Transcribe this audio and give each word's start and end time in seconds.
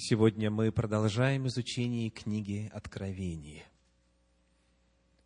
Сегодня 0.00 0.48
мы 0.48 0.70
продолжаем 0.70 1.48
изучение 1.48 2.08
книги 2.10 2.70
Откровения. 2.72 3.64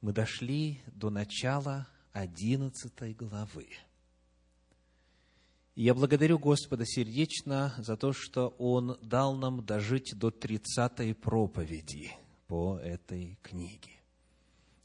Мы 0.01 0.15
дошли 0.15 0.81
до 0.87 1.11
начала 1.11 1.87
одиннадцатой 2.15 3.13
главы. 3.13 3.69
Я 5.75 5.93
благодарю 5.93 6.39
Господа 6.39 6.87
сердечно 6.87 7.75
за 7.77 7.99
то, 7.99 8.15
что 8.15 8.49
Он 8.57 8.97
дал 9.03 9.37
нам 9.37 9.63
дожить 9.63 10.15
до 10.17 10.31
тридцатой 10.31 11.15
проповеди 11.15 12.11
по 12.47 12.79
этой 12.79 13.39
книге. 13.43 14.01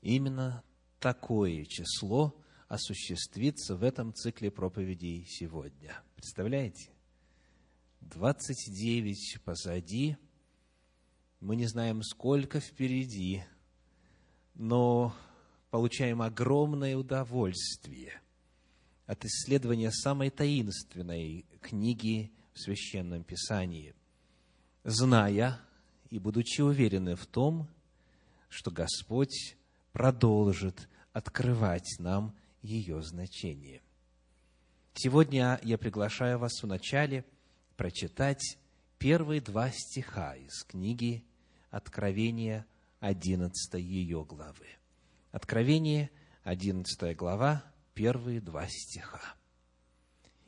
Именно 0.02 0.66
такое 1.00 1.64
число 1.64 2.36
осуществится 2.68 3.78
в 3.78 3.84
этом 3.84 4.14
цикле 4.14 4.52
проповедей 4.52 5.26
сегодня. 5.30 5.98
Представляете? 6.18 6.90
29 8.10 9.40
позади, 9.44 10.18
мы 11.40 11.56
не 11.56 11.66
знаем, 11.66 12.02
сколько 12.04 12.60
впереди, 12.60 13.44
но 14.54 15.16
получаем 15.70 16.22
огромное 16.22 16.96
удовольствие 16.96 18.22
от 19.06 19.26
исследования 19.26 19.92
самой 19.92 20.30
таинственной 20.30 21.46
книги 21.62 22.32
в 22.54 22.60
Священном 22.60 23.24
Писании, 23.24 23.94
зная 24.84 25.60
и 26.10 26.18
будучи 26.18 26.62
уверены 26.62 27.16
в 27.16 27.26
том, 27.26 27.68
что 28.48 28.72
Господь 28.72 29.58
продолжит 29.92 30.88
открывать 31.12 31.98
нам 32.00 32.36
ее 32.62 33.02
значение. 33.04 33.82
Сегодня 34.94 35.60
я 35.64 35.78
приглашаю 35.78 36.40
вас 36.40 36.64
в 36.64 36.68
начале– 36.68 37.26
прочитать 37.78 38.58
первые 38.98 39.40
два 39.40 39.70
стиха 39.72 40.36
из 40.36 40.64
книги 40.64 41.24
Откровения 41.70 42.66
11 43.00 43.76
ее 43.76 44.26
главы. 44.26 44.68
Откровение, 45.32 46.10
11 46.44 47.16
глава, 47.16 47.64
первые 47.94 48.42
два 48.42 48.68
стиха. 48.68 49.22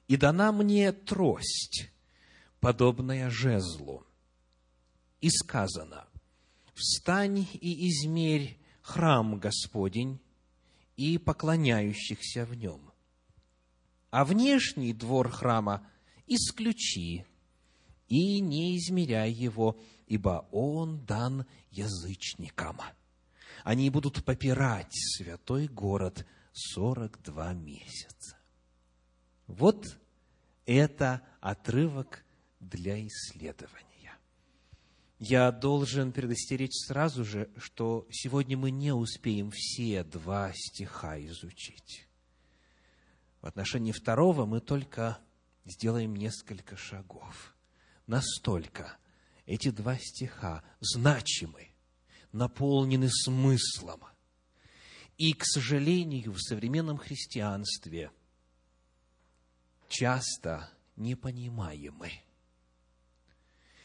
«И 0.08 0.18
дана 0.18 0.52
мне 0.52 0.92
трость, 0.92 1.92
подобная 2.60 3.30
жезлу, 3.30 4.08
и 5.22 5.30
сказано, 5.30 6.08
«Встань 6.74 7.48
и 7.54 7.90
измерь 7.90 8.58
храм 8.82 9.38
Господень 9.38 10.20
и 10.98 11.20
поклоняющихся 11.20 12.46
в 12.46 12.56
нем, 12.56 12.92
а 14.10 14.26
внешний 14.26 14.94
двор 14.94 15.30
храма– 15.30 15.86
исключи 16.30 17.26
и 18.10 18.42
не 18.42 18.76
измеряй 18.78 19.32
его, 19.32 19.80
ибо 20.08 20.48
он 20.52 21.06
дан 21.06 21.46
язычникам. 21.72 22.82
Они 23.64 23.90
будут 23.90 24.26
попирать 24.26 24.92
святой 24.92 25.68
город 25.68 26.26
сорок 26.52 27.22
два 27.22 27.54
месяца. 27.54 28.38
Вот 29.48 29.98
это 30.66 31.22
отрывок 31.40 32.26
для 32.60 33.06
исследования. 33.08 34.18
Я 35.20 35.52
должен 35.52 36.12
предостеречь 36.12 36.88
сразу 36.88 37.24
же, 37.24 37.52
что 37.58 38.08
сегодня 38.10 38.58
мы 38.58 38.72
не 38.72 38.94
успеем 38.94 39.52
все 39.54 40.04
два 40.04 40.52
стиха 40.54 41.20
изучить. 41.26 42.08
В 43.42 43.46
отношении 43.46 43.92
второго 43.92 44.46
мы 44.46 44.62
только 44.62 45.20
сделаем 45.66 46.16
несколько 46.16 46.76
шагов. 46.78 47.56
Настолько 48.10 48.98
эти 49.46 49.70
два 49.70 49.96
стиха 50.00 50.64
значимы, 50.80 51.68
наполнены 52.32 53.08
смыслом. 53.08 54.04
И, 55.20 55.34
к 55.34 55.46
сожалению, 55.46 56.32
в 56.32 56.40
современном 56.42 56.98
христианстве 56.98 58.12
часто 59.90 60.72
непонимаемы. 60.96 62.10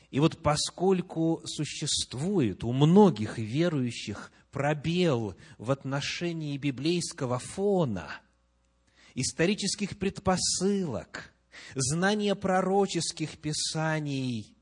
И 0.09 0.21
вот 0.21 0.43
поскольку 0.43 1.43
существует 1.45 2.65
у 2.65 2.73
многих 2.73 3.37
верующих 3.37 4.33
пробел 4.51 5.37
в 5.59 5.71
отношении 5.71 6.57
библейского 6.57 7.39
фона, 7.39 8.23
исторических 9.15 9.99
предпосылок– 9.99 11.31
знание 11.75 12.35
пророческих 12.35 13.39
писаний, 13.39 14.57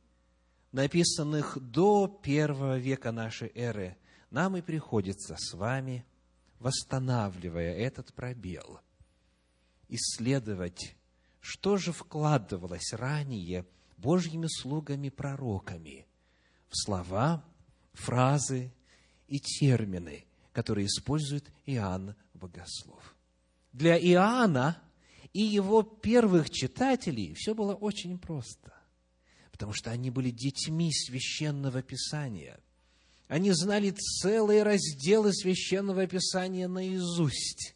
написанных 0.72 1.58
до 1.60 2.08
первого 2.08 2.78
века 2.78 3.12
нашей 3.12 3.50
эры, 3.54 3.96
нам 4.30 4.56
и 4.56 4.62
приходится 4.62 5.36
с 5.38 5.54
вами, 5.54 6.04
восстанавливая 6.58 7.74
этот 7.74 8.14
пробел, 8.14 8.80
исследовать, 9.88 10.96
что 11.40 11.76
же 11.76 11.92
вкладывалось 11.92 12.92
ранее 12.92 13.66
Божьими 13.96 14.46
слугами-пророками 14.48 16.06
в 16.68 16.76
слова, 16.76 17.44
фразы 17.92 18.72
и 19.28 19.38
термины, 19.38 20.24
которые 20.52 20.86
использует 20.86 21.44
Иоанн 21.66 22.14
Богослов. 22.34 23.14
Для 23.72 23.98
Иоанна– 23.98 24.80
и 25.32 25.40
его 25.40 25.82
первых 25.82 26.50
читателей 26.50 27.34
все 27.34 27.54
было 27.54 27.74
очень 27.74 28.18
просто, 28.18 28.74
потому 29.50 29.72
что 29.72 29.90
они 29.90 30.10
были 30.10 30.30
детьми 30.30 30.92
священного 30.92 31.82
писания. 31.82 32.60
Они 33.28 33.50
знали 33.52 33.90
целые 33.90 34.62
разделы 34.62 35.32
священного 35.32 36.06
писания 36.06 36.68
наизусть. 36.68 37.74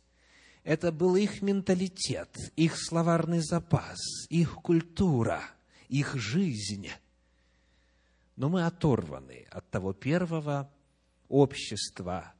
Это 0.64 0.92
был 0.92 1.16
их 1.16 1.40
менталитет, 1.40 2.28
их 2.56 2.76
словарный 2.76 3.40
запас, 3.40 3.98
их 4.28 4.56
культура, 4.56 5.42
их 5.88 6.14
жизнь. 6.16 6.90
Но 8.34 8.50
мы 8.50 8.66
оторваны 8.66 9.46
от 9.50 9.70
того 9.70 9.94
первого 9.94 10.70
общества, 11.28 12.34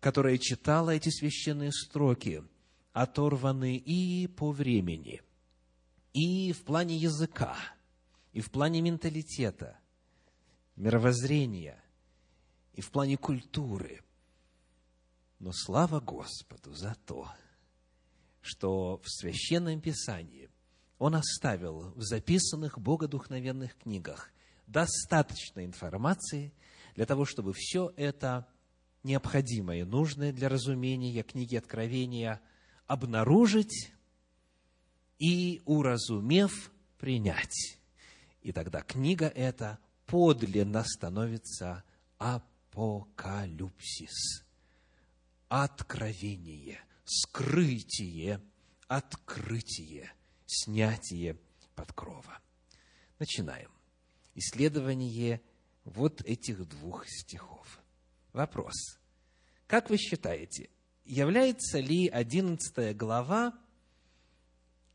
которое 0.00 0.36
читало 0.36 0.90
эти 0.90 1.08
священные 1.08 1.72
строки– 1.72 2.42
оторваны 2.92 3.76
и 3.76 4.26
по 4.26 4.50
времени, 4.50 5.22
и 6.12 6.52
в 6.52 6.64
плане 6.64 6.96
языка, 6.96 7.56
и 8.32 8.40
в 8.40 8.50
плане 8.50 8.80
менталитета, 8.80 9.78
мировоззрения, 10.76 11.82
и 12.72 12.80
в 12.80 12.90
плане 12.90 13.16
культуры. 13.16 14.02
Но 15.38 15.52
слава 15.52 16.00
Господу 16.00 16.74
за 16.74 16.96
то, 17.06 17.30
что 18.40 19.00
в 19.04 19.08
Священном 19.08 19.80
Писании 19.80 20.48
Он 20.98 21.14
оставил 21.14 21.92
в 21.94 22.02
записанных 22.02 22.78
богодухновенных 22.78 23.76
книгах 23.76 24.30
достаточно 24.66 25.64
информации 25.64 26.52
для 26.96 27.06
того, 27.06 27.24
чтобы 27.24 27.52
все 27.54 27.92
это 27.96 28.48
необходимое, 29.04 29.84
нужное 29.84 30.32
для 30.32 30.48
разумения 30.48 31.22
книги 31.22 31.54
Откровения– 31.54 32.40
обнаружить 32.88 33.92
и, 35.18 35.62
уразумев, 35.66 36.72
принять. 36.98 37.78
И 38.42 38.50
тогда 38.50 38.80
книга 38.80 39.26
эта 39.28 39.78
подлинно 40.06 40.82
становится 40.84 41.84
апокалюпсис. 42.18 43.22
Откровение, 45.48 46.80
скрытие, 47.04 48.40
открытие, 48.88 50.12
снятие 50.46 51.38
подкрова. 51.74 52.40
Начинаем. 53.18 53.70
Исследование 54.34 55.42
вот 55.84 56.22
этих 56.22 56.66
двух 56.68 57.06
стихов. 57.06 57.80
Вопрос. 58.32 58.98
Как 59.66 59.90
вы 59.90 59.98
считаете, 59.98 60.70
является 61.08 61.80
ли 61.80 62.06
11 62.06 62.96
глава 62.96 63.54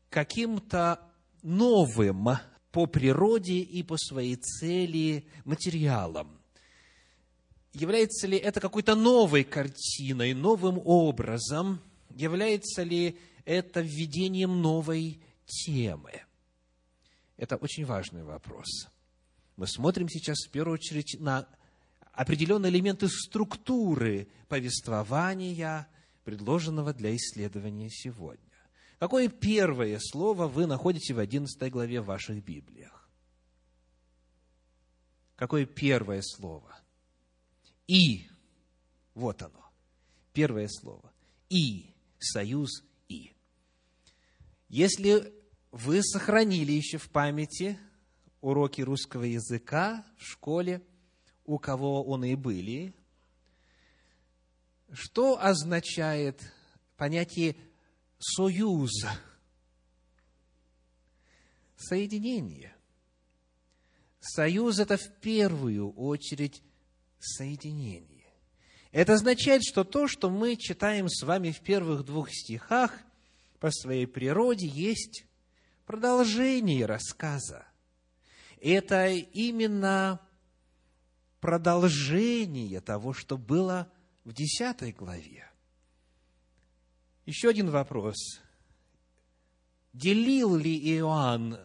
каким-то 0.08 1.00
новым 1.42 2.28
по 2.70 2.86
природе 2.86 3.58
и 3.58 3.82
по 3.82 3.98
своей 3.98 4.36
цели 4.36 5.26
материалом? 5.44 6.38
Является 7.72 8.28
ли 8.28 8.38
это 8.38 8.60
какой-то 8.60 8.94
новой 8.94 9.42
картиной, 9.42 10.32
новым 10.32 10.80
образом? 10.84 11.80
Является 12.10 12.84
ли 12.84 13.18
это 13.44 13.80
введением 13.80 14.62
новой 14.62 15.20
темы? 15.46 16.22
Это 17.36 17.56
очень 17.56 17.84
важный 17.84 18.22
вопрос. 18.22 18.86
Мы 19.56 19.66
смотрим 19.66 20.08
сейчас 20.08 20.46
в 20.46 20.50
первую 20.50 20.74
очередь 20.74 21.16
на 21.18 21.48
определенные 22.12 22.70
элементы 22.70 23.08
структуры 23.08 24.28
повествования, 24.48 25.88
предложенного 26.24 26.92
для 26.92 27.14
исследования 27.14 27.90
сегодня. 27.90 28.40
Какое 28.98 29.28
первое 29.28 29.98
слово 30.00 30.46
вы 30.46 30.66
находите 30.66 31.14
в 31.14 31.18
11 31.18 31.70
главе 31.70 32.00
в 32.00 32.06
ваших 32.06 32.42
Библиях? 32.42 33.04
какое 35.36 35.66
первое 35.66 36.22
слово? 36.22 36.80
И. 37.86 38.28
Вот 39.14 39.42
оно. 39.42 39.70
Первое 40.32 40.68
слово. 40.68 41.12
И. 41.50 41.94
Союз 42.18 42.82
И. 43.08 43.32
Если 44.68 45.34
вы 45.70 46.02
сохранили 46.02 46.72
еще 46.72 46.98
в 46.98 47.10
памяти 47.10 47.78
уроки 48.40 48.80
русского 48.80 49.24
языка 49.24 50.06
в 50.16 50.24
школе, 50.24 50.82
у 51.44 51.58
кого 51.58 52.02
он 52.02 52.24
и 52.24 52.34
были, 52.36 52.94
что 54.94 55.38
означает 55.40 56.40
понятие 56.96 57.56
«союз»? 58.18 58.92
Соединение. 61.76 62.74
Союз– 64.20 64.78
это 64.80 64.96
в 64.96 65.12
первую 65.20 65.92
очередь 65.92 66.62
соединение. 67.18 68.24
Это 68.90 69.14
означает, 69.14 69.62
что 69.64 69.84
то, 69.84 70.06
что 70.08 70.30
мы 70.30 70.56
читаем 70.56 71.08
с 71.08 71.22
вами 71.22 71.50
в 71.50 71.60
первых 71.60 72.04
двух 72.04 72.30
стихах, 72.30 72.96
по 73.58 73.70
своей 73.70 74.06
природе 74.06 74.66
есть 74.66 75.24
продолжение 75.84 76.86
рассказа. 76.86 77.66
Это 78.60 79.08
именно 79.08 80.20
продолжение 81.40 82.80
того, 82.80 83.12
что 83.12 83.36
было 83.36 83.90
в 84.24 84.32
десятой 84.32 84.92
главе. 84.92 85.50
Еще 87.26 87.48
один 87.48 87.70
вопрос. 87.70 88.16
Делил 89.92 90.56
ли 90.56 90.76
Иоанн 90.96 91.58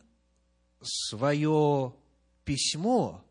свое 0.81 1.95
письмо 2.45 3.25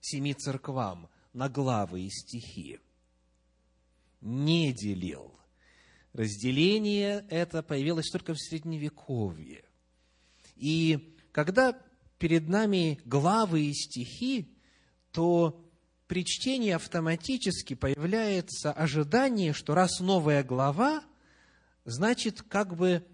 семи 0.00 0.34
церквам 0.34 1.08
на 1.32 1.48
главы 1.48 2.02
и 2.02 2.10
стихи? 2.10 2.80
Не 4.20 4.72
делил. 4.72 5.34
Разделение 6.12 7.26
это 7.28 7.62
появилось 7.62 8.10
только 8.10 8.34
в 8.34 8.38
Средневековье. 8.38 9.64
И 10.54 11.16
когда 11.32 11.76
перед 12.18 12.48
нами 12.48 13.00
главы 13.04 13.66
и 13.66 13.72
стихи, 13.72 14.56
то 15.10 15.63
при 16.06 16.24
чтении 16.24 16.70
автоматически 16.70 17.74
появляется 17.74 18.72
ожидание, 18.72 19.52
что 19.52 19.74
раз 19.74 20.00
новая 20.00 20.44
глава, 20.44 21.02
значит, 21.84 22.42
как 22.42 22.76
бы 22.76 23.06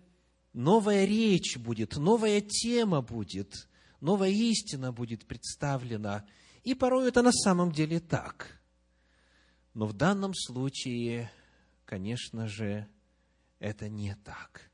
новая 0.52 1.04
речь 1.04 1.56
будет, 1.56 1.96
новая 1.96 2.40
тема 2.40 3.00
будет, 3.00 3.68
новая 4.00 4.30
истина 4.30 4.92
будет 4.92 5.26
представлена. 5.26 6.24
И 6.64 6.74
порой 6.74 7.08
это 7.08 7.22
на 7.22 7.32
самом 7.32 7.72
деле 7.72 8.00
так. 8.00 8.60
Но 9.72 9.86
в 9.86 9.92
данном 9.92 10.34
случае, 10.34 11.30
конечно 11.84 12.48
же, 12.48 12.88
это 13.60 13.88
не 13.88 14.16
так. 14.16 14.70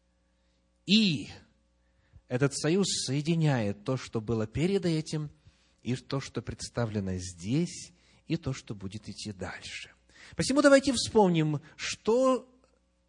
И 0.87 1.29
этот 2.29 2.57
союз 2.57 2.87
соединяет 3.05 3.85
то, 3.85 3.97
что 3.97 4.21
было 4.21 4.47
перед 4.47 4.87
этим, 4.87 5.31
и 5.83 5.95
то, 5.95 6.21
что 6.21 6.43
представлено 6.43 7.17
здесь, 7.19 7.93
и 8.27 8.37
то, 8.37 8.53
что 8.53 8.75
будет 8.75 9.09
идти 9.09 9.33
дальше. 9.33 9.91
Посему 10.37 10.63
давайте 10.63 10.93
вспомним, 10.93 11.61
что 11.77 12.49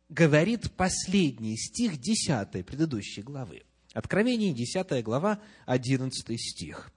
говорит 0.09 0.71
последний 0.73 1.57
стих 1.57 1.99
10 1.99 2.65
предыдущей 2.65 3.21
главы. 3.21 3.63
Откровение 3.93 4.53
10 4.53 5.03
глава, 5.03 5.41
11 5.65 6.39
стих. 6.39 6.91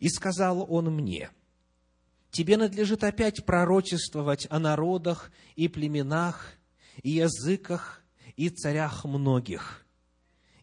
«И 0.00 0.08
сказал 0.08 0.66
он 0.72 0.94
мне, 0.94 1.30
тебе 2.30 2.56
надлежит 2.56 3.04
опять 3.04 3.44
пророчествовать 3.44 4.46
о 4.50 4.58
народах 4.58 5.30
и 5.56 5.68
племенах, 5.68 6.54
и 7.02 7.10
языках, 7.10 8.02
и 8.36 8.48
царях 8.48 9.04
многих, 9.04 9.86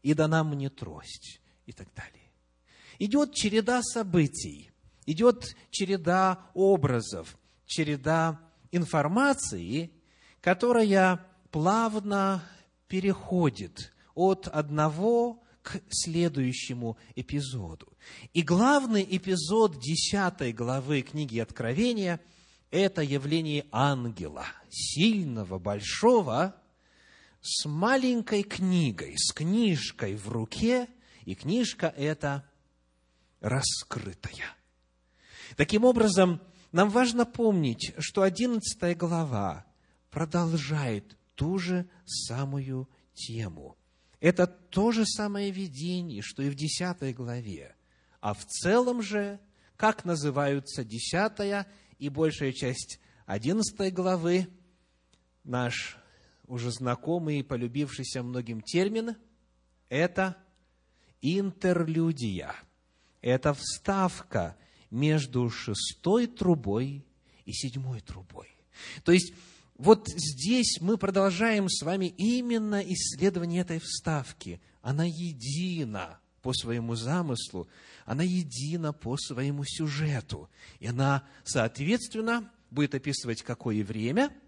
и 0.01 0.13
дана 0.13 0.43
мне 0.43 0.69
трость, 0.69 1.41
и 1.65 1.71
так 1.71 1.87
далее. 1.93 2.31
Идет 2.99 3.33
череда 3.33 3.81
событий, 3.81 4.70
идет 5.05 5.55
череда 5.69 6.39
образов, 6.53 7.37
череда 7.65 8.39
информации, 8.71 9.91
которая 10.41 11.25
плавно 11.51 12.43
переходит 12.87 13.93
от 14.15 14.47
одного 14.47 15.41
к 15.61 15.79
следующему 15.89 16.97
эпизоду. 17.15 17.87
И 18.33 18.41
главный 18.41 19.05
эпизод 19.09 19.79
десятой 19.79 20.53
главы 20.53 21.01
книги 21.01 21.39
Откровения– 21.39 22.19
это 22.71 23.01
явление 23.01 23.65
ангела, 23.71 24.45
сильного, 24.69 25.59
большого, 25.59 26.55
с 27.41 27.67
маленькой 27.67 28.43
книгой, 28.43 29.15
с 29.17 29.33
книжкой 29.33 30.15
в 30.15 30.29
руке, 30.29 30.87
и 31.25 31.35
книжка 31.35 31.93
эта 31.95 32.49
раскрытая. 33.41 34.55
Таким 35.55 35.83
образом, 35.83 36.41
нам 36.71 36.89
важно 36.89 37.25
помнить, 37.25 37.93
что 37.97 38.21
одиннадцатая 38.21 38.95
глава 38.95 39.65
продолжает 40.09 41.17
ту 41.35 41.57
же 41.57 41.89
самую 42.05 42.89
тему. 43.13 43.77
Это 44.19 44.47
то 44.47 44.91
же 44.91 45.05
самое 45.05 45.51
видение, 45.51 46.21
что 46.21 46.43
и 46.43 46.49
в 46.49 46.55
десятой 46.55 47.13
главе. 47.13 47.75
А 48.19 48.33
в 48.33 48.45
целом 48.45 49.01
же, 49.01 49.39
как 49.75 50.05
называются 50.05 50.83
десятая 50.83 51.67
и 51.97 52.09
большая 52.09 52.53
часть 52.53 52.99
одиннадцатой 53.25 53.89
главы, 53.89 54.47
наш 55.43 55.97
уже 56.45 56.71
знакомый 56.71 57.39
и 57.39 57.43
полюбившийся 57.43 58.21
многим 58.23 58.61
термин– 58.61 59.15
это 59.89 60.37
интерлюдия. 61.21 62.53
Это 63.21 63.53
вставка 63.53 64.55
между 64.91 65.49
шестой 65.49 66.27
трубой 66.27 67.03
и 67.45 67.51
седьмой 67.51 68.01
трубой. 68.01 68.55
То 69.03 69.11
есть, 69.11 69.33
вот 69.77 70.07
здесь 70.09 70.79
мы 70.79 70.97
продолжаем 70.97 71.67
с 71.67 71.81
вами 71.81 72.13
именно 72.17 72.81
исследование 72.81 73.61
этой 73.61 73.79
вставки. 73.79 74.61
Она 74.83 75.05
едина 75.05 76.19
по 76.43 76.53
своему 76.53 76.95
замыслу, 76.95 77.67
она 78.05 78.21
едина 78.21 78.93
по 78.93 79.17
своему 79.17 79.63
сюжету. 79.65 80.49
И 80.79 80.87
она, 80.87 81.23
соответственно, 81.43 82.51
будет 82.69 82.93
описывать 82.93 83.41
какое 83.41 83.83
время– 83.83 84.31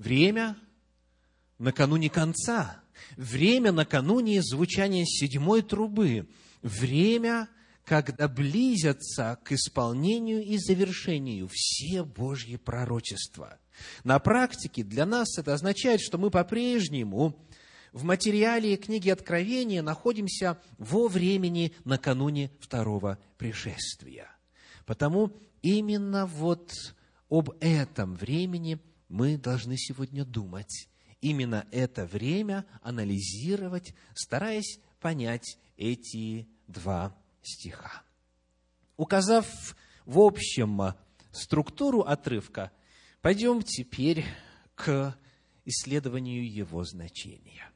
Время 0.00 0.56
накануне 1.58 2.08
конца. 2.08 2.82
Время 3.18 3.70
накануне 3.70 4.42
звучания 4.42 5.04
седьмой 5.04 5.60
трубы. 5.60 6.26
Время, 6.62 7.50
когда 7.84 8.28
близятся 8.28 9.38
к 9.44 9.52
исполнению 9.52 10.42
и 10.44 10.58
завершению 10.58 11.48
все 11.52 12.04
Божьи 12.04 12.56
пророчества. 12.56 13.58
На 14.04 14.18
практике 14.18 14.84
для 14.84 15.06
нас 15.06 15.38
это 15.38 15.54
означает, 15.54 16.00
что 16.00 16.18
мы 16.18 16.30
по-прежнему 16.30 17.36
в 17.92 18.04
материале 18.04 18.76
книги 18.76 19.10
Откровения 19.10 19.82
находимся 19.82 20.60
во 20.78 21.08
времени 21.08 21.72
накануне 21.84 22.50
второго 22.60 23.18
пришествия. 23.38 24.30
Потому 24.86 25.32
именно 25.62 26.26
вот 26.26 26.72
об 27.28 27.50
этом 27.60 28.14
времени– 28.14 28.78
мы 29.10 29.36
должны 29.36 29.76
сегодня 29.76 30.24
думать, 30.24 30.88
именно 31.20 31.66
это 31.72 32.06
время 32.06 32.64
анализировать, 32.80 33.92
стараясь 34.14 34.78
понять 35.00 35.58
эти 35.76 36.48
два 36.68 37.14
стиха. 37.42 38.02
Указав 38.96 39.46
в 40.04 40.18
общем 40.18 40.94
структуру 41.32 42.00
отрывка, 42.00 42.72
пойдем 43.22 43.62
теперь 43.62 44.24
к 44.74 45.16
исследованию 45.64 46.50
его 46.50 46.84
значения. 46.84 47.70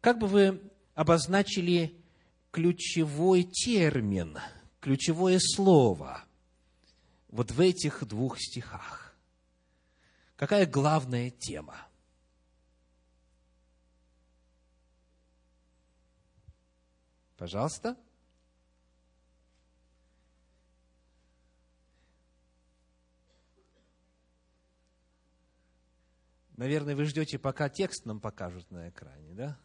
Как 0.00 0.18
бы 0.18 0.26
вы 0.26 0.62
обозначили 0.94 2.00
ключевой 2.50 3.42
термин, 3.42 4.38
ключевое 4.80 5.38
слово 5.40 6.24
вот 7.28 7.50
в 7.50 7.60
этих 7.60 8.06
двух 8.06 8.38
стихах? 8.38 9.16
Какая 10.36 10.66
главная 10.66 11.30
тема? 11.30 11.88
Пожалуйста. 17.36 17.96
Наверное, 26.58 26.96
вы 26.96 27.04
ждете, 27.04 27.38
пока 27.38 27.68
текст 27.68 28.04
нам 28.04 28.18
покажут 28.18 28.68
на 28.72 28.88
экране, 28.88 29.32
да? 29.32 29.56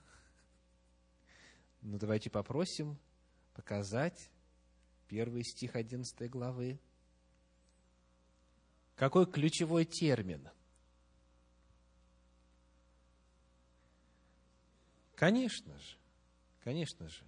Ну, 1.81 1.97
давайте 1.97 2.29
попросим 2.29 2.99
показать. 3.55 4.29
первый 5.07 5.43
стих 5.43 5.75
11 5.75 6.29
главы. 6.29 6.79
Какой 8.95 9.25
ключевой 9.25 9.85
термин? 9.85 10.47
Конечно 15.15 15.75
же, 15.79 15.97
конечно 16.63 17.09
же, 17.09 17.23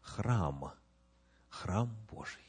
храм, 0.00 0.74
храм 1.48 1.92
Божий. 2.08 2.48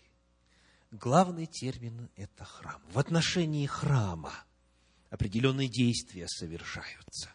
Главный 0.91 1.47
термин– 1.47 2.11
это 2.15 2.45
храм. 2.45 2.79
В 2.91 2.99
отношении 2.99 3.65
храма 3.65 4.45
определенные 5.09 5.67
действия 5.67 6.27
совершаются. 6.27 7.31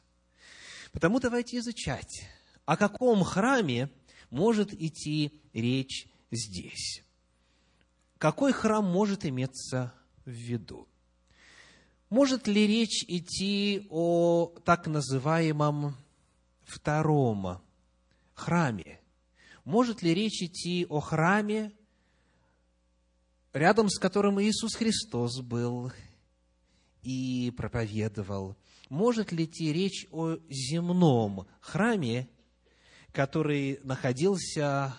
Потому 0.92 1.20
давайте 1.20 1.58
изучать, 1.58 2.24
о 2.64 2.76
каком 2.76 3.24
храме 3.24 3.90
может 4.30 4.72
идти 4.72 5.40
речь 5.52 6.06
здесь. 6.30 7.02
Какой 8.18 8.52
храм 8.52 8.84
может 8.84 9.26
иметься 9.26 9.92
в 10.24 10.30
виду? 10.30 10.88
Может 12.10 12.46
ли 12.46 12.66
речь 12.66 13.04
идти 13.08 13.86
о 13.90 14.54
так 14.64 14.86
называемом 14.86 15.96
втором 16.62 17.60
храме? 18.34 19.00
Может 19.64 20.02
ли 20.02 20.14
речь 20.14 20.42
идти 20.42 20.86
о 20.88 21.00
храме, 21.00 21.72
рядом 23.52 23.88
с 23.88 23.98
которым 23.98 24.40
Иисус 24.40 24.74
Христос 24.74 25.40
был 25.40 25.92
и 27.04 27.52
проповедовал? 27.56 28.56
Может 28.88 29.32
ли 29.32 29.44
идти 29.44 29.73
речь 29.73 30.06
о 30.11 30.37
земном 30.49 31.46
храме, 31.61 32.28
который 33.12 33.80
находился 33.82 34.96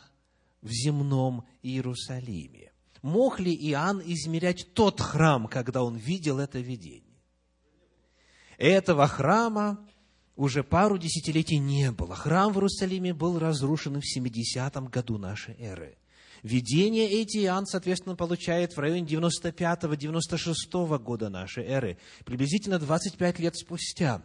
в 0.62 0.70
земном 0.70 1.46
Иерусалиме? 1.62 2.72
Мог 3.02 3.40
ли 3.40 3.54
Иоанн 3.54 4.02
измерять 4.06 4.74
тот 4.74 5.00
храм, 5.00 5.48
когда 5.48 5.84
он 5.84 5.96
видел 5.96 6.40
это 6.40 6.60
видение? 6.60 7.04
Этого 8.58 9.08
храма 9.08 9.86
уже 10.36 10.64
пару 10.64 10.98
десятилетий 10.98 11.60
не 11.60 11.92
было. 11.92 12.16
Храм 12.16 12.52
в 12.52 12.58
Иерусалиме 12.58 13.14
был 13.14 13.40
разрушен 13.40 14.00
в 14.00 14.06
70 14.06 14.76
году 14.90 15.18
нашей 15.18 15.56
эры. 15.60 15.98
Видение 16.46 17.10
эти 17.10 17.40
Иоанн, 17.40 17.66
соответственно, 17.66 18.16
получает 18.16 18.78
в 18.78 18.80
районе 18.80 19.02
95-96 19.08 21.00
года 21.00 21.30
нашей 21.30 21.64
эры, 21.66 21.98
приблизительно 22.24 22.78
25 22.78 23.40
лет 23.40 23.58
спустя. 23.58 24.22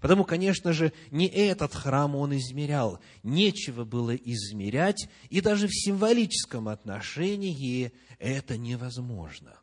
Потому, 0.00 0.24
конечно 0.24 0.72
же, 0.72 0.92
не 1.10 1.26
этот 1.26 1.74
храм 1.74 2.14
он 2.14 2.36
измерял. 2.36 3.00
Нечего 3.24 3.82
было 3.84 4.14
измерять, 4.14 5.08
и 5.30 5.40
даже 5.40 5.66
в 5.66 5.74
символическом 5.74 6.68
отношении 6.68 7.92
это 8.20 8.56
невозможно. 8.56 9.58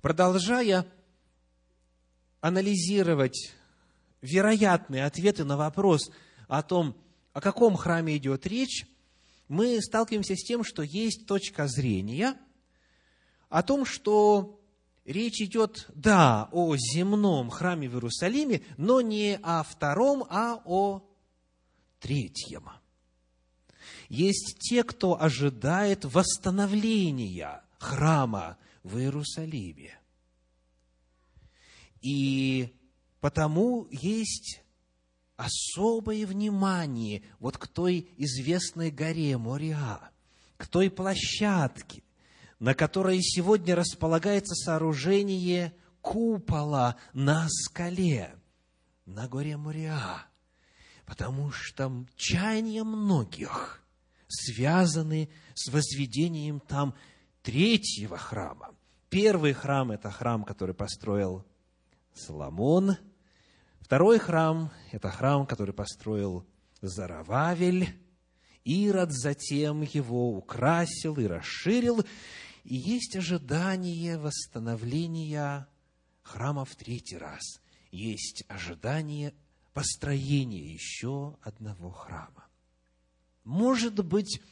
Продолжая 0.00 0.86
анализировать 2.40 3.54
вероятные 4.22 5.04
ответы 5.04 5.42
на 5.42 5.56
вопрос 5.56 6.12
о 6.46 6.62
том, 6.62 6.96
о 7.32 7.40
каком 7.40 7.76
храме 7.76 8.16
идет 8.18 8.46
речь, 8.46 8.86
мы 9.48 9.80
сталкиваемся 9.80 10.36
с 10.36 10.44
тем, 10.44 10.62
что 10.62 10.82
есть 10.82 11.26
точка 11.26 11.66
зрения 11.66 12.36
о 13.48 13.62
том, 13.62 13.84
что 13.86 14.60
речь 15.04 15.40
идет, 15.40 15.86
да, 15.94 16.48
о 16.52 16.76
земном 16.76 17.50
храме 17.50 17.88
в 17.88 17.94
Иерусалиме, 17.94 18.62
но 18.76 19.00
не 19.00 19.38
о 19.42 19.62
втором, 19.62 20.24
а 20.28 20.60
о 20.64 21.02
третьем. 21.98 22.68
Есть 24.08 24.58
те, 24.60 24.84
кто 24.84 25.20
ожидает 25.20 26.04
восстановления 26.04 27.62
храма 27.78 28.58
в 28.82 28.98
Иерусалиме. 28.98 29.98
И 32.00 32.74
потому 33.20 33.88
есть 33.90 34.62
особое 35.38 36.26
внимание 36.26 37.22
вот 37.38 37.56
к 37.56 37.68
той 37.68 38.10
известной 38.18 38.90
горе 38.90 39.38
Мориа, 39.38 40.10
к 40.58 40.66
той 40.66 40.90
площадке, 40.90 42.02
на 42.58 42.74
которой 42.74 43.22
сегодня 43.22 43.76
располагается 43.76 44.56
сооружение 44.56 45.72
купола 46.02 46.96
на 47.12 47.46
скале, 47.48 48.34
на 49.06 49.28
горе 49.28 49.56
Мориа, 49.56 50.26
потому 51.06 51.52
что 51.52 52.04
чаяния 52.16 52.82
многих 52.82 53.84
связаны 54.26 55.30
с 55.54 55.70
возведением 55.70 56.58
там 56.58 56.94
третьего 57.42 58.18
храма. 58.18 58.74
Первый 59.08 59.52
храм– 59.52 59.90
это 59.92 60.10
храм, 60.10 60.42
который 60.42 60.74
построил 60.74 61.46
Соломон. 62.12 62.96
Второй 63.88 64.18
храм– 64.18 64.70
это 64.92 65.08
храм, 65.10 65.46
который 65.46 65.72
построил 65.72 66.46
Зарававель. 66.82 67.98
Ирод 68.62 69.12
затем 69.12 69.80
его 69.80 70.36
украсил 70.36 71.16
и 71.16 71.24
расширил. 71.24 72.04
И 72.64 72.76
есть 72.76 73.16
ожидание 73.16 74.18
восстановления 74.18 75.66
храма 76.20 76.66
в 76.66 76.76
третий 76.76 77.16
раз. 77.16 77.62
Есть 77.90 78.44
ожидание 78.48 79.32
построения 79.72 80.70
еще 80.70 81.38
одного 81.40 81.90
храма. 81.90 82.44
Может 83.42 84.04
быть, 84.04 84.42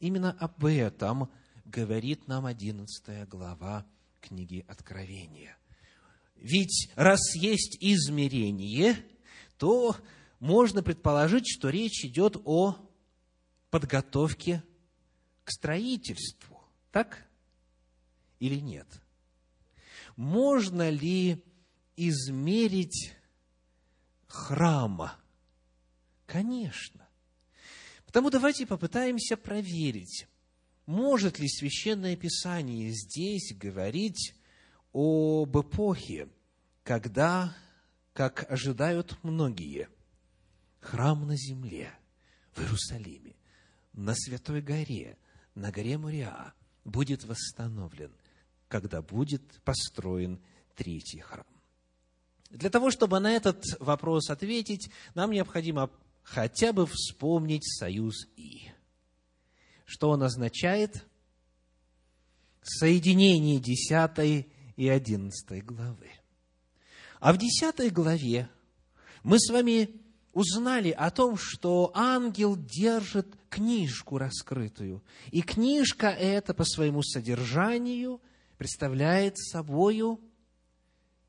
именно 0.00 0.32
об 0.32 0.66
этом 0.66 1.30
говорит 1.64 2.28
нам 2.28 2.44
одиннадцатая 2.44 3.24
глава 3.24 3.86
книги 4.20 4.66
Откровения. 4.68 5.56
Ведь 6.42 6.90
раз 6.96 7.36
есть 7.36 7.76
измерение, 7.78 8.96
то 9.58 9.96
можно 10.40 10.82
предположить, 10.82 11.46
что 11.48 11.70
речь 11.70 12.04
идет 12.04 12.36
о 12.44 12.76
подготовке 13.70 14.64
к 15.44 15.52
строительству. 15.52 16.60
Так 16.90 17.24
или 18.40 18.56
нет? 18.56 18.88
Можно 20.16 20.90
ли 20.90 21.44
измерить 21.96 23.12
храма? 24.26 25.16
Конечно. 26.26 27.06
Потому 28.04 28.30
давайте 28.30 28.66
попытаемся 28.66 29.36
проверить, 29.36 30.26
может 30.86 31.38
ли 31.38 31.48
Священное 31.48 32.16
Писание 32.16 32.90
здесь 32.90 33.54
говорить 33.54 34.34
об 34.92 35.56
эпохе, 35.58 36.28
когда, 36.82 37.54
как 38.12 38.50
ожидают 38.50 39.16
многие, 39.22 39.88
храм 40.80 41.26
на 41.26 41.36
земле, 41.36 41.92
в 42.54 42.60
Иерусалиме, 42.60 43.34
на 43.92 44.14
Святой 44.14 44.60
горе, 44.60 45.16
на 45.54 45.70
горе 45.70 45.98
Муриа, 45.98 46.52
будет 46.84 47.24
восстановлен, 47.24 48.12
когда 48.68 49.02
будет 49.02 49.42
построен 49.62 50.40
третий 50.74 51.20
храм. 51.20 51.46
Для 52.50 52.68
того, 52.68 52.90
чтобы 52.90 53.18
на 53.18 53.32
этот 53.32 53.64
вопрос 53.80 54.28
ответить, 54.28 54.90
нам 55.14 55.30
необходимо 55.30 55.90
хотя 56.22 56.72
бы 56.72 56.86
вспомнить 56.86 57.64
союз 57.64 58.26
И. 58.36 58.70
Что 59.86 60.10
он 60.10 60.22
означает? 60.22 61.06
Соединение 62.62 63.58
десятой 63.58 64.51
и 64.76 64.88
11 64.88 65.64
главы. 65.64 66.10
А 67.20 67.32
в 67.32 67.38
10 67.38 67.92
главе 67.92 68.48
мы 69.22 69.38
с 69.38 69.50
вами 69.50 70.02
узнали 70.32 70.90
о 70.90 71.10
том, 71.10 71.36
что 71.36 71.90
ангел 71.94 72.56
держит 72.56 73.36
книжку 73.48 74.18
раскрытую. 74.18 75.02
И 75.30 75.42
книжка 75.42 76.08
эта 76.08 76.54
по 76.54 76.64
своему 76.64 77.02
содержанию 77.02 78.20
представляет 78.56 79.38
собою 79.38 80.20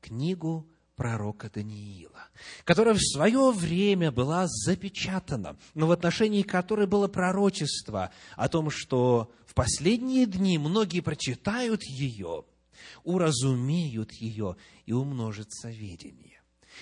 книгу 0.00 0.66
пророка 0.96 1.50
Даниила, 1.52 2.28
которая 2.64 2.94
в 2.94 3.00
свое 3.00 3.50
время 3.50 4.12
была 4.12 4.46
запечатана, 4.46 5.56
но 5.74 5.86
в 5.86 5.90
отношении 5.90 6.42
которой 6.42 6.86
было 6.86 7.08
пророчество 7.08 8.10
о 8.36 8.48
том, 8.48 8.70
что 8.70 9.32
в 9.46 9.54
последние 9.54 10.26
дни 10.26 10.56
многие 10.58 11.00
прочитают 11.00 11.82
ее 11.82 12.44
уразумеют 13.04 14.12
ее, 14.12 14.56
и 14.86 14.92
умножится 14.92 15.70
видение. 15.70 16.40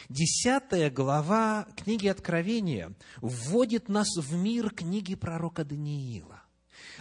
Десятая 0.08 0.90
глава 0.90 1.66
книги 1.76 2.08
Откровения 2.08 2.94
вводит 3.20 3.88
нас 3.88 4.08
в 4.16 4.34
мир 4.34 4.70
книги 4.70 5.14
пророка 5.14 5.64
Даниила. 5.64 6.42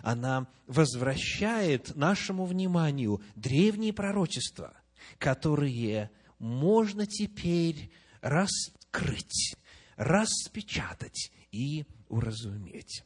Она 0.03 0.47
возвращает 0.67 1.95
нашему 1.95 2.45
вниманию 2.45 3.21
древние 3.35 3.93
пророчества, 3.93 4.73
которые 5.17 6.11
можно 6.37 7.05
теперь 7.05 7.91
раскрыть, 8.21 9.55
распечатать 9.95 11.31
и 11.51 11.85
уразуметь. 12.09 13.03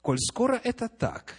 Коль 0.00 0.18
скоро 0.18 0.60
это 0.62 0.88
так, 0.88 1.34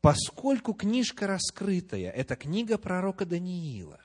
поскольку 0.00 0.74
книжка 0.74 1.26
раскрытая, 1.26 2.10
это 2.10 2.36
книга 2.36 2.78
пророка 2.78 3.26
Даниила, 3.26 4.00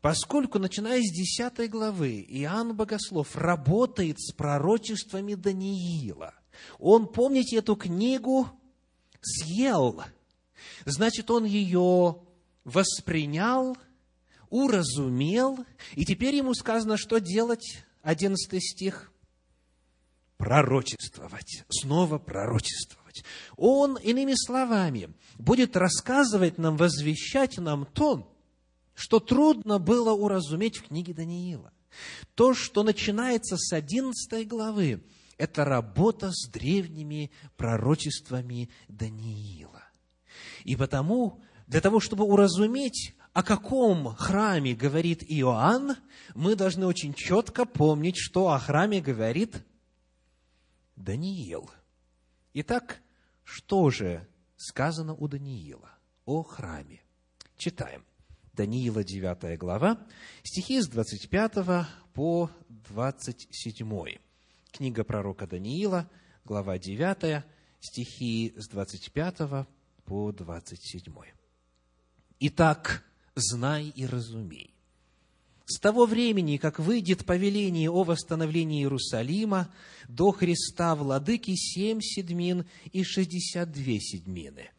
поскольку, 0.00 0.58
начиная 0.58 1.00
с 1.00 1.12
10 1.12 1.70
главы, 1.70 2.24
Иоанн 2.28 2.74
Богослов 2.74 3.36
работает 3.36 4.20
с 4.20 4.32
пророчествами 4.32 5.34
Даниила, 5.34 6.34
он, 6.78 7.06
помните, 7.06 7.56
эту 7.56 7.76
книгу 7.76 8.48
съел, 9.20 10.02
значит, 10.84 11.30
он 11.30 11.44
ее 11.44 12.22
воспринял, 12.64 13.76
уразумел, 14.48 15.64
и 15.94 16.04
теперь 16.04 16.34
ему 16.34 16.54
сказано, 16.54 16.96
что 16.96 17.18
делать, 17.18 17.84
11 18.02 18.62
стих, 18.62 19.12
пророчествовать, 20.36 21.64
снова 21.68 22.18
пророчествовать. 22.18 22.99
Он, 23.56 23.96
иными 23.96 24.34
словами, 24.34 25.12
будет 25.38 25.76
рассказывать 25.76 26.58
нам, 26.58 26.76
возвещать 26.76 27.58
нам 27.58 27.86
то, 27.86 28.32
что 28.94 29.20
трудно 29.20 29.78
было 29.78 30.12
уразуметь 30.12 30.78
в 30.78 30.88
книге 30.88 31.14
Даниила. 31.14 31.72
То, 32.34 32.54
что 32.54 32.82
начинается 32.82 33.56
с 33.56 33.72
11 33.72 34.46
главы, 34.46 35.02
это 35.38 35.64
работа 35.64 36.30
с 36.32 36.48
древними 36.48 37.30
пророчествами 37.56 38.68
Даниила. 38.88 39.82
И 40.64 40.76
потому, 40.76 41.42
для 41.66 41.80
того, 41.80 41.98
чтобы 41.98 42.24
уразуметь, 42.24 43.14
о 43.32 43.42
каком 43.42 44.14
храме 44.16 44.74
говорит 44.74 45.22
Иоанн, 45.26 45.96
мы 46.34 46.56
должны 46.56 46.86
очень 46.86 47.14
четко 47.14 47.64
помнить, 47.64 48.16
что 48.18 48.50
о 48.50 48.58
храме 48.58 49.00
говорит 49.00 49.64
Даниил. 50.96 51.70
Итак, 52.52 53.00
что 53.44 53.90
же 53.90 54.26
сказано 54.56 55.14
у 55.14 55.28
Даниила 55.28 55.90
о 56.24 56.42
храме? 56.42 57.02
Читаем. 57.56 58.04
Даниила 58.54 59.04
9 59.04 59.56
глава, 59.56 60.04
стихи 60.42 60.80
с 60.80 60.88
25 60.88 61.86
по 62.12 62.50
27. 62.68 64.18
Книга 64.72 65.04
пророка 65.04 65.46
Даниила, 65.46 66.10
глава 66.44 66.76
9, 66.78 67.44
стихи 67.78 68.52
с 68.56 68.68
25 68.68 69.66
по 70.04 70.32
27. 70.32 71.14
Итак, 72.40 73.04
знай 73.36 73.92
и 73.94 74.06
разумей. 74.06 74.74
С 75.70 75.78
того 75.78 76.04
времени, 76.04 76.56
как 76.56 76.80
выйдет 76.80 77.24
повеление 77.24 77.92
о 77.92 78.02
восстановлении 78.02 78.80
Иерусалима, 78.80 79.72
до 80.08 80.32
Христа 80.32 80.96
владыки 80.96 81.54
семь 81.54 82.00
седмин 82.00 82.66
и 82.90 83.04
шестьдесят 83.04 83.70
две 83.70 84.00
седмины. 84.00 84.70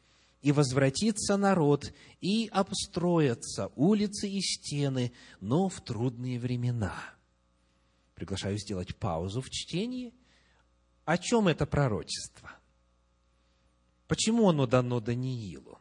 И 0.41 0.51
возвратится 0.51 1.37
народ, 1.37 1.93
и 2.19 2.49
обстроятся 2.51 3.71
улицы 3.77 4.27
и 4.27 4.41
стены, 4.41 5.13
но 5.39 5.69
в 5.69 5.79
трудные 5.79 6.37
времена. 6.37 7.01
Приглашаю 8.13 8.57
сделать 8.57 8.93
паузу 8.93 9.39
в 9.39 9.49
чтении. 9.49 10.13
О 11.05 11.17
чем 11.17 11.47
это 11.47 11.65
пророчество? 11.65 12.51
Почему 14.09 14.49
оно 14.49 14.67
дано 14.67 14.99
Даниилу? 14.99 15.79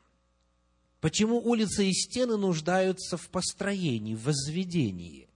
Почему 1.00 1.38
улицы 1.38 1.88
и 1.88 1.92
стены 1.92 2.36
нуждаются 2.36 3.16
в 3.16 3.28
построении, 3.30 4.14
в 4.14 4.24
возведении? 4.24 5.28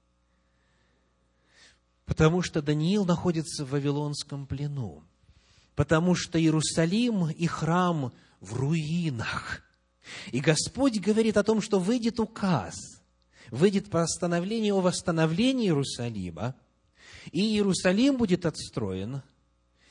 Потому 2.04 2.42
что 2.42 2.60
Даниил 2.60 3.06
находится 3.06 3.64
в 3.64 3.70
Вавилонском 3.70 4.46
плену. 4.46 5.02
Потому 5.74 6.14
что 6.14 6.38
Иерусалим 6.38 7.30
и 7.30 7.46
храм 7.46 8.12
в 8.40 8.54
руинах. 8.54 9.62
И 10.32 10.40
Господь 10.40 11.00
говорит 11.00 11.38
о 11.38 11.42
том, 11.42 11.62
что 11.62 11.78
выйдет 11.78 12.20
указ, 12.20 12.74
выйдет 13.50 13.90
постановление 13.90 14.74
о 14.74 14.82
восстановлении 14.82 15.66
Иерусалима, 15.66 16.54
и 17.32 17.40
Иерусалим 17.40 18.18
будет 18.18 18.44
отстроен, 18.44 19.22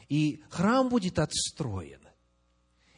и 0.08 0.44
храм 0.50 0.88
будет 0.88 1.18
отстроен. 1.18 2.00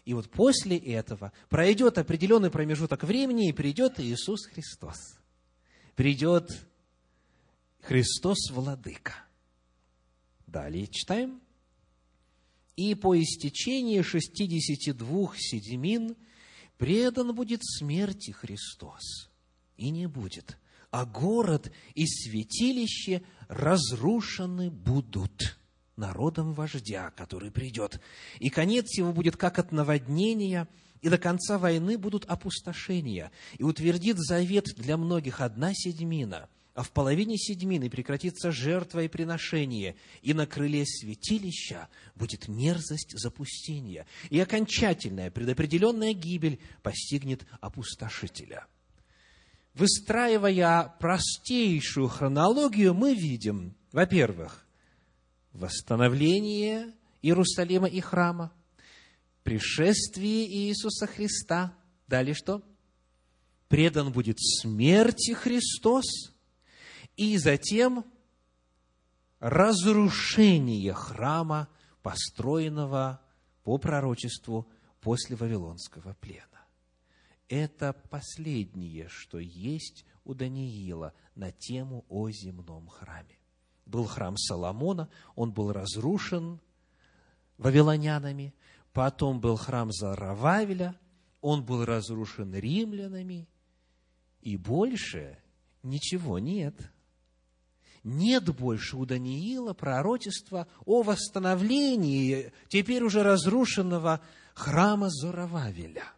И 0.05 0.13
вот 0.13 0.29
после 0.29 0.77
этого 0.77 1.33
пройдет 1.49 1.97
определенный 1.97 2.51
промежуток 2.51 3.03
времени, 3.03 3.49
и 3.49 3.53
придет 3.53 3.99
Иисус 3.99 4.45
Христос. 4.45 5.17
Придет 5.95 6.51
Христос 7.81 8.51
Владыка. 8.51 9.13
Далее 10.45 10.87
читаем. 10.87 11.41
И 12.75 12.93
по 12.93 13.19
истечении 13.19 14.01
шестидесяти 14.01 14.91
двух 14.91 15.37
седьмин 15.37 16.15
предан 16.77 17.33
будет 17.33 17.61
смерти 17.63 18.31
Христос. 18.31 19.29
И 19.75 19.89
не 19.89 20.07
будет. 20.07 20.57
А 20.91 21.05
город 21.05 21.71
и 21.95 22.05
святилище 22.05 23.23
разрушены 23.47 24.69
будут 24.69 25.57
народом 25.97 26.53
вождя, 26.53 27.11
который 27.11 27.51
придет. 27.51 27.99
И 28.39 28.49
конец 28.49 28.97
его 28.97 29.13
будет 29.13 29.37
как 29.37 29.59
от 29.59 29.71
наводнения, 29.71 30.67
и 31.01 31.09
до 31.09 31.17
конца 31.17 31.57
войны 31.57 31.97
будут 31.97 32.25
опустошения. 32.25 33.31
И 33.57 33.63
утвердит 33.63 34.17
завет 34.17 34.75
для 34.75 34.97
многих 34.97 35.41
одна 35.41 35.73
седьмина, 35.73 36.49
а 36.73 36.83
в 36.83 36.91
половине 36.91 37.37
седьмины 37.37 37.89
прекратится 37.89 38.51
жертва 38.51 39.03
и 39.03 39.07
приношение, 39.07 39.95
и 40.21 40.33
на 40.33 40.45
крыле 40.45 40.85
святилища 40.85 41.87
будет 42.15 42.47
мерзость 42.49 43.17
запустения, 43.17 44.05
и 44.29 44.39
окончательная 44.39 45.31
предопределенная 45.31 46.13
гибель 46.13 46.59
постигнет 46.83 47.45
опустошителя. 47.61 48.67
Выстраивая 49.73 50.93
простейшую 50.99 52.07
хронологию, 52.07 52.93
мы 52.93 53.13
видим, 53.13 53.75
во-первых, 53.91 54.64
восстановление 55.55 56.93
Иерусалима 57.21 57.87
и 57.87 58.01
храма, 58.01 58.51
пришествие 59.43 60.45
Иисуса 60.47 61.07
Христа. 61.07 61.73
Далее 62.07 62.35
что? 62.35 62.61
Предан 63.67 64.11
будет 64.11 64.37
смерти 64.39 65.33
Христос, 65.33 66.05
и 67.17 67.37
затем 67.37 68.05
разрушение 69.39 70.93
храма, 70.93 71.67
построенного 72.03 73.21
по 73.63 73.77
пророчеству 73.79 74.69
после 75.01 75.35
Вавилонского 75.35 76.13
плена. 76.13 76.43
Это 77.47 77.93
последнее, 77.93 79.07
что 79.09 79.39
есть 79.39 80.05
у 80.23 80.35
Даниила 80.35 81.13
на 81.33 81.51
тему 81.51 82.05
о 82.09 82.29
земном 82.29 82.87
храме 82.87 83.39
был 83.85 84.05
храм 84.05 84.37
Соломона, 84.37 85.09
он 85.35 85.51
был 85.51 85.71
разрушен 85.71 86.59
вавилонянами, 87.57 88.53
потом 88.93 89.39
был 89.39 89.55
храм 89.55 89.91
Зарававеля, 89.91 90.99
он 91.41 91.63
был 91.63 91.85
разрушен 91.85 92.53
римлянами, 92.53 93.47
и 94.41 94.57
больше 94.57 95.37
ничего 95.83 96.39
нет. 96.39 96.75
Нет 98.03 98.55
больше 98.55 98.97
у 98.97 99.05
Даниила 99.05 99.73
пророчества 99.73 100.67
о 100.85 101.01
восстановлении 101.01 102.53
теперь 102.67 103.03
уже 103.03 103.23
разрушенного 103.23 104.21
храма 104.53 105.09
Зарававеля. 105.09 106.14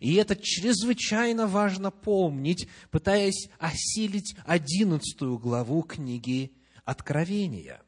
И 0.00 0.14
это 0.14 0.36
чрезвычайно 0.36 1.46
важно 1.46 1.90
помнить, 1.90 2.68
пытаясь 2.90 3.48
осилить 3.58 4.36
одиннадцатую 4.44 5.38
главу 5.38 5.82
книги 5.82 6.52
Откровения. 6.84 7.82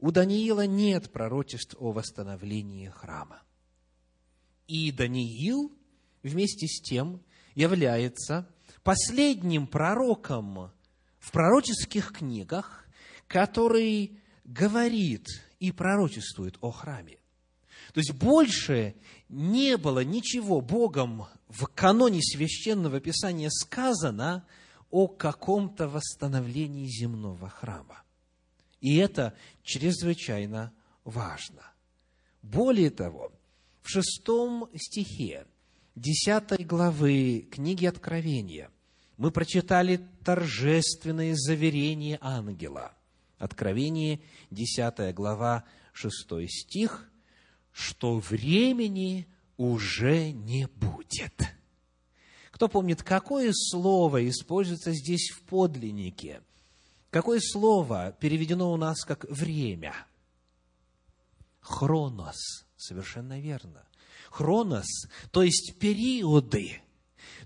У 0.00 0.10
Даниила 0.10 0.66
нет 0.66 1.12
пророчеств 1.12 1.76
о 1.78 1.92
восстановлении 1.92 2.88
храма. 2.88 3.42
И 4.66 4.90
Даниил 4.90 5.72
вместе 6.22 6.66
с 6.66 6.80
тем 6.82 7.22
является 7.54 8.48
последним 8.82 9.66
пророком 9.66 10.72
в 11.18 11.30
пророческих 11.30 12.12
книгах, 12.12 12.86
который 13.28 14.18
говорит 14.44 15.26
и 15.60 15.70
пророчествует 15.70 16.58
о 16.60 16.72
храме. 16.72 17.21
То 17.92 18.00
есть 18.00 18.12
больше 18.12 18.94
не 19.28 19.76
было 19.76 20.02
ничего 20.02 20.60
Богом 20.60 21.26
в 21.48 21.66
каноне 21.66 22.20
священного 22.22 23.00
писания 23.00 23.50
сказано 23.50 24.46
о 24.90 25.08
каком-то 25.08 25.88
восстановлении 25.88 26.86
земного 26.86 27.48
храма. 27.48 28.02
И 28.80 28.96
это 28.96 29.34
чрезвычайно 29.62 30.72
важно. 31.04 31.62
Более 32.42 32.90
того, 32.90 33.32
в 33.82 33.88
шестом 33.88 34.68
стихе 34.74 35.46
десятой 35.94 36.64
главы 36.64 37.46
книги 37.50 37.86
Откровения 37.86 38.70
мы 39.18 39.30
прочитали 39.30 40.00
торжественное 40.24 41.34
заверение 41.36 42.18
ангела. 42.20 42.92
Откровение, 43.38 44.20
десятая 44.50 45.12
глава, 45.12 45.64
шестой 45.92 46.48
стих, 46.48 47.11
что 47.72 48.18
времени 48.18 49.26
уже 49.56 50.30
не 50.32 50.66
будет. 50.66 51.34
Кто 52.50 52.68
помнит, 52.68 53.02
какое 53.02 53.50
слово 53.52 54.28
используется 54.28 54.92
здесь 54.92 55.30
в 55.30 55.42
подлиннике? 55.42 56.42
Какое 57.10 57.40
слово 57.40 58.16
переведено 58.20 58.72
у 58.72 58.76
нас 58.76 59.04
как 59.04 59.24
«время»? 59.28 59.94
Хронос. 61.60 62.64
Совершенно 62.76 63.40
верно. 63.40 63.84
Хронос, 64.30 65.06
то 65.30 65.42
есть 65.42 65.78
периоды, 65.78 66.80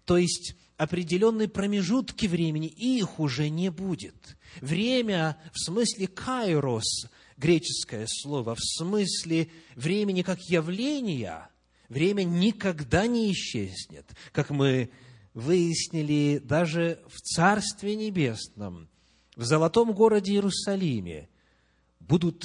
то 0.04 0.16
есть 0.16 0.54
определенные 0.76 1.48
промежутки 1.48 2.26
времени, 2.26 2.68
их 2.68 3.18
уже 3.18 3.48
не 3.50 3.70
будет. 3.70 4.36
Время 4.60 5.36
в 5.52 5.58
смысле 5.58 6.06
кайрос, 6.06 7.08
греческое 7.36 8.06
слово, 8.08 8.54
в 8.54 8.60
смысле 8.60 9.48
времени 9.74 10.22
как 10.22 10.40
явления, 10.42 11.48
время 11.88 12.24
никогда 12.24 13.06
не 13.06 13.32
исчезнет. 13.32 14.10
Как 14.32 14.50
мы 14.50 14.90
выяснили 15.34 16.38
даже 16.38 17.02
в 17.08 17.20
Царстве 17.20 17.96
Небесном, 17.96 18.88
в 19.36 19.44
золотом 19.44 19.92
городе 19.92 20.32
Иерусалиме, 20.32 21.28
будут 22.00 22.44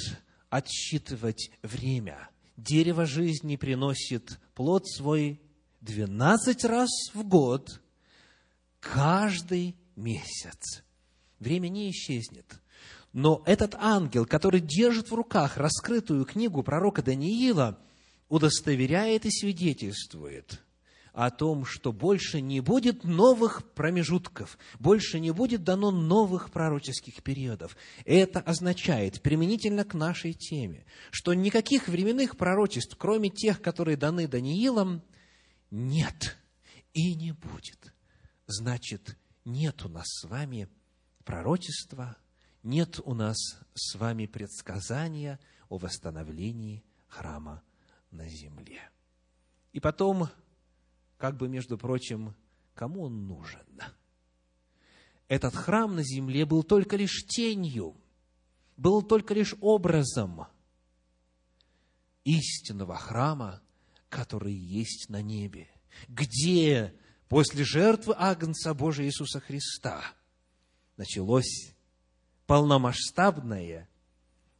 отсчитывать 0.50 1.50
время. 1.62 2.28
Дерево 2.56 3.06
жизни 3.06 3.56
приносит 3.56 4.38
плод 4.54 4.86
свой 4.86 5.40
двенадцать 5.80 6.64
раз 6.64 6.90
в 7.14 7.24
год, 7.24 7.80
каждый 8.78 9.74
месяц. 9.96 10.84
Время 11.38 11.68
не 11.68 11.90
исчезнет. 11.90 12.61
Но 13.12 13.42
этот 13.44 13.74
ангел, 13.74 14.24
который 14.24 14.60
держит 14.60 15.10
в 15.10 15.14
руках 15.14 15.56
раскрытую 15.56 16.24
книгу 16.24 16.62
пророка 16.62 17.02
Даниила, 17.02 17.78
удостоверяет 18.28 19.26
и 19.26 19.30
свидетельствует 19.30 20.62
о 21.12 21.30
том, 21.30 21.66
что 21.66 21.92
больше 21.92 22.40
не 22.40 22.60
будет 22.60 23.04
новых 23.04 23.70
промежутков, 23.74 24.56
больше 24.78 25.20
не 25.20 25.30
будет 25.30 25.62
дано 25.62 25.90
новых 25.90 26.50
пророческих 26.50 27.22
периодов. 27.22 27.76
Это 28.06 28.40
означает, 28.40 29.20
применительно 29.20 29.84
к 29.84 29.92
нашей 29.92 30.32
теме, 30.32 30.86
что 31.10 31.34
никаких 31.34 31.88
временных 31.88 32.38
пророчеств, 32.38 32.96
кроме 32.96 33.28
тех, 33.28 33.60
которые 33.60 33.98
даны 33.98 34.26
Даниилом, 34.26 35.02
нет 35.70 36.38
и 36.94 37.14
не 37.14 37.32
будет. 37.32 37.92
Значит, 38.46 39.18
нет 39.44 39.84
у 39.84 39.90
нас 39.90 40.06
с 40.06 40.24
вами 40.24 40.68
пророчества, 41.24 42.16
нет 42.62 43.00
у 43.04 43.14
нас 43.14 43.36
с 43.74 43.94
вами 43.94 44.26
предсказания 44.26 45.40
о 45.68 45.78
восстановлении 45.78 46.84
храма 47.08 47.62
на 48.10 48.28
земле. 48.28 48.90
И 49.72 49.80
потом, 49.80 50.28
как 51.16 51.36
бы, 51.36 51.48
между 51.48 51.78
прочим, 51.78 52.34
кому 52.74 53.02
он 53.02 53.26
нужен? 53.26 53.66
Этот 55.28 55.54
храм 55.54 55.94
на 55.96 56.02
земле 56.02 56.44
был 56.44 56.62
только 56.62 56.96
лишь 56.96 57.24
тенью, 57.26 57.96
был 58.76 59.02
только 59.02 59.34
лишь 59.34 59.54
образом 59.60 60.46
истинного 62.24 62.96
храма, 62.96 63.62
который 64.08 64.54
есть 64.54 65.08
на 65.08 65.22
небе, 65.22 65.68
где 66.08 66.94
после 67.28 67.64
жертвы 67.64 68.14
Агнца 68.16 68.74
Божия 68.74 69.06
Иисуса 69.06 69.40
Христа 69.40 70.04
началось 70.96 71.71
полномасштабное 72.52 73.88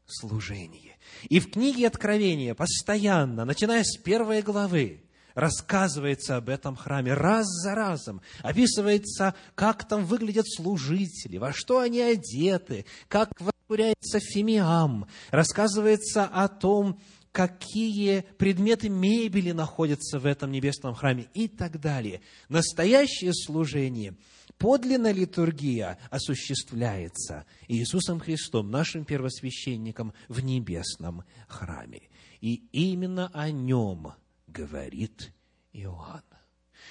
служение. 0.06 0.96
И 1.28 1.40
в 1.40 1.50
книге 1.50 1.88
Откровения 1.88 2.54
постоянно, 2.54 3.44
начиная 3.44 3.84
с 3.84 3.98
первой 3.98 4.40
главы, 4.40 5.02
рассказывается 5.34 6.36
об 6.36 6.48
этом 6.48 6.74
храме 6.74 7.12
раз 7.12 7.44
за 7.46 7.74
разом. 7.74 8.22
Описывается, 8.40 9.34
как 9.54 9.86
там 9.86 10.06
выглядят 10.06 10.46
служители, 10.48 11.36
во 11.36 11.52
что 11.52 11.80
они 11.80 12.00
одеты, 12.00 12.86
как 13.08 13.28
воскуряется 13.38 14.20
фимиам. 14.20 15.06
Рассказывается 15.30 16.24
о 16.24 16.48
том, 16.48 16.98
какие 17.30 18.24
предметы 18.38 18.88
мебели 18.88 19.52
находятся 19.52 20.18
в 20.18 20.24
этом 20.24 20.50
небесном 20.50 20.94
храме 20.94 21.26
и 21.34 21.46
так 21.46 21.78
далее. 21.78 22.22
Настоящее 22.48 23.34
служение, 23.34 24.14
подлинная 24.62 25.12
литургия 25.12 25.98
осуществляется 26.08 27.44
Иисусом 27.68 28.20
Христом, 28.20 28.70
нашим 28.70 29.04
первосвященником 29.04 30.14
в 30.28 30.40
небесном 30.40 31.24
храме. 31.48 32.08
И 32.40 32.64
именно 32.72 33.28
о 33.34 33.50
нем 33.50 34.14
говорит 34.46 35.32
Иоанн. 35.74 36.22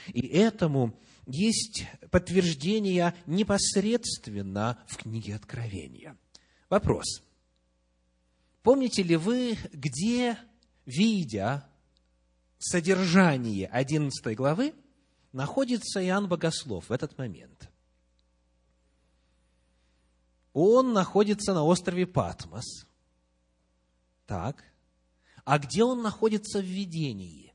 И 0.08 0.28
этому 0.28 0.96
есть 1.26 1.86
подтверждение 2.12 3.16
непосредственно 3.26 4.78
в 4.88 4.98
книге 4.98 5.36
Откровения. 5.36 6.16
Вопрос– 6.70 7.24
Помните 8.64 9.02
ли 9.02 9.16
вы, 9.16 9.58
где, 9.74 10.38
видя 10.86 11.68
содержание 12.60 13.68
11 13.68 14.36
главы, 14.36 14.74
находится 15.32 16.04
Иоанн 16.04 16.28
Богослов 16.28 16.90
в 16.90 16.92
этот 16.92 17.18
момент? 17.18 17.70
Он 20.54 20.94
находится 20.94 21.54
на 21.54 21.64
острове 21.64 22.06
Патмос. 22.06 22.86
Так. 24.26 24.64
А 25.46 25.60
где 25.60 25.84
он 25.84 26.02
находится 26.02 26.60
в 26.60 26.66
видении? 26.66 27.54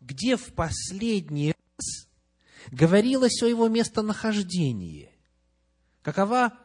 Где 0.00 0.36
в 0.36 0.52
последний 0.54 1.52
раз 1.52 2.08
говорилось 2.70 3.42
о 3.42 3.46
его 3.46 3.68
местонахождении? 3.68 5.10
Какова 6.02 6.58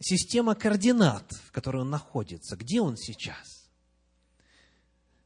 система 0.00 0.54
координат, 0.54 1.30
в 1.32 1.52
которой 1.52 1.82
он 1.82 1.90
находится, 1.90 2.56
где 2.56 2.80
он 2.80 2.96
сейчас. 2.96 3.68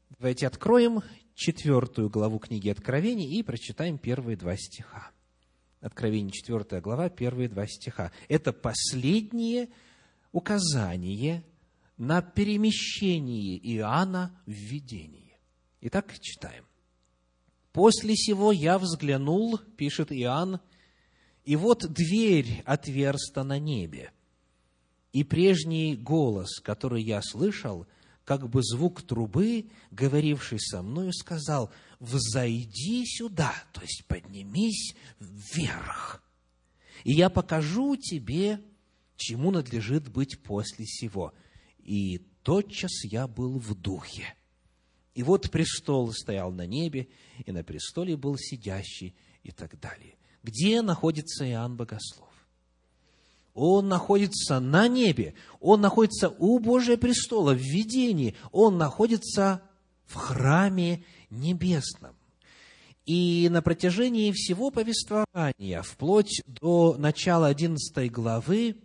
Давайте 0.09 0.47
откроем 0.47 1.01
четвертую 1.35 2.09
главу 2.09 2.39
книги 2.39 2.69
Откровений 2.69 3.37
и 3.37 3.43
прочитаем 3.43 3.97
первые 3.97 4.37
два 4.37 4.55
стиха. 4.55 5.11
Откровение, 5.81 6.31
четвертая 6.31 6.81
глава, 6.81 7.09
первые 7.09 7.49
два 7.49 7.67
стиха. 7.67 8.11
Это 8.27 8.53
последнее 8.53 9.69
указание 10.31 11.43
на 11.97 12.21
перемещение 12.21 13.57
Иоанна 13.75 14.41
в 14.45 14.51
видении. 14.51 15.37
Итак, 15.81 16.17
читаем. 16.19 16.65
«После 17.71 18.15
сего 18.15 18.51
я 18.51 18.79
взглянул,— 18.79 19.57
пишет 19.77 20.11
Иоанн,— 20.11 20.61
и 21.43 21.55
вот 21.55 21.85
дверь 21.91 22.63
отверста 22.65 23.43
на 23.43 23.59
небе, 23.59 24.11
и 25.13 25.23
прежний 25.23 25.95
голос, 25.95 26.59
который 26.59 27.03
я 27.03 27.21
слышал, 27.21 27.85
как 28.25 28.49
бы 28.49 28.61
звук 28.63 29.03
трубы, 29.03 29.69
говоривший 29.91 30.59
со 30.59 30.81
мною, 30.81 31.13
сказал, 31.13 31.71
«Взойди 31.99 33.05
сюда», 33.05 33.53
то 33.71 33.81
есть 33.81 34.03
поднимись 34.07 34.95
вверх, 35.19 36.21
и 37.05 37.13
я 37.13 37.29
покажу 37.29 37.95
тебе, 37.95 38.59
чему 39.15 39.51
надлежит 39.51 40.09
быть 40.09 40.41
после 40.41 40.85
сего. 40.85 41.33
И 41.79 42.17
тотчас 42.41 43.05
я 43.05 43.27
был 43.27 43.59
в 43.59 43.75
духе. 43.75 44.33
И 45.13 45.21
вот 45.21 45.51
престол 45.51 46.11
стоял 46.11 46.51
на 46.51 46.65
небе, 46.65 47.07
и 47.45 47.51
на 47.51 47.63
престоле 47.63 48.17
был 48.17 48.37
сидящий, 48.37 49.15
и 49.43 49.51
так 49.51 49.79
далее. 49.79 50.15
Где 50.41 50.81
находится 50.81 51.47
Иоанн 51.47 51.77
Богослов? 51.77 52.24
Он 53.55 53.87
находится 53.87 54.59
на 54.59 54.89
небе, 54.89 55.33
Он 55.61 55.79
находится 55.79 56.27
у 56.27 56.59
Божия 56.59 56.97
престола, 56.97 57.53
в 57.53 57.57
видении, 57.57 58.35
Он 58.51 58.77
находится 58.77 59.61
в 60.05 60.15
храме 60.15 61.05
небесном. 61.29 62.15
И 63.05 63.47
на 63.49 63.61
протяжении 63.61 64.33
всего 64.33 64.71
повествования, 64.71 65.81
вплоть 65.83 66.43
до 66.45 66.95
начала 66.97 67.47
11 67.47 68.11
главы, 68.11 68.75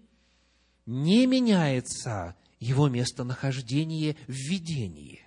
не 0.87 1.27
меняется 1.27 2.37
его 2.61 2.89
местонахождение 2.89 4.15
в 4.29 4.33
видении. 4.33 5.21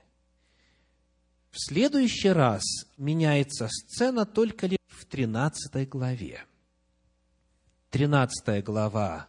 В 1.51 1.59
следующий 1.59 2.29
раз 2.29 2.63
меняется 2.97 3.67
сцена 3.69 4.25
только 4.25 4.67
лишь 4.67 4.77
в 4.87 5.05
13 5.05 5.89
главе. 5.89 6.45
13 7.89 8.63
глава 8.63 9.27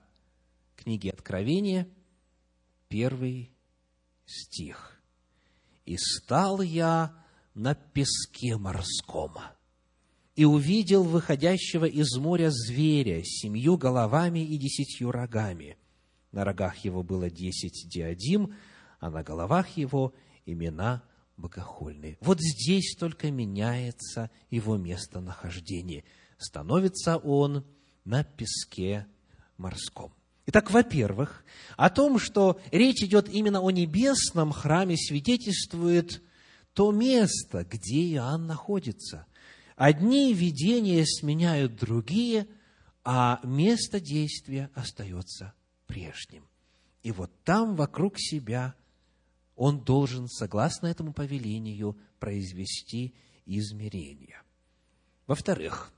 книги 0.85 1.09
Откровения, 1.09 1.89
первый 2.89 3.51
стих. 4.27 5.01
«И 5.87 5.97
стал 5.97 6.61
я 6.61 7.15
на 7.55 7.75
песке 7.75 8.57
морском, 8.57 9.33
и 10.37 10.45
увидел 10.45 11.03
выходящего 11.05 11.87
из 11.87 12.17
моря 12.17 12.51
зверя 12.51 13.23
с 13.23 13.41
семью 13.43 13.79
головами 13.79 14.41
и 14.41 14.59
десятью 14.59 15.11
рогами. 15.11 15.79
На 16.33 16.45
рогах 16.45 16.77
его 16.79 17.03
было 17.03 17.31
десять 17.31 17.89
диадим, 17.89 18.55
а 18.99 19.11
на 19.11 19.23
головах 19.23 19.77
его 19.77 20.13
имена 20.45 21.03
богохульный. 21.37 22.19
Вот 22.21 22.41
здесь 22.41 22.97
только 22.99 23.31
меняется 23.31 24.31
его 24.51 24.77
местонахождение. 24.77 26.05
Становится 26.37 27.17
он 27.17 27.65
на 28.05 28.25
песке 28.25 29.07
морском. 29.57 30.13
Итак, 30.47 30.71
во-первых, 30.71 31.45
о 31.77 31.89
том, 31.89 32.19
что 32.19 32.61
речь 32.71 33.03
идет 33.03 33.29
именно 33.29 33.61
о 33.61 33.71
небесном 33.71 34.53
храме, 34.53 34.97
свидетельствует 34.97 36.23
то 36.75 36.93
место, 36.93 37.65
где 37.65 38.13
Иоанн 38.13 38.47
находится. 38.47 39.27
Одни 39.77 40.35
видения 40.35 41.05
сменяют 41.07 41.77
другие, 41.77 42.47
а 43.05 43.41
место 43.43 44.01
действия 44.01 44.71
остается 44.75 45.55
прежним. 45.87 46.47
И 47.03 47.11
вот 47.13 47.31
там, 47.45 47.75
вокруг 47.75 48.19
себя, 48.19 48.75
он 49.57 49.81
должен, 49.81 50.29
согласно 50.29 50.89
этому 50.89 51.13
повелению, 51.13 51.97
произвести 52.19 53.15
измерения. 53.47 54.43
Во-вторых, 55.27 55.93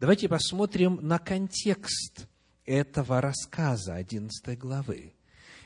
давайте 0.00 0.28
посмотрим 0.28 0.98
на 1.02 1.18
контекст 1.18 2.26
этого 2.64 3.20
рассказа 3.20 3.94
11 3.94 4.58
главы. 4.58 5.14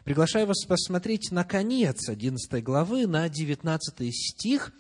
Приглашаю 0.05 0.47
вас 0.47 0.65
посмотреть 0.65 1.31
на 1.33 1.45
конец 1.45 2.09
11 2.09 2.63
главы, 2.63 3.07
на 3.07 3.29
19 3.29 4.15
стих, 4.15 4.73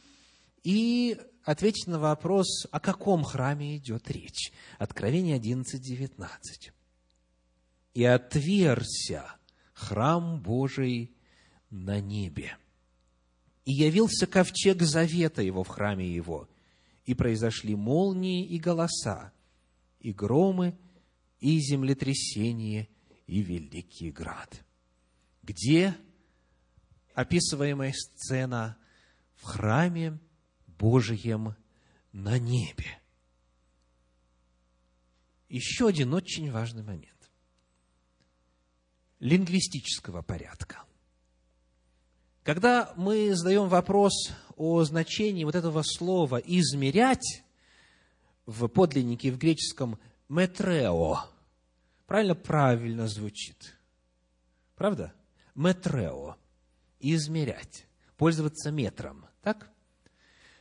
и 0.62 1.18
ответить 1.44 1.86
на 1.86 1.98
вопрос, 1.98 2.66
о 2.70 2.80
каком 2.80 3.24
храме 3.24 3.76
идет 3.76 4.10
речь. 4.10 4.52
Откровение 4.78 5.36
11, 5.36 5.80
19. 5.80 6.72
«И 7.94 8.04
отверся 8.04 9.36
храм 9.72 10.40
Божий 10.40 11.14
на 11.70 12.00
небе. 12.00 12.56
И 13.64 13.72
явился 13.72 14.26
ковчег 14.26 14.82
завета 14.82 15.42
его 15.42 15.64
в 15.64 15.68
храме 15.68 16.08
его, 16.08 16.48
и 17.04 17.14
произошли 17.14 17.74
молнии 17.74 18.44
и 18.46 18.58
голоса, 18.58 19.32
и 20.00 20.12
громы, 20.12 20.76
и 21.40 21.58
землетрясение, 21.60 22.88
и 23.26 23.42
великий 23.42 24.10
град. 24.10 24.64
Где 25.42 25.96
описываемая 27.14 27.92
сцена 27.92 28.76
в 29.34 29.44
храме 29.44 30.18
Божьем 30.66 31.56
на 32.12 32.38
небе. 32.38 33.00
Еще 35.48 35.88
один 35.88 36.14
очень 36.14 36.50
важный 36.50 36.82
момент 36.82 37.16
лингвистического 39.20 40.22
порядка. 40.22 40.82
Когда 42.42 42.92
мы 42.96 43.34
задаем 43.34 43.68
вопрос 43.68 44.30
о 44.56 44.84
значении 44.84 45.44
вот 45.44 45.54
этого 45.54 45.82
слова 45.82 46.36
«измерять», 46.36 47.42
в 48.46 48.68
подлиннике 48.68 49.32
в 49.32 49.38
греческом 49.38 49.98
«метрео», 50.28 51.18
правильно, 52.06 52.34
правильно 52.34 53.08
звучит. 53.08 53.76
Правда? 54.74 55.12
«Метрео»– 55.54 56.36
измерять, 57.00 57.86
пользоваться 58.16 58.70
метром, 58.70 59.26
так? 59.42 59.70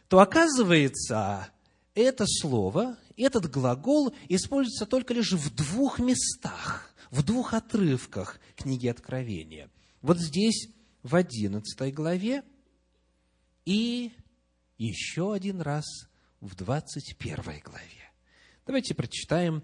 То 0.08 0.20
оказывается, 0.20 1.50
это 1.96 2.26
слово, 2.28 2.98
этот 3.18 3.50
глагол 3.50 4.14
используется 4.30 4.86
только 4.86 5.14
лишь 5.14 5.34
в 5.34 5.54
двух 5.54 6.00
местах, 6.00 6.94
в 7.12 7.24
двух 7.24 7.54
отрывках 7.54 8.40
книги 8.56 8.88
Откровения. 8.88 9.70
Вот 10.02 10.20
здесь 10.20 10.70
в 11.04 11.16
11 11.16 11.94
главе 11.94 12.44
и 13.66 14.14
еще 14.78 15.34
один 15.34 15.62
раз 15.62 15.86
в 16.42 16.56
21 16.56 17.36
главе. 17.64 18.05
Давайте 18.66 18.96
прочитаем, 18.96 19.64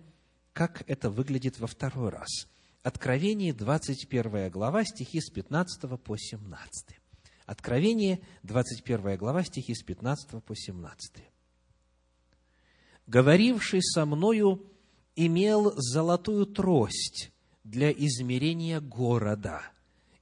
как 0.54 0.84
это 0.88 1.10
выглядит 1.10 1.60
во 1.60 1.68
второй 1.68 2.10
раз. 2.10 2.48
Откровение, 2.84 3.54
21 3.54 4.50
глава, 4.50 4.84
стихи 4.84 5.20
с 5.20 5.30
15 5.30 6.02
по 6.02 6.18
17. 6.18 6.98
Откровение, 7.46 8.22
21 8.44 9.18
глава, 9.18 9.44
стихи 9.44 9.74
с 9.74 9.84
15 9.84 10.44
по 10.44 10.56
17. 10.56 11.16
«Говоривший 13.08 13.82
со 13.82 14.06
мною 14.06 14.66
имел 15.16 15.74
золотую 15.76 16.46
трость 16.46 17.32
для 17.64 17.92
измерения 17.92 18.80
города– 18.80 19.62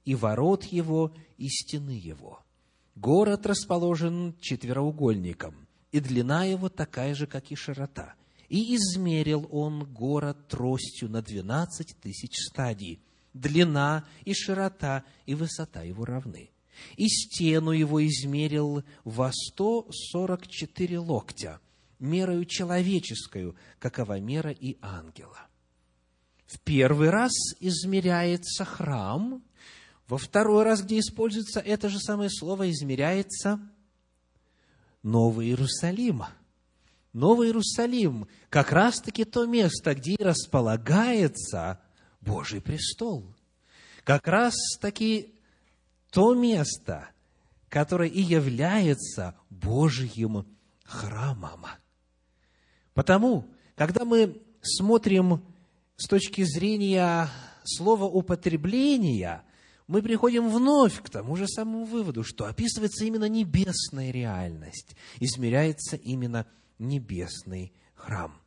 и 0.04 0.14
ворот 0.14 0.64
его, 0.64 1.14
и 1.36 1.48
стены 1.48 1.92
его. 1.92 2.40
Город 2.96 3.46
расположен 3.46 4.34
четвероугольником, 4.40 5.54
и 5.92 6.00
длина 6.00 6.44
его 6.44 6.68
такая 6.68 7.14
же, 7.14 7.26
как 7.26 7.50
и 7.50 7.54
широта. 7.54 8.14
И 8.50 8.74
измерил 8.74 9.48
он 9.52 9.84
город 9.84 10.48
тростью 10.48 11.08
на 11.08 11.22
двенадцать 11.22 11.96
тысяч 12.00 12.34
стадий. 12.36 13.00
Длина 13.32 14.04
и 14.24 14.34
широта 14.34 15.04
и 15.24 15.36
высота 15.36 15.82
его 15.82 16.04
равны. 16.04 16.50
И 16.96 17.06
стену 17.06 17.70
его 17.70 18.04
измерил 18.04 18.82
во 19.04 19.30
сто 19.32 19.86
сорок 19.92 20.48
четыре 20.48 20.98
локтя, 20.98 21.60
мерою 22.00 22.44
человеческую, 22.44 23.54
какова 23.78 24.18
мера 24.18 24.50
и 24.50 24.78
ангела. 24.82 25.46
В 26.46 26.58
первый 26.58 27.10
раз 27.10 27.32
измеряется 27.60 28.64
храм, 28.64 29.44
во 30.08 30.18
второй 30.18 30.64
раз, 30.64 30.82
где 30.82 30.98
используется 30.98 31.60
это 31.60 31.88
же 31.88 32.00
самое 32.00 32.28
слово, 32.28 32.68
измеряется 32.68 33.60
Новый 35.04 35.46
Иерусалим. 35.46 36.24
Новый 37.12 37.48
Иерусалим– 37.48 38.28
как 38.50 38.72
раз-таки 38.72 39.24
то 39.24 39.46
место, 39.46 39.94
где 39.94 40.16
располагается 40.18 41.80
Божий 42.20 42.60
престол. 42.60 43.34
Как 44.04 44.28
раз-таки 44.28 45.34
то 46.10 46.34
место, 46.34 47.08
которое 47.68 48.08
и 48.08 48.20
является 48.20 49.36
Божьим 49.50 50.46
храмом. 50.84 51.66
Потому, 52.94 53.46
когда 53.76 54.04
мы 54.04 54.40
смотрим 54.62 55.42
с 55.96 56.06
точки 56.08 56.42
зрения 56.42 57.28
слова 57.64 58.04
употребления– 58.04 59.44
мы 59.90 60.02
приходим 60.02 60.48
вновь 60.48 61.02
к 61.02 61.10
тому 61.10 61.34
же 61.34 61.48
самому 61.48 61.84
выводу, 61.84 62.22
что 62.22 62.44
описывается 62.44 63.04
именно 63.04 63.28
небесная 63.28 64.12
реальность, 64.12 64.94
измеряется 65.18 65.96
именно 65.96 66.46
небесный 66.80 67.72
храм. 67.94 68.40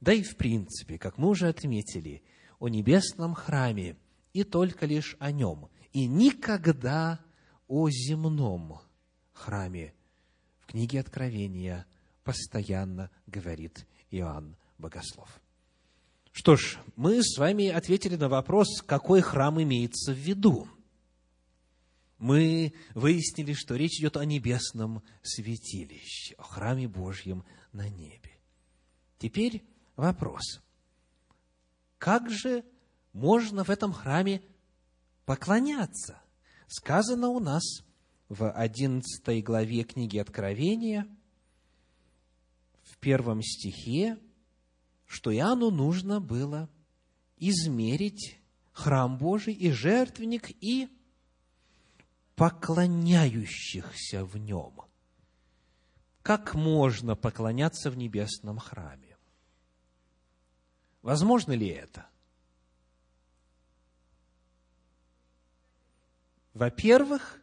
Да 0.00 0.12
и 0.12 0.22
в 0.22 0.36
принципе, 0.36 0.98
как 0.98 1.18
мы 1.18 1.28
уже 1.28 1.48
отметили, 1.48 2.22
о 2.60 2.68
небесном 2.68 3.34
храме 3.34 3.96
и 4.32 4.44
только 4.44 4.86
лишь 4.86 5.16
о 5.18 5.32
нем, 5.32 5.68
и 5.92 6.06
никогда 6.06 7.20
о 7.66 7.88
земном 7.88 8.80
храме 9.32 9.94
в 10.60 10.66
книге 10.66 11.00
Откровения 11.00 11.86
постоянно 12.24 13.10
говорит 13.26 13.86
Иоанн 14.10 14.56
Богослов. 14.76 15.40
Что 16.32 16.56
ж, 16.56 16.78
мы 16.94 17.22
с 17.22 17.38
вами 17.38 17.68
ответили 17.68 18.16
на 18.16 18.28
вопрос, 18.28 18.82
какой 18.82 19.20
храм 19.22 19.60
имеется 19.60 20.12
в 20.12 20.16
виду 20.16 20.68
мы 22.18 22.72
выяснили, 22.94 23.52
что 23.52 23.76
речь 23.76 24.00
идет 24.00 24.16
о 24.16 24.24
небесном 24.24 25.02
святилище, 25.22 26.34
о 26.36 26.42
храме 26.42 26.88
Божьем 26.88 27.44
на 27.72 27.88
небе. 27.88 28.30
Теперь 29.18 29.64
вопрос. 29.96 30.60
Как 31.98 32.30
же 32.30 32.64
можно 33.12 33.64
в 33.64 33.70
этом 33.70 33.92
храме 33.92 34.42
поклоняться? 35.24 36.20
Сказано 36.68 37.28
у 37.28 37.40
нас 37.40 37.82
в 38.28 38.50
11 38.50 39.44
главе 39.44 39.84
книги 39.84 40.18
Откровения, 40.18 41.06
в 42.82 42.96
первом 42.98 43.42
стихе, 43.42 44.18
что 45.06 45.34
Иоанну 45.34 45.70
нужно 45.70 46.20
было 46.20 46.68
измерить 47.36 48.38
храм 48.72 49.18
Божий 49.18 49.54
и 49.54 49.70
жертвенник 49.70 50.50
и 50.62 50.88
поклоняющихся 52.36 54.24
в 54.24 54.36
нем. 54.36 54.87
Как 56.28 56.54
можно 56.54 57.16
поклоняться 57.16 57.90
в 57.90 57.96
небесном 57.96 58.58
храме? 58.58 59.16
Возможно 61.00 61.52
ли 61.52 61.68
это? 61.68 62.04
Во-первых, 66.52 67.40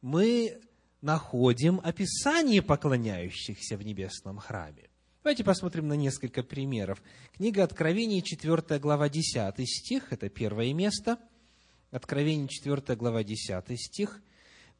мы 0.00 0.62
находим 1.02 1.78
описание 1.84 2.62
поклоняющихся 2.62 3.76
в 3.76 3.82
небесном 3.82 4.38
храме. 4.38 4.88
Давайте 5.22 5.44
посмотрим 5.44 5.86
на 5.86 5.92
несколько 5.92 6.42
примеров. 6.42 7.02
Книга 7.34 7.64
Откровений, 7.64 8.22
4 8.22 8.78
глава, 8.78 9.10
10 9.10 9.68
стих, 9.68 10.10
это 10.10 10.30
первое 10.30 10.72
место– 10.72 11.18
Откровение 11.90 12.48
4 12.48 12.96
глава 12.96 13.22
10 13.24 13.78
стих. 13.78 14.22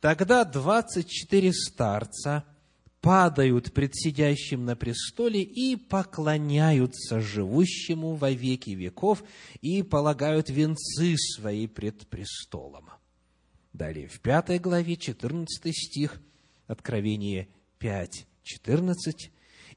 Тогда 0.00 0.44
двадцать 0.44 1.10
четыре 1.10 1.52
старца 1.52 2.46
падают 3.06 3.72
пред 3.72 3.94
сидящим 3.94 4.64
на 4.64 4.74
престоле 4.74 5.40
и 5.40 5.76
поклоняются 5.76 7.20
живущему 7.20 8.16
во 8.16 8.32
веки 8.32 8.70
веков 8.70 9.22
и 9.60 9.84
полагают 9.84 10.50
венцы 10.50 11.14
свои 11.16 11.68
пред 11.68 12.08
престолом. 12.08 12.90
Далее, 13.72 14.08
в 14.08 14.18
пятой 14.18 14.58
главе, 14.58 14.96
14 14.96 15.72
стих, 15.72 16.20
Откровение 16.66 17.46
5, 17.78 18.26
14. 18.42 19.30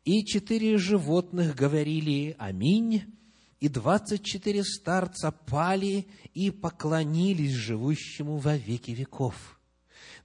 «И 0.05 0.25
четыре 0.25 0.79
животных 0.79 1.55
говорили 1.55 2.35
«Аминь», 2.39 3.13
и 3.59 3.67
двадцать 3.67 4.23
четыре 4.23 4.63
старца 4.63 5.31
пали 5.31 6.07
и 6.33 6.49
поклонились 6.49 7.51
живущему 7.51 8.37
во 8.37 8.55
веки 8.55 8.91
веков. 8.91 9.58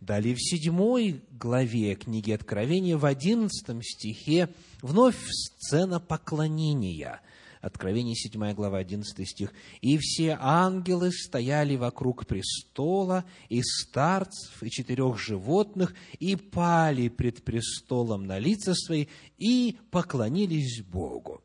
Далее 0.05 0.35
в 0.35 0.43
седьмой 0.43 1.23
главе 1.31 1.95
книги 1.95 2.31
Откровения, 2.31 2.99
в 2.99 3.07
одиннадцатом 3.07 3.81
стихе, 3.83 4.51
вновь 4.83 5.17
сцена 5.31 5.99
поклонения. 5.99 7.23
Откровение, 7.63 8.15
7 8.15 8.53
глава, 8.53 8.77
11 8.77 9.27
стих. 9.27 9.55
«И 9.81 9.97
все 9.97 10.37
ангелы 10.39 11.11
стояли 11.11 11.77
вокруг 11.77 12.27
престола, 12.27 13.25
и 13.49 13.63
старцев, 13.63 14.63
и 14.63 14.69
четырех 14.69 15.19
животных, 15.19 15.95
и 16.19 16.37
пали 16.37 17.09
пред 17.09 17.43
престолом 17.43 18.27
на 18.27 18.39
лица 18.39 18.75
свои, 18.75 19.07
и 19.39 19.79
поклонились 19.91 20.83
Богу». 20.83 21.43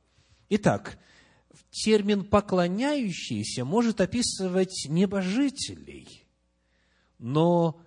Итак, 0.50 1.00
термин 1.72 2.26
«поклоняющийся» 2.26 3.64
может 3.64 4.02
описывать 4.02 4.86
небожителей, 4.90 6.26
но 7.20 7.80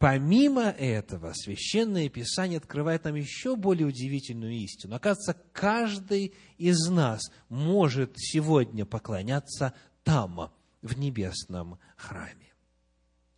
помимо 0.00 0.62
этого 0.62 1.32
Священное 1.34 2.08
Писание 2.08 2.56
открывает 2.56 3.04
нам 3.04 3.16
еще 3.16 3.54
более 3.54 3.86
удивительную 3.86 4.54
истину. 4.54 4.96
Оказывается, 4.96 5.36
каждый 5.52 6.34
из 6.56 6.88
нас 6.88 7.30
может 7.50 8.14
сегодня 8.16 8.86
поклоняться 8.86 9.74
там, 10.02 10.50
в 10.80 10.98
небесном 10.98 11.78
храме. 11.96 12.54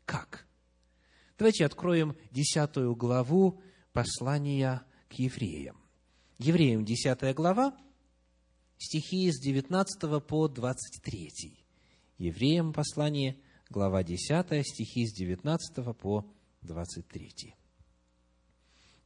Как? 0.05 0.47
Давайте 1.37 1.67
откроем 1.67 2.17
десятую 2.31 2.95
главу 2.95 3.61
послания 3.93 4.85
к 5.09 5.15
евреям. 5.15 5.83
Евреям, 6.39 6.85
десятая 6.85 7.35
глава, 7.35 7.77
стихи 8.79 9.33
с 9.33 9.41
19 9.41 10.25
по 10.25 10.47
23. 10.47 11.59
Евреям 12.19 12.73
послание, 12.73 13.37
глава 13.69 14.05
10, 14.05 14.65
стихи 14.65 15.09
с 15.09 15.13
19 15.13 15.97
по 15.97 16.21
23. 16.21 16.42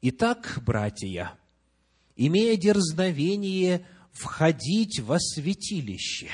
Итак, 0.03 0.63
братья, 0.65 1.39
имея 2.17 2.57
дерзновение 2.57 3.87
входить 4.13 5.01
во 5.01 5.19
святилище 5.19 6.31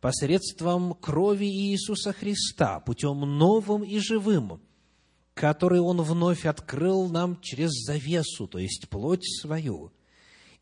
посредством 0.00 0.94
крови 0.94 1.46
Иисуса 1.46 2.12
Христа, 2.12 2.80
путем 2.80 3.20
новым 3.20 3.82
и 3.84 3.98
живым, 3.98 4.60
который 5.34 5.80
Он 5.80 6.02
вновь 6.02 6.46
открыл 6.46 7.08
нам 7.08 7.40
через 7.40 7.70
завесу, 7.84 8.46
то 8.46 8.58
есть 8.58 8.88
плоть 8.88 9.24
свою– 9.24 9.92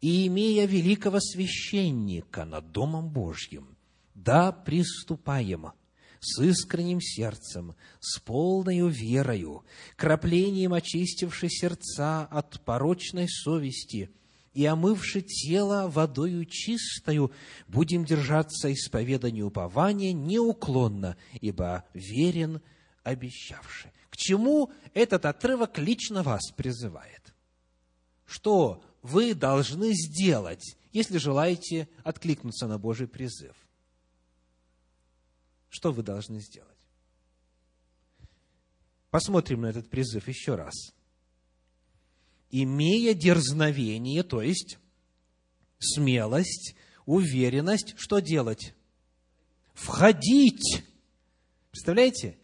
и 0.01 0.27
имея 0.29 0.67
великого 0.67 1.19
священника 1.21 2.45
над 2.45 2.71
Домом 2.71 3.09
Божьим, 3.09 3.77
да 4.15 4.53
приступаем 4.53 5.73
с 6.21 6.41
искренним 6.43 7.01
сердцем, 7.01 7.75
с 8.01 8.19
полною 8.19 8.89
верою, 8.89 9.65
краплением 9.97 10.73
очистивши 10.73 11.49
сердца 11.49 12.27
от 12.31 12.61
порочной 12.65 13.29
совести 13.29 14.11
и 14.55 14.65
омывши 14.65 15.23
тело 15.23 15.89
водою 15.89 16.45
чистою, 16.45 17.31
будем 17.69 18.05
держаться 18.05 18.73
исповедания 18.73 19.43
упования 19.43 20.13
неуклонно, 20.13 21.17
ибо 21.41 21.85
верен 21.95 22.61
обещавший. 23.05 23.93
К 24.11 24.17
чему 24.17 24.73
этот 24.95 25.27
отрывок 25.27 25.79
лично 25.79 26.23
вас 26.23 26.51
призывает? 26.57 27.35
Что 28.27 28.83
вы 29.03 29.35
должны 29.35 29.93
сделать, 29.93 30.77
если 30.93 31.19
желаете 31.19 31.89
откликнуться 32.03 32.67
на 32.67 32.79
Божий 32.79 33.07
призыв? 33.07 33.55
Что 35.69 35.93
вы 35.93 36.03
должны 36.03 36.41
сделать? 36.41 36.77
Посмотрим 39.11 39.63
на 39.63 39.67
этот 39.67 39.89
призыв 39.89 40.29
еще 40.29 40.55
раз. 40.55 40.75
Имея 42.51 43.15
дерзновение, 43.15 44.23
то 44.23 44.43
есть 44.43 44.79
смелость, 45.79 46.75
уверенность, 47.07 47.95
что 47.99 48.21
делать? 48.21 48.75
Входить. 49.75 50.83
Представляете? 51.71 52.39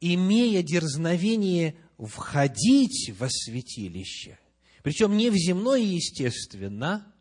Имея 0.00 0.62
дерзновение 0.62 1.76
входить 1.98 3.12
во 3.18 3.28
святилище, 3.30 4.38
причем 4.82 5.16
не 5.16 5.30
в 5.30 5.36
земное, 5.36 5.78
естественно, 5.78 7.11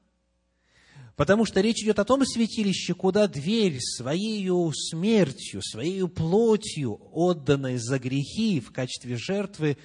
потому 1.15 1.45
что 1.45 1.61
речь 1.61 1.81
идет 1.83 1.99
о 1.99 2.05
том 2.05 2.25
святилище, 2.25 2.93
куда 2.93 3.27
дверь 3.27 3.79
своей 3.79 4.49
смертью, 4.73 5.61
своей 5.61 6.07
плотью, 6.07 6.99
отданной 7.11 7.77
за 7.77 7.99
грехи 7.99 8.59
в 8.59 8.71
качестве 8.71 9.17
жертвы, 9.17 9.77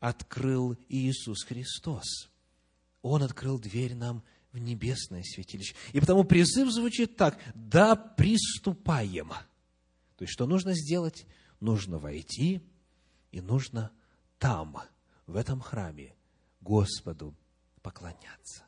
открыл 0.00 0.76
Иисус 0.88 1.44
Христос. 1.44 2.30
Он 3.02 3.22
открыл 3.22 3.58
дверь 3.58 3.94
нам 3.94 4.22
в 4.52 4.58
небесное 4.58 5.22
святилище. 5.22 5.74
И 5.92 6.00
потому 6.00 6.24
призыв 6.24 6.70
звучит 6.70 7.16
так, 7.16 7.38
да 7.54 7.96
приступаем. 7.96 9.30
То 10.16 10.22
есть, 10.22 10.32
что 10.32 10.46
нужно 10.46 10.74
сделать? 10.74 11.26
Нужно 11.60 11.98
войти, 11.98 12.60
и 13.32 13.40
нужно 13.40 13.90
там, 14.38 14.78
в 15.26 15.36
этом 15.36 15.60
храме, 15.60 16.14
Господу 16.60 17.34
поклоняться. 17.82 18.64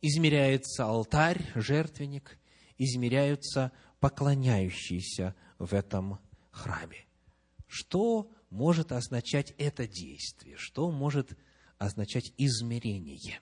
измеряется 0.00 0.84
алтарь, 0.84 1.50
жертвенник, 1.54 2.38
измеряются 2.78 3.72
поклоняющиеся 4.00 5.34
в 5.58 5.74
этом 5.74 6.18
храме. 6.50 7.06
Что 7.66 8.30
может 8.50 8.92
означать 8.92 9.52
это 9.58 9.86
действие? 9.86 10.56
Что 10.56 10.90
может 10.90 11.36
означать 11.78 12.32
измерение? 12.36 13.40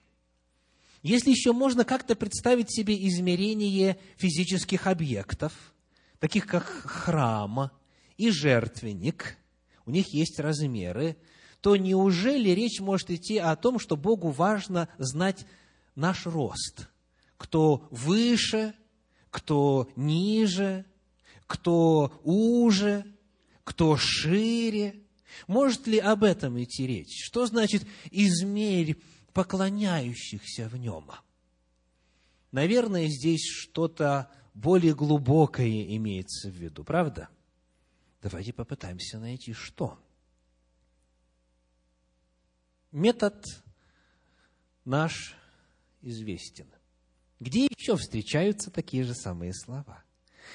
Если 1.02 1.30
еще 1.30 1.52
можно 1.52 1.84
как-то 1.84 2.16
представить 2.16 2.74
себе 2.74 3.06
измерение 3.06 3.98
физических 4.16 4.86
объектов, 4.86 5.74
таких 6.18 6.46
как 6.46 6.64
храм 6.64 7.70
и 8.16 8.30
жертвенник, 8.30 9.38
у 9.86 9.90
них 9.90 10.12
есть 10.12 10.40
размеры, 10.40 11.16
то 11.60 11.76
неужели 11.76 12.50
речь 12.50 12.80
может 12.80 13.10
идти 13.10 13.38
о 13.38 13.54
том, 13.56 13.78
что 13.78 13.96
Богу 13.96 14.30
важно 14.30 14.88
знать 14.98 15.46
наш 15.94 16.26
рост? 16.26 16.88
Кто 17.36 17.88
выше, 17.90 18.74
кто 19.30 19.88
ниже, 19.96 20.84
кто 21.46 22.20
уже, 22.24 23.04
кто 23.64 23.96
шире. 23.96 25.02
Может 25.46 25.86
ли 25.86 25.98
об 25.98 26.24
этом 26.24 26.62
идти 26.62 26.86
речь? 26.86 27.24
Что 27.24 27.46
значит 27.46 27.86
«измерь 28.10 28.96
поклоняющихся 29.32 30.68
в 30.68 30.76
нем»? 30.76 31.10
Наверное, 32.50 33.08
здесь 33.08 33.46
что-то 33.46 34.30
более 34.54 34.94
глубокое 34.94 35.84
имеется 35.96 36.48
в 36.48 36.54
виду, 36.54 36.82
правда? 36.82 37.28
Давайте 38.22 38.52
попытаемся 38.52 39.18
найти, 39.18 39.52
что. 39.52 39.98
Метод 42.92 43.44
наш 44.86 45.36
известен. 46.00 46.66
Где 47.38 47.66
еще 47.66 47.96
встречаются 47.96 48.70
такие 48.70 49.04
же 49.04 49.14
самые 49.14 49.52
слова? 49.52 50.02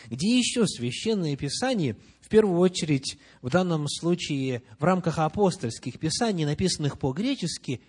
Где 0.08 0.40
еще 0.40 0.66
Священное 0.66 1.36
Писание, 1.38 1.96
в 2.22 2.30
первую 2.30 2.60
очередь, 2.60 3.20
в 3.44 3.52
данном 3.52 3.88
случае, 3.88 4.64
в 4.80 4.84
рамках 4.84 5.20
апостольских 5.20 6.00
писаний, 6.00 6.46
написанных 6.46 6.98
по-гречески, 6.98 7.84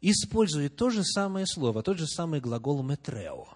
использует 0.00 0.74
то 0.74 0.90
же 0.90 1.04
самое 1.04 1.46
слово, 1.46 1.84
тот 1.84 1.98
же 1.98 2.08
самый 2.08 2.40
глагол 2.40 2.82
«метрео»? 2.82 3.46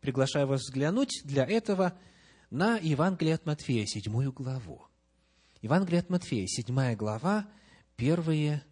Приглашаю 0.00 0.46
вас 0.46 0.62
взглянуть 0.62 1.22
для 1.24 1.44
этого 1.44 1.98
на 2.50 2.76
Евангелие 2.76 3.34
от 3.34 3.44
Матфея, 3.44 3.86
седьмую 3.86 4.32
главу. 4.32 4.86
Евангелие 5.60 6.00
от 6.00 6.10
Матфея, 6.10 6.46
седьмая 6.46 6.96
глава, 6.96 7.48
первые 7.96 8.62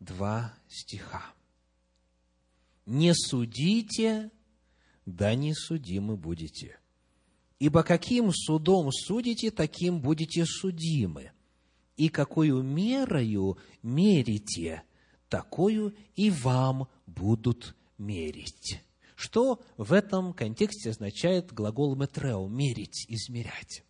два 0.00 0.54
стиха. 0.68 1.22
«Не 2.86 3.14
судите, 3.14 4.30
да 5.06 5.34
не 5.34 5.54
судимы 5.54 6.16
будете. 6.16 6.80
Ибо 7.58 7.82
каким 7.82 8.32
судом 8.32 8.90
судите, 8.90 9.50
таким 9.50 10.00
будете 10.00 10.44
судимы. 10.46 11.32
И 11.96 12.08
какую 12.08 12.62
мерою 12.62 13.58
мерите, 13.82 14.82
такую 15.28 15.94
и 16.16 16.30
вам 16.30 16.88
будут 17.06 17.76
мерить». 17.98 18.82
Что 19.14 19.62
в 19.76 19.92
этом 19.92 20.32
контексте 20.32 20.88
означает 20.90 21.52
глагол 21.52 21.94
«метрео»– 21.94 22.48
«мерить», 22.48 23.04
«измерять»? 23.06 23.84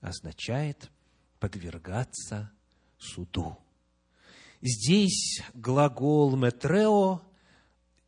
Означает 0.00 0.90
подвергаться 1.38 2.50
суду. 2.98 3.56
Здесь 4.60 5.40
глагол 5.54 6.36
«метрео» 6.36 7.22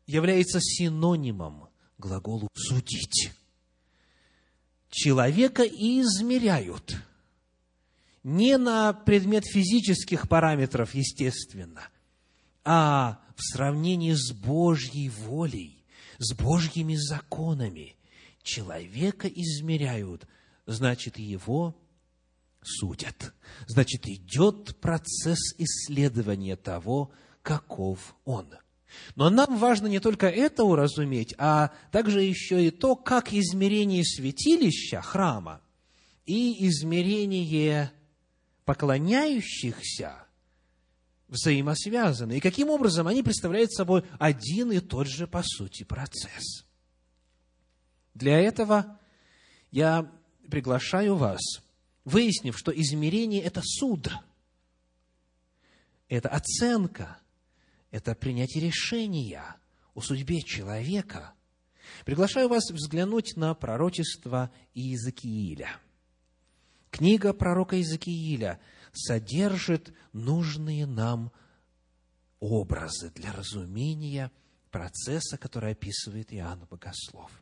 является 0.05 0.59
синонимом 0.59 1.69
глаголу 1.97 2.49
«судить». 2.53 3.31
Человека 4.89 5.63
измеряют 5.63 6.97
не 8.23 8.57
на 8.57 8.93
предмет 8.93 9.45
физических 9.45 10.27
параметров, 10.27 10.93
естественно, 10.93 11.87
а 12.63 13.21
в 13.35 13.41
сравнении 13.41 14.13
с 14.13 14.31
Божьей 14.31 15.09
волей, 15.09 15.83
с 16.19 16.33
Божьими 16.33 16.95
законами. 16.95 17.95
Человека 18.43 19.27
измеряют, 19.27 20.27
значит, 20.65 21.17
его 21.17 21.75
судят. 22.63 23.33
Значит, 23.67 24.07
идет 24.07 24.77
процесс 24.77 25.53
исследования 25.57 26.55
того, 26.55 27.11
каков 27.41 28.15
он. 28.25 28.47
Но 29.15 29.29
нам 29.29 29.57
важно 29.57 29.87
не 29.87 29.99
только 29.99 30.27
это 30.27 30.63
уразуметь, 30.63 31.33
а 31.37 31.71
также 31.91 32.21
еще 32.21 32.65
и 32.65 32.71
то, 32.71 32.95
как 32.95 33.33
измерение 33.33 34.03
святилища, 34.03 35.01
храма, 35.01 35.61
и 36.25 36.67
измерение 36.67 37.91
поклоняющихся 38.65 40.25
взаимосвязаны, 41.27 42.37
и 42.37 42.41
каким 42.41 42.69
образом 42.69 43.07
они 43.07 43.23
представляют 43.23 43.71
собой 43.71 44.03
один 44.19 44.71
и 44.71 44.79
тот 44.79 45.07
же, 45.07 45.27
по 45.27 45.41
сути, 45.43 45.83
процесс. 45.83 46.65
Для 48.13 48.37
этого 48.39 48.99
я 49.71 50.11
приглашаю 50.49 51.15
вас, 51.15 51.41
выяснив, 52.05 52.57
что 52.57 52.71
измерение– 52.71 53.41
это 53.43 53.61
суд, 53.63 54.09
это 56.07 56.29
оценка, 56.29 57.19
это 57.89 58.15
принятие 58.15 58.63
решения 58.65 59.55
о 59.93 60.01
судьбе 60.01 60.41
человека. 60.41 61.33
Приглашаю 62.05 62.47
вас 62.47 62.69
взглянуть 62.71 63.35
на 63.35 63.53
пророчество 63.53 64.51
Иезекииля. 64.73 65.69
Книга 66.89 67.33
пророка 67.33 67.75
Иезекииля– 67.75 68.59
содержит 68.93 69.93
нужные 70.13 70.85
нам 70.85 71.31
образы 72.39 73.09
для 73.11 73.31
разумения 73.31 74.31
процесса, 74.69 75.37
который 75.37 75.71
описывает 75.73 76.33
Иоанн 76.33 76.65
Богослов. 76.69 77.40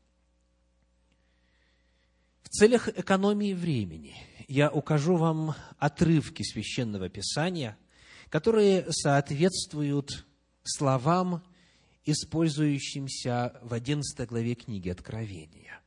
Целях 2.50 2.88
экономии 2.90 3.54
времени 3.54 4.16
я 4.48 4.70
укажу 4.70 5.16
вам 5.16 5.56
отрывки 5.78 6.44
священного 6.44 7.10
писания, 7.10 7.78
которые 8.30 8.86
соответствуют 8.92 10.26
словам, 10.64 11.44
использующимся 12.06 13.60
в 13.62 13.74
11 13.74 14.28
главе 14.28 14.56
книги 14.56 14.90
Откровения. 14.90 15.80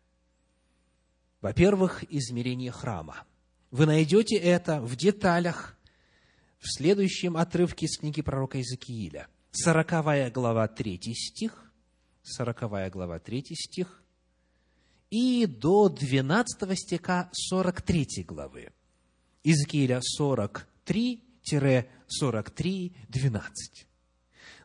Во-первых, 1.40 2.04
измерение 2.08 2.70
храма– 2.70 3.24
вы 3.72 3.86
найдете 3.86 4.36
это 4.36 4.82
в 4.82 4.96
деталях 4.96 5.78
в 6.58 6.70
следующем 6.70 7.38
отрывке 7.38 7.86
из 7.86 7.98
книги 7.98 8.20
пророка 8.20 8.58
Иезекииля. 8.58 9.28
Сороковая 9.50 10.30
глава, 10.30 10.68
третий 10.68 11.14
стих, 11.14 11.72
сороковая 12.22 12.90
глава, 12.90 13.18
третий 13.18 13.54
стих, 13.54 14.01
и 15.12 15.46
до 15.46 15.90
12 15.90 16.78
стиха 16.78 17.28
43 17.32 18.24
главы. 18.24 18.70
Иезекииля 19.44 20.00
43-43, 20.18 22.92
12. 23.08 23.86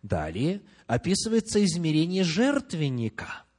Далее 0.02 0.62
описывается 0.88 1.64
измерение 1.64 2.24
жертвенника– 2.24 3.44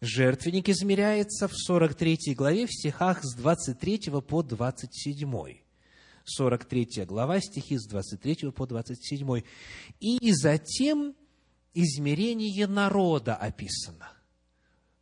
Жертвенник 0.00 0.68
измеряется 0.68 1.48
в 1.48 1.56
43 1.56 2.34
главе 2.36 2.66
в 2.66 2.72
стихах 2.72 3.24
с 3.24 3.34
23 3.34 4.12
по 4.28 4.44
27. 4.44 5.56
43 6.24 7.04
глава, 7.04 7.40
стихи 7.40 7.76
с 7.76 7.84
23 7.88 8.52
по 8.52 8.66
27. 8.66 9.42
И 9.98 10.32
затем 10.32 11.16
измерение 11.74 12.68
народа 12.68 13.34
описано. 13.34 14.12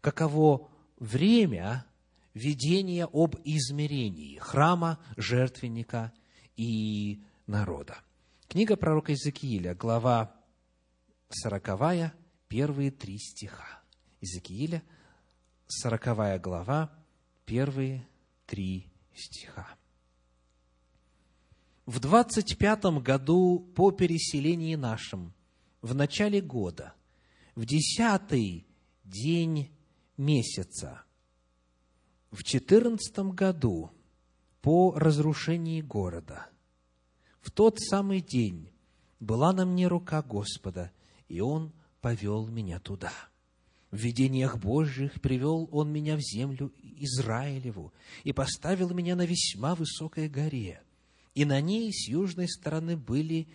Каково 0.00 0.70
время 0.98 1.84
видение 2.32 3.06
об 3.12 3.36
измерении 3.44 4.38
храма, 4.38 4.98
жертвенника 5.16 6.12
и 6.56 7.22
народа. 7.46 7.98
Книга 8.48 8.76
пророка 8.76 9.12
Иезекииля, 9.12 9.74
глава 9.74 10.34
40, 11.28 12.14
первые 12.48 12.90
три 12.90 13.18
стиха. 13.18 13.83
Иезекииля, 14.24 14.82
40 15.68 16.40
глава, 16.40 16.90
первые 17.44 18.08
три 18.46 18.90
стиха. 19.14 19.68
В 21.84 22.00
двадцать 22.00 22.56
пятом 22.56 23.02
году 23.02 23.60
по 23.76 23.90
переселении 23.90 24.76
нашим, 24.76 25.34
в 25.82 25.94
начале 25.94 26.40
года, 26.40 26.94
в 27.54 27.66
десятый 27.66 28.66
день 29.04 29.70
месяца, 30.16 31.04
в 32.30 32.42
четырнадцатом 32.44 33.32
году 33.32 33.90
по 34.62 34.94
разрушении 34.96 35.82
города, 35.82 36.48
в 37.42 37.50
тот 37.50 37.78
самый 37.78 38.22
день 38.22 38.72
была 39.20 39.52
на 39.52 39.66
мне 39.66 39.86
рука 39.86 40.22
Господа, 40.22 40.92
и 41.28 41.40
Он 41.40 41.74
повел 42.00 42.46
меня 42.46 42.80
туда. 42.80 43.12
В 43.94 43.96
видениях 43.96 44.58
Божьих 44.58 45.20
привел 45.20 45.68
Он 45.70 45.92
меня 45.92 46.16
в 46.16 46.20
землю 46.20 46.72
Израилеву 46.82 47.92
и 48.24 48.32
поставил 48.32 48.92
меня 48.92 49.14
на 49.14 49.24
весьма 49.24 49.76
высокой 49.76 50.28
горе, 50.28 50.82
и 51.32 51.44
на 51.44 51.60
ней 51.60 51.92
с 51.92 52.08
южной 52.08 52.48
стороны 52.48 52.96
были 52.96 53.46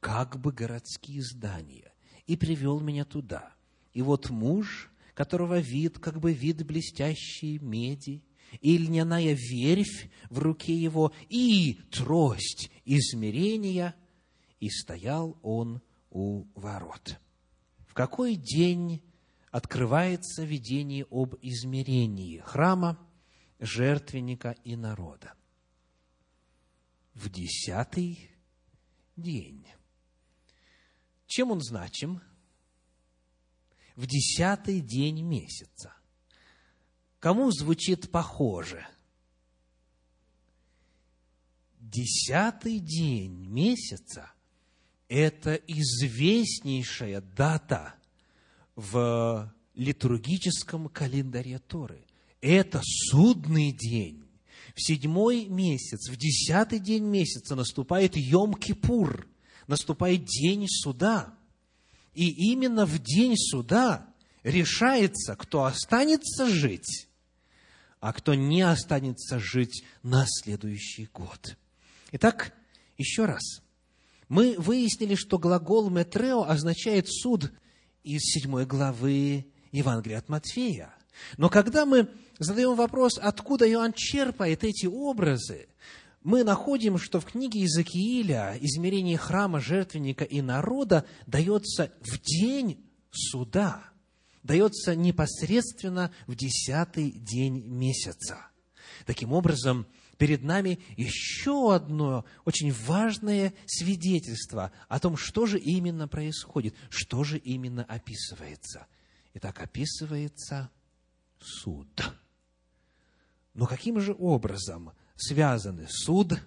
как 0.00 0.40
бы 0.40 0.50
городские 0.50 1.20
здания, 1.22 1.92
и 2.26 2.38
привел 2.38 2.80
меня 2.80 3.04
туда. 3.04 3.52
И 3.92 4.00
вот 4.00 4.30
муж 4.30 4.90
которого 5.12 5.58
вид, 5.58 5.98
как 5.98 6.20
бы 6.20 6.32
вид 6.32 6.64
блестящей 6.64 7.58
меди, 7.58 8.24
и 8.62 8.78
льняная 8.78 9.36
верфь 9.38 10.08
в 10.30 10.38
руке 10.38 10.74
его, 10.74 11.12
и 11.28 11.74
трость 11.90 12.70
измерения, 12.86 13.94
и 14.58 14.70
стоял 14.70 15.38
он 15.42 15.82
у 16.08 16.46
ворот. 16.54 17.20
В 17.86 17.92
какой 17.92 18.36
день 18.36 19.02
открывается 19.52 20.42
видение 20.42 21.06
об 21.08 21.36
измерении 21.40 22.38
храма, 22.38 22.98
жертвенника 23.60 24.56
и 24.64 24.74
народа? 24.74 25.34
В 27.14 27.30
десятый 27.30 28.28
день. 29.16 29.64
Чем 31.26 31.52
он 31.52 31.60
значим? 31.60 32.20
в 33.96 34.06
десятый 34.06 34.80
день 34.80 35.22
месяца. 35.22 35.94
Кому 37.18 37.50
звучит 37.50 38.10
похоже? 38.10 38.86
Десятый 41.78 42.78
день 42.78 43.46
месяца– 43.46 44.32
это 45.08 45.54
известнейшая 45.54 47.20
дата 47.20 47.94
в 48.76 49.52
литургическом 49.74 50.88
календаре 50.88 51.58
Торы. 51.58 52.04
Это 52.40 52.80
судный 52.84 53.72
день. 53.72 54.22
В 54.74 54.82
седьмой 54.82 55.46
месяц, 55.46 56.08
в 56.08 56.16
десятый 56.16 56.78
день 56.78 57.04
месяца 57.04 57.54
наступает 57.54 58.16
Йом-Кипур, 58.16 59.26
наступает 59.66 60.24
день 60.24 60.66
суда– 60.68 61.34
и 62.14 62.52
именно 62.52 62.84
в 62.84 62.98
день 62.98 63.36
суда 63.36 64.06
решается, 64.42 65.34
кто 65.36 65.64
останется 65.64 66.46
жить, 66.46 67.08
а 68.00 68.12
кто 68.12 68.34
не 68.34 68.62
останется 68.62 69.38
жить 69.38 69.84
на 70.02 70.26
следующий 70.26 71.08
год. 71.12 71.56
Итак, 72.12 72.52
еще 72.98 73.24
раз. 73.24 73.62
Мы 74.28 74.56
выяснили, 74.58 75.14
что 75.14 75.38
глагол 75.38 75.90
«метрео» 75.90 76.42
означает 76.42 77.08
«суд» 77.08 77.52
из 78.04 78.22
седьмой 78.22 78.66
главы 78.66 79.46
Евангелия 79.70 80.18
от 80.18 80.28
Матфея. 80.28 80.94
Но 81.36 81.48
когда 81.48 81.86
мы 81.86 82.08
задаем 82.38 82.74
вопрос, 82.74 83.18
откуда 83.18 83.68
Иоанн 83.70 83.92
черпает 83.92 84.64
эти 84.64 84.86
образы, 84.86 85.68
мы 86.22 86.44
находим, 86.44 86.98
что 86.98 87.20
в 87.20 87.24
книге 87.24 87.60
Иезекииля 87.60 88.56
измерение 88.60 89.18
храма, 89.18 89.60
жертвенника 89.60 90.24
и 90.24 90.40
народа 90.40 91.04
дается 91.26 91.92
в 92.00 92.20
день 92.20 92.84
суда, 93.10 93.82
дается 94.42 94.94
непосредственно 94.94 96.12
в 96.26 96.34
десятый 96.36 97.10
день 97.10 97.64
месяца. 97.66 98.46
Таким 99.04 99.32
образом, 99.32 99.86
перед 100.22 100.44
нами 100.44 100.78
еще 100.96 101.74
одно 101.74 102.24
очень 102.44 102.72
важное 102.72 103.52
свидетельство 103.66 104.70
о 104.88 105.00
том, 105.00 105.16
что 105.16 105.46
же 105.46 105.58
именно 105.58 106.06
происходит, 106.06 106.76
что 106.90 107.24
же 107.24 107.38
именно 107.38 107.82
описывается. 107.82 108.86
Итак, 109.34 109.60
описывается 109.60 110.70
суд. 111.40 111.88
Но 113.54 113.66
каким 113.66 113.98
же 113.98 114.14
образом 114.16 114.92
связаны 115.16 115.88
суд, 115.88 116.40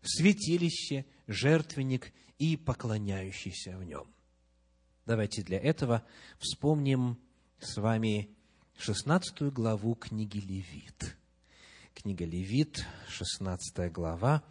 святилище, 0.00 1.04
жертвенник 1.26 2.12
и 2.38 2.56
поклоняющийся 2.56 3.78
в 3.78 3.82
нем. 3.82 4.06
Давайте 5.06 5.42
для 5.42 5.58
этого 5.58 6.04
вспомним 6.38 7.18
с 7.58 7.78
вами 7.78 8.30
16 8.76 9.52
главу 9.52 9.96
книги 9.96 10.38
Левит. 10.38 11.16
Книга 12.00 12.24
Левит, 12.24 12.86
16 13.08 13.90
глава, 13.90 14.44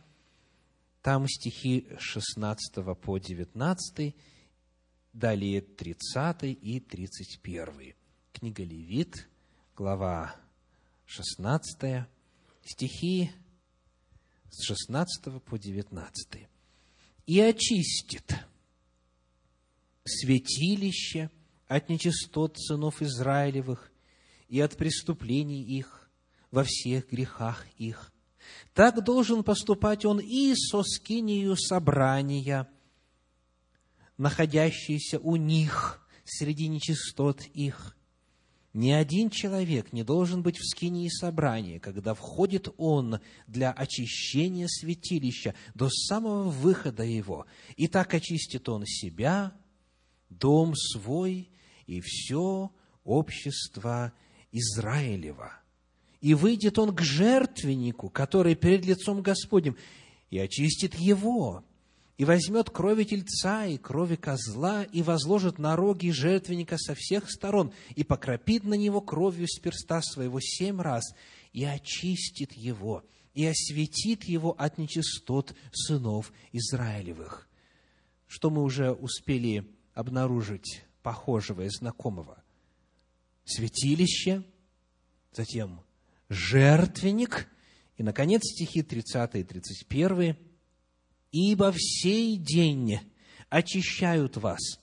там 1.01 1.25
стихи 1.29 1.87
16 1.97 2.83
по 3.01 3.17
19, 3.17 4.13
далее 5.13 5.61
30 5.61 6.43
и 6.43 6.81
31. 6.81 7.95
Книга 8.33 8.63
Левит, 8.65 9.29
глава 9.77 10.35
16, 11.05 12.05
стихи 12.65 13.31
с 14.49 14.65
16 14.65 15.41
по 15.41 15.57
19. 15.57 16.49
«И 17.27 17.39
очистит 17.39 18.45
святилище 20.03 21.31
от 21.69 21.87
нечистот 21.87 22.59
сынов 22.59 23.01
Израилевых 23.01 23.89
и 24.49 24.59
от 24.59 24.75
преступлений 24.75 25.63
их 25.63 25.96
во 26.51 26.63
всех 26.63 27.09
грехах 27.09 27.65
их. 27.77 28.11
Так 28.73 29.03
должен 29.03 29.43
поступать 29.43 30.05
он 30.05 30.19
и 30.19 30.53
со 30.55 30.83
скинию 30.83 31.55
собрания, 31.55 32.69
находящейся 34.17 35.19
у 35.19 35.35
них 35.35 36.07
среди 36.23 36.67
нечистот 36.67 37.41
их, 37.53 37.97
ни 38.77 38.91
один 38.91 39.31
человек 39.31 39.91
не 39.91 40.03
должен 40.03 40.43
быть 40.43 40.59
в 40.59 40.63
скинии 40.63 41.09
собрания, 41.09 41.79
когда 41.79 42.13
входит 42.13 42.69
он 42.77 43.19
для 43.47 43.71
очищения 43.71 44.67
святилища 44.67 45.55
до 45.73 45.89
самого 45.89 46.43
выхода 46.49 47.01
его. 47.01 47.47
И 47.75 47.87
так 47.87 48.13
очистит 48.13 48.69
он 48.69 48.85
себя, 48.85 49.51
дом 50.29 50.75
свой 50.75 51.49
и 51.87 52.01
все 52.01 52.71
общество 53.03 54.13
Израилева. 54.51 55.56
И 56.27 56.33
выйдет 56.33 56.77
он 56.77 56.93
к 56.93 56.99
жертвеннику, 56.99 58.09
который 58.09 58.55
перед 58.55 58.85
лицом 58.85 59.21
Господним, 59.21 59.77
и 60.29 60.37
очистит 60.37 60.93
его, 60.95 61.63
и 62.17 62.25
возьмет 62.25 62.69
крови 62.69 63.05
тельца 63.05 63.65
и 63.65 63.77
крови 63.77 64.17
козла, 64.17 64.83
и 64.83 65.03
возложит 65.03 65.57
на 65.57 65.77
роги 65.77 66.09
жертвенника 66.09 66.77
со 66.77 66.95
всех 66.95 67.31
сторон, 67.31 67.71
и 67.95 68.03
покропит 68.03 68.65
на 68.65 68.73
него 68.73 68.99
кровью 68.99 69.47
с 69.47 69.57
перста 69.57 70.01
своего 70.01 70.41
семь 70.41 70.81
раз, 70.81 71.15
и 71.53 71.63
очистит 71.63 72.51
его, 72.51 73.05
и 73.33 73.45
осветит 73.45 74.25
его 74.25 74.51
от 74.51 74.77
нечистот 74.77 75.55
сынов 75.71 76.33
Израилевых. 76.51 77.47
Что 78.27 78.49
мы 78.49 78.63
уже 78.63 78.91
успели 78.91 79.65
обнаружить 79.93 80.83
похожего 81.03 81.61
и 81.61 81.69
знакомого? 81.69 82.43
Святилище, 83.45 84.43
затем 85.31 85.86
жертвенник, 86.29 87.47
и, 87.97 88.03
наконец, 88.03 88.41
стихи 88.43 88.83
30 88.83 89.35
и 89.35 89.43
31 89.43 90.37
ибо 91.31 91.71
в 91.71 91.77
сей 91.79 92.37
день 92.37 92.99
очищают 93.49 94.37
вас, 94.37 94.79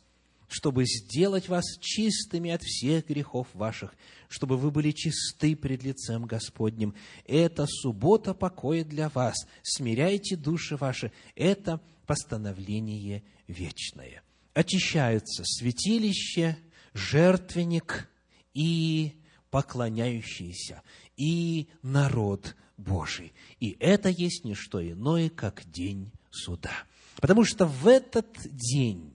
чтобы 0.49 0.84
сделать 0.84 1.49
вас 1.49 1.64
чистыми 1.80 2.51
от 2.51 2.62
всех 2.62 3.07
грехов 3.09 3.49
ваших, 3.55 3.95
чтобы 4.28 4.57
вы 4.57 4.70
были 4.70 4.90
чисты 4.92 5.57
пред 5.57 5.82
лицем 5.82 6.26
Господним. 6.26 6.95
Это 7.26 7.66
суббота 7.66 8.34
покоя 8.34 8.84
для 8.84 9.09
вас. 9.09 9.36
Смиряйте 9.62 10.36
души 10.36 10.76
ваши. 10.76 11.12
Это 11.34 11.80
постановление 12.07 13.22
вечное. 13.49 14.22
Очищаются 14.53 15.42
святилище, 15.45 16.57
жертвенник 16.92 18.09
и 18.53 19.14
поклоняющиеся. 19.51 20.82
И 21.17 21.69
народ 21.83 22.57
Божий. 22.77 23.33
И 23.61 23.77
это 23.81 24.09
есть 24.09 24.45
не 24.45 24.55
что 24.55 24.87
иное, 24.87 25.31
как 25.31 25.69
день 25.71 26.11
суда. 26.31 26.73
Потому 27.17 27.45
что 27.45 27.67
в 27.67 27.87
этот 27.87 28.27
день, 28.45 29.15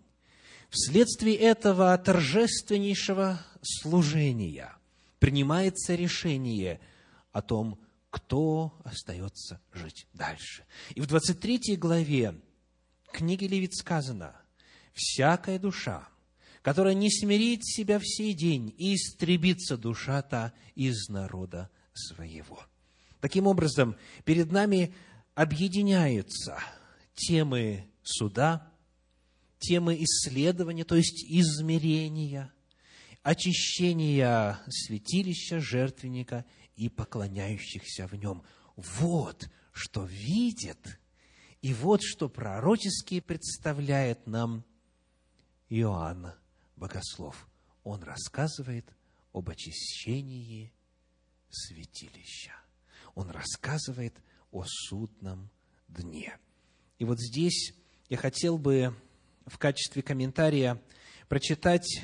вследствие 0.69 1.35
этого 1.35 1.97
торжественнейшего 1.97 3.39
служения, 3.61 4.75
принимается 5.19 5.95
решение 5.95 6.79
о 7.31 7.41
том, 7.41 7.79
кто 8.09 8.73
остается 8.83 9.61
жить 9.73 10.07
дальше. 10.13 10.65
И 10.95 11.01
в 11.01 11.07
23 11.07 11.75
главе 11.75 12.35
книги 13.11 13.45
Левит 13.45 13.75
сказано, 13.75 14.35
«Всякая 14.93 15.59
душа, 15.59 16.07
которая 16.61 16.93
не 16.93 17.11
смирит 17.11 17.65
себя 17.65 17.99
в 17.99 18.07
сей 18.07 18.33
день, 18.33 18.73
и 18.77 18.95
истребится 18.95 19.77
душа-то 19.77 20.53
из 20.75 21.09
народа 21.09 21.69
своего». 21.93 22.59
Таким 23.21 23.47
образом, 23.47 23.97
перед 24.23 24.51
нами 24.51 24.93
объединяются 25.35 26.59
темы 27.13 27.89
суда, 28.01 28.71
темы 29.59 30.01
исследования, 30.03 30.85
то 30.85 30.95
есть 30.95 31.25
измерения, 31.25 32.53
очищения 33.23 34.61
святилища, 34.69 35.59
жертвенника 35.59 36.45
и 36.75 36.87
поклоняющихся 36.89 38.07
в 38.07 38.13
нем. 38.15 38.43
Вот 38.75 39.49
что 39.73 40.05
видит, 40.05 40.99
и 41.61 41.73
вот 41.73 42.01
что 42.01 42.29
пророчески 42.29 43.19
представляет 43.19 44.25
нам 44.27 44.63
Иоанн 45.67 46.33
Богослов. 46.77 47.47
Он 47.83 48.01
рассказывает 48.03 48.85
об 49.33 49.49
очищении 49.49 50.73
святилища. 51.49 52.53
Он 53.15 53.29
рассказывает 53.29 54.15
о 54.51 54.63
судном 54.65 55.49
дне. 55.87 56.37
И 56.97 57.05
вот 57.05 57.19
здесь 57.19 57.73
я 58.09 58.17
хотел 58.17 58.57
бы 58.57 58.93
в 59.45 59.57
качестве 59.57 60.01
комментария 60.01 60.81
прочитать 61.27 62.03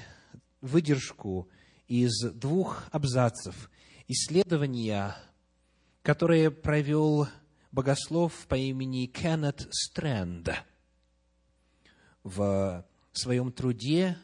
выдержку 0.61 1.49
из 1.87 2.21
двух 2.33 2.83
абзацев 2.91 3.69
исследования, 4.07 5.15
которое 6.01 6.51
провел 6.51 7.27
богослов 7.71 8.47
по 8.47 8.55
имени 8.55 9.05
Кеннет 9.05 9.67
Стрэнд 9.71 10.49
в 12.23 12.85
своем 13.11 13.51
труде 13.51 14.17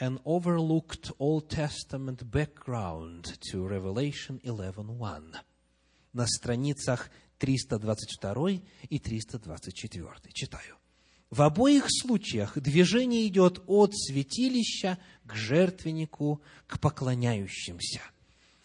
An 0.00 0.20
Overlooked 0.24 1.12
Old 1.18 1.48
Testament 1.48 2.30
Background 2.30 3.24
to 3.50 3.68
Revelation 3.68 4.40
11.1 4.42 5.36
на 6.12 6.26
страницах 6.26 7.10
322 7.38 8.60
и 8.88 8.98
324. 8.98 10.10
Читаю. 10.32 10.76
В 11.30 11.42
обоих 11.42 11.86
случаях 11.88 12.58
движение 12.58 13.26
идет 13.26 13.62
от 13.66 13.92
святилища 13.94 14.98
к 15.26 15.34
жертвеннику, 15.34 16.40
к 16.66 16.80
поклоняющимся– 16.80 18.02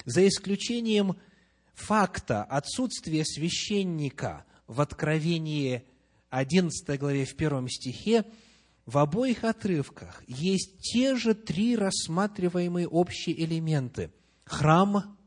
за 0.06 0.28
исключением 0.28 1.16
факта 1.74 2.44
отсутствия 2.44 3.24
священника 3.26 4.46
в 4.68 4.82
Откровении 4.82 5.84
11 6.30 7.00
главе 7.00 7.26
в 7.26 7.36
первом 7.36 7.70
стихе, 7.70 8.26
в 8.86 8.98
обоих 8.98 9.44
отрывках 9.44 10.24
есть 10.28 10.80
те 10.80 11.16
же 11.16 11.34
три 11.34 11.76
рассматриваемые 11.76 12.88
общие 12.88 13.44
элементы– 13.44 14.12
храм, 14.46 15.18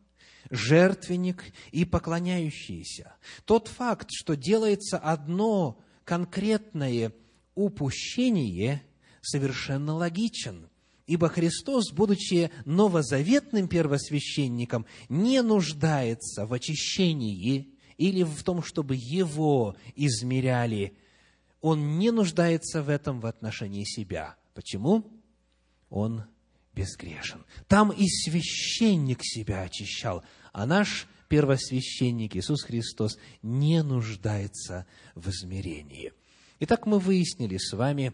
жертвенник 0.50 1.44
и 1.72 1.84
поклоняющиеся. 1.84 3.14
Тот 3.44 3.68
факт, 3.68 4.08
что 4.10 4.36
делается 4.36 4.98
одно 4.98 5.78
конкретное 6.04 7.12
упущение, 7.54 8.82
совершенно 9.22 9.94
логичен– 9.94 10.68
Ибо 11.06 11.28
Христос, 11.28 11.92
будучи 11.92 12.50
новозаветным 12.64 13.68
первосвященником, 13.68 14.86
не 15.08 15.40
нуждается 15.40 16.46
в 16.46 16.52
очищении 16.52 17.68
или 17.96 18.24
в 18.24 18.42
том, 18.42 18.62
чтобы 18.62 18.96
его 18.96 19.76
измеряли. 19.94 20.96
Он 21.60 21.98
не 21.98 22.10
нуждается 22.10 22.82
в 22.82 22.88
этом 22.88 23.20
в 23.20 23.26
отношении 23.26 23.84
себя. 23.84 24.36
Почему? 24.54 25.10
Он 25.90 26.24
безгрешен. 26.74 27.44
Там 27.68 27.90
и 27.90 28.06
священник 28.06 29.20
себя 29.22 29.62
очищал, 29.62 30.24
а 30.52 30.66
наш 30.66 31.06
первосвященник 31.28 32.36
Иисус 32.36 32.62
Христос 32.62 33.18
не 33.42 33.82
нуждается 33.82 34.86
в 35.14 35.28
измерении. 35.30 36.12
Итак, 36.60 36.86
мы 36.86 36.98
выяснили 36.98 37.56
с 37.56 37.72
вами, 37.72 38.12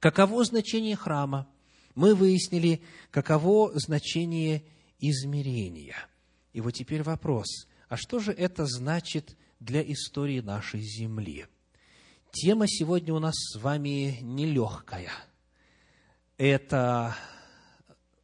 каково 0.00 0.44
значение 0.44 0.96
храма– 0.96 1.48
мы 1.96 2.14
выяснили, 2.14 2.82
каково 3.10 3.72
значение 3.74 4.62
измерения. 5.00 5.96
И 6.52 6.60
вот 6.60 6.72
теперь 6.72 7.02
вопрос, 7.02 7.66
а 7.88 7.96
что 7.96 8.20
же 8.20 8.32
это 8.32 8.66
значит 8.66 9.36
для 9.58 9.82
истории 9.82 10.40
нашей 10.40 10.82
Земли? 10.82 11.46
Тема 12.42 12.66
сегодня 12.68 13.14
у 13.14 13.18
нас 13.18 13.34
с 13.34 13.56
вами 13.56 14.18
нелегкая. 14.20 15.10
Это 16.36 17.16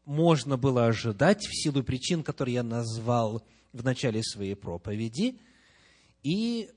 можно 0.05 0.57
было 0.57 0.87
ожидать 0.87 1.47
в 1.47 1.55
силу 1.55 1.83
причин, 1.83 2.23
которые 2.23 2.55
я 2.57 2.63
назвал 2.63 3.43
в 3.73 3.83
начале 3.83 4.23
своей 4.23 4.55
проповеди. 4.55 5.41
И 6.23 6.71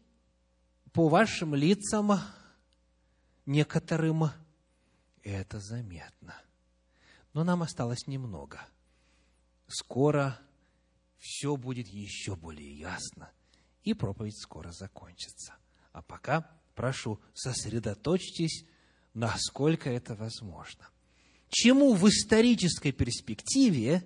по 0.93 1.09
вашим 1.09 1.55
лицам 1.55 2.11
некоторым 3.45 4.29
это 5.23 5.59
заметно 5.59 6.35
но 7.35 7.43
нам 7.43 7.63
осталось 7.63 8.07
немного. 8.07 8.65
Скоро 9.67 10.39
все 11.19 11.57
будет 11.57 11.87
еще 11.89 12.37
более 12.37 12.79
ясно, 12.79 13.29
и 13.83 13.93
проповедь 13.93 14.39
скоро 14.41 14.71
закончится. 14.71 15.55
А 15.91 16.01
пока 16.01 16.49
прошу, 16.75 17.19
сосредоточьтесь, 17.33 18.65
насколько 19.13 19.89
это 19.89 20.13
возможно. 20.13 20.87
Чему 21.49 21.93
в 21.93 22.07
исторической 22.07 22.91
перспективе 22.91 24.03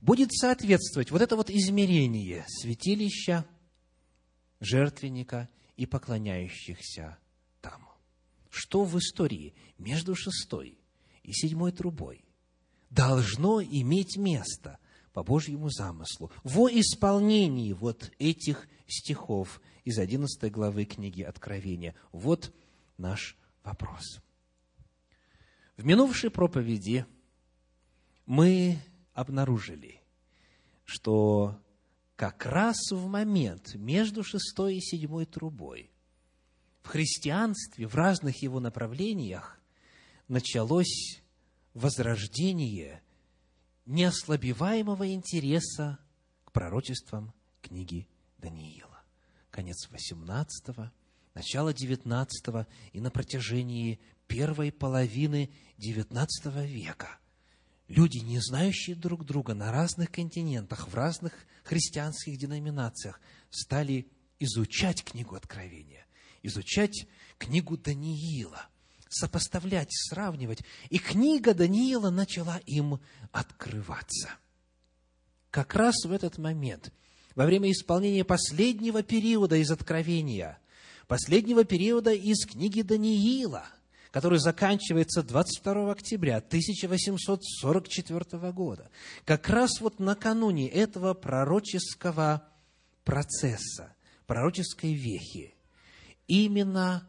будет 0.00 0.32
соответствовать 0.32 1.10
вот 1.10 1.20
это 1.20 1.36
вот 1.36 1.50
измерение 1.50 2.44
святилища, 2.48 3.44
жертвенника 4.60 5.48
и 5.76 5.84
поклоняющихся 5.84 7.18
там? 7.60 7.88
Что 8.50 8.84
в 8.84 8.98
истории 8.98 9.54
между 9.78 10.14
шестой 10.14 10.78
и 11.22 11.32
седьмой 11.32 11.72
трубой 11.72 12.24
должно 12.90 13.60
иметь 13.60 14.16
место 14.16 14.78
по 15.12 15.24
Божьему 15.24 15.70
замыслу 15.70 16.30
во 16.44 16.68
исполнении 16.68 17.72
вот 17.72 18.12
этих 18.18 18.68
стихов 18.86 19.60
из 19.86 20.00
11 20.00 20.50
главы 20.50 20.84
книги 20.84 21.22
Откровения. 21.22 21.94
Вот 22.10 22.52
наш 22.98 23.38
вопрос. 23.62 24.20
В 25.76 25.86
минувшей 25.86 26.28
проповеди 26.28 27.06
мы 28.26 28.78
обнаружили, 29.14 30.00
что 30.84 31.62
как 32.16 32.44
раз 32.46 32.76
в 32.90 33.06
момент 33.06 33.76
между 33.76 34.24
шестой 34.24 34.78
и 34.78 34.80
седьмой 34.80 35.24
трубой 35.24 35.92
в 36.82 36.88
христианстве, 36.88 37.86
в 37.86 37.94
разных 37.94 38.42
его 38.42 38.58
направлениях, 38.58 39.60
началось 40.26 41.22
возрождение 41.74 43.02
неослабеваемого 43.84 45.12
интереса 45.12 46.00
к 46.44 46.50
пророчествам 46.50 47.32
книги 47.62 48.08
Даниила. 48.38 48.85
Конец 49.56 49.88
18 49.90 50.76
начало 51.32 51.72
19 51.72 52.66
и 52.92 53.00
на 53.00 53.10
протяжении 53.10 53.98
первой 54.26 54.70
половины 54.70 55.50
19 55.78 56.44
века 56.66 57.18
люди, 57.88 58.18
не 58.18 58.38
знающие 58.38 58.94
друг 58.94 59.24
друга 59.24 59.54
на 59.54 59.72
разных 59.72 60.10
континентах, 60.10 60.88
в 60.88 60.94
разных 60.94 61.32
христианских 61.64 62.36
деноминациях, 62.36 63.18
стали 63.48 64.08
изучать 64.40 65.02
книгу 65.02 65.34
Откровения, 65.34 66.04
изучать 66.42 67.06
книгу 67.38 67.78
Даниила– 67.78 68.68
сопоставлять, 69.08 69.88
сравнивать. 69.90 70.58
И 70.90 70.98
книга 70.98 71.54
Даниила 71.54 72.10
начала 72.10 72.58
им 72.66 73.00
открываться. 73.32 74.32
Как 75.50 75.74
раз 75.74 76.04
в 76.04 76.12
этот 76.12 76.36
момент, 76.36 76.92
во 77.36 77.46
время 77.46 77.70
исполнения 77.70 78.24
последнего 78.24 79.04
периода 79.04 79.54
из 79.56 79.70
Откровения, 79.70 80.58
последнего 81.06 81.62
периода 81.64 82.12
из 82.12 82.44
книги 82.46 82.82
Даниила, 82.82 83.64
который 84.10 84.40
заканчивается 84.40 85.22
22 85.22 85.92
октября 85.92 86.38
1844 86.38 88.52
года, 88.52 88.90
как 89.24 89.48
раз 89.50 89.80
вот 89.80 90.00
накануне 90.00 90.68
этого 90.68 91.14
пророческого 91.14 92.42
процесса, 93.04 93.94
пророческой 94.26 94.94
вехи, 94.94 95.54
именно 96.26 97.08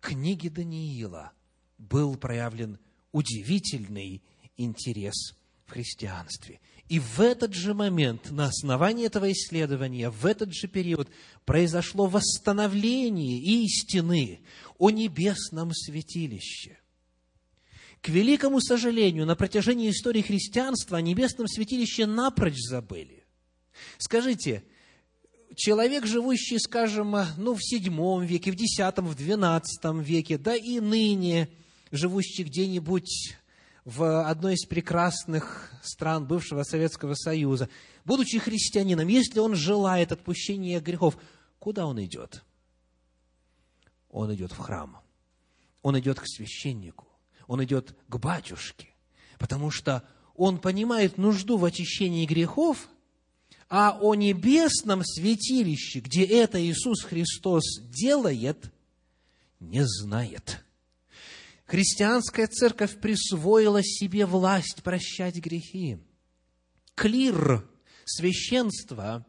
книге 0.00 0.48
Даниила 0.48 1.32
был 1.76 2.16
проявлен 2.16 2.78
удивительный 3.12 4.22
интерес 4.56 5.34
в 5.66 5.72
христианстве. 5.72 6.58
И 6.88 6.98
в 6.98 7.20
этот 7.20 7.52
же 7.52 7.74
момент, 7.74 8.30
на 8.30 8.46
основании 8.46 9.04
этого 9.04 9.30
исследования, 9.30 10.08
в 10.08 10.24
этот 10.24 10.54
же 10.54 10.68
период 10.68 11.08
произошло 11.44 12.06
восстановление 12.06 13.38
истины 13.38 14.40
о 14.78 14.90
небесном 14.90 15.72
святилище. 15.74 16.78
К 18.00 18.08
великому 18.08 18.60
сожалению, 18.60 19.26
на 19.26 19.36
протяжении 19.36 19.90
истории 19.90 20.22
христианства 20.22 20.98
о 20.98 21.02
небесном 21.02 21.46
святилище 21.46 22.06
напрочь 22.06 22.56
забыли. 22.56 23.24
Скажите, 23.98 24.64
человек, 25.56 26.06
живущий, 26.06 26.58
скажем, 26.58 27.16
ну, 27.36 27.54
в 27.54 27.60
VII 27.60 28.24
веке, 28.24 28.50
в 28.50 28.54
X, 28.54 28.78
в 28.78 29.14
XII 29.14 30.02
веке, 30.02 30.38
да 30.38 30.56
и 30.56 30.80
ныне, 30.80 31.48
живущий 31.90 32.44
где-нибудь 32.44 33.36
в 33.88 34.28
одной 34.28 34.52
из 34.52 34.66
прекрасных 34.66 35.72
стран 35.82 36.26
бывшего 36.26 36.62
Советского 36.62 37.14
Союза, 37.14 37.70
будучи 38.04 38.38
христианином, 38.38 39.08
если 39.08 39.38
он 39.38 39.54
желает 39.54 40.12
отпущения 40.12 40.78
грехов, 40.78 41.16
куда 41.58 41.86
он 41.86 42.04
идет? 42.04 42.44
Он 44.10 44.34
идет 44.34 44.52
в 44.52 44.58
храм. 44.58 44.98
Он 45.80 45.98
идет 45.98 46.20
к 46.20 46.24
священнику. 46.26 47.06
Он 47.46 47.64
идет 47.64 47.96
к 48.08 48.18
батюшке. 48.18 48.88
Потому 49.38 49.70
что 49.70 50.04
он 50.34 50.58
понимает 50.58 51.16
нужду 51.16 51.56
в 51.56 51.64
очищении 51.64 52.26
грехов, 52.26 52.90
а 53.70 53.98
о 53.98 54.14
небесном 54.14 55.02
святилище, 55.02 56.00
где 56.00 56.24
это 56.24 56.62
Иисус 56.62 57.04
Христос 57.04 57.64
делает, 57.80 58.70
не 59.60 59.82
знает. 59.86 60.62
Христианская 61.68 62.46
церковь 62.46 62.98
присвоила 62.98 63.82
себе 63.82 64.24
власть 64.24 64.82
прощать 64.82 65.36
грехи. 65.36 65.98
Клир, 66.94 67.68
священство, 68.06 69.26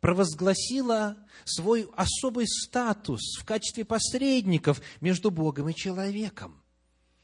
провозгласило 0.00 1.16
свой 1.46 1.88
особый 1.96 2.46
статус 2.46 3.38
в 3.40 3.44
качестве 3.46 3.86
посредников 3.86 4.82
между 5.00 5.30
Богом 5.30 5.70
и 5.70 5.74
человеком. 5.74 6.62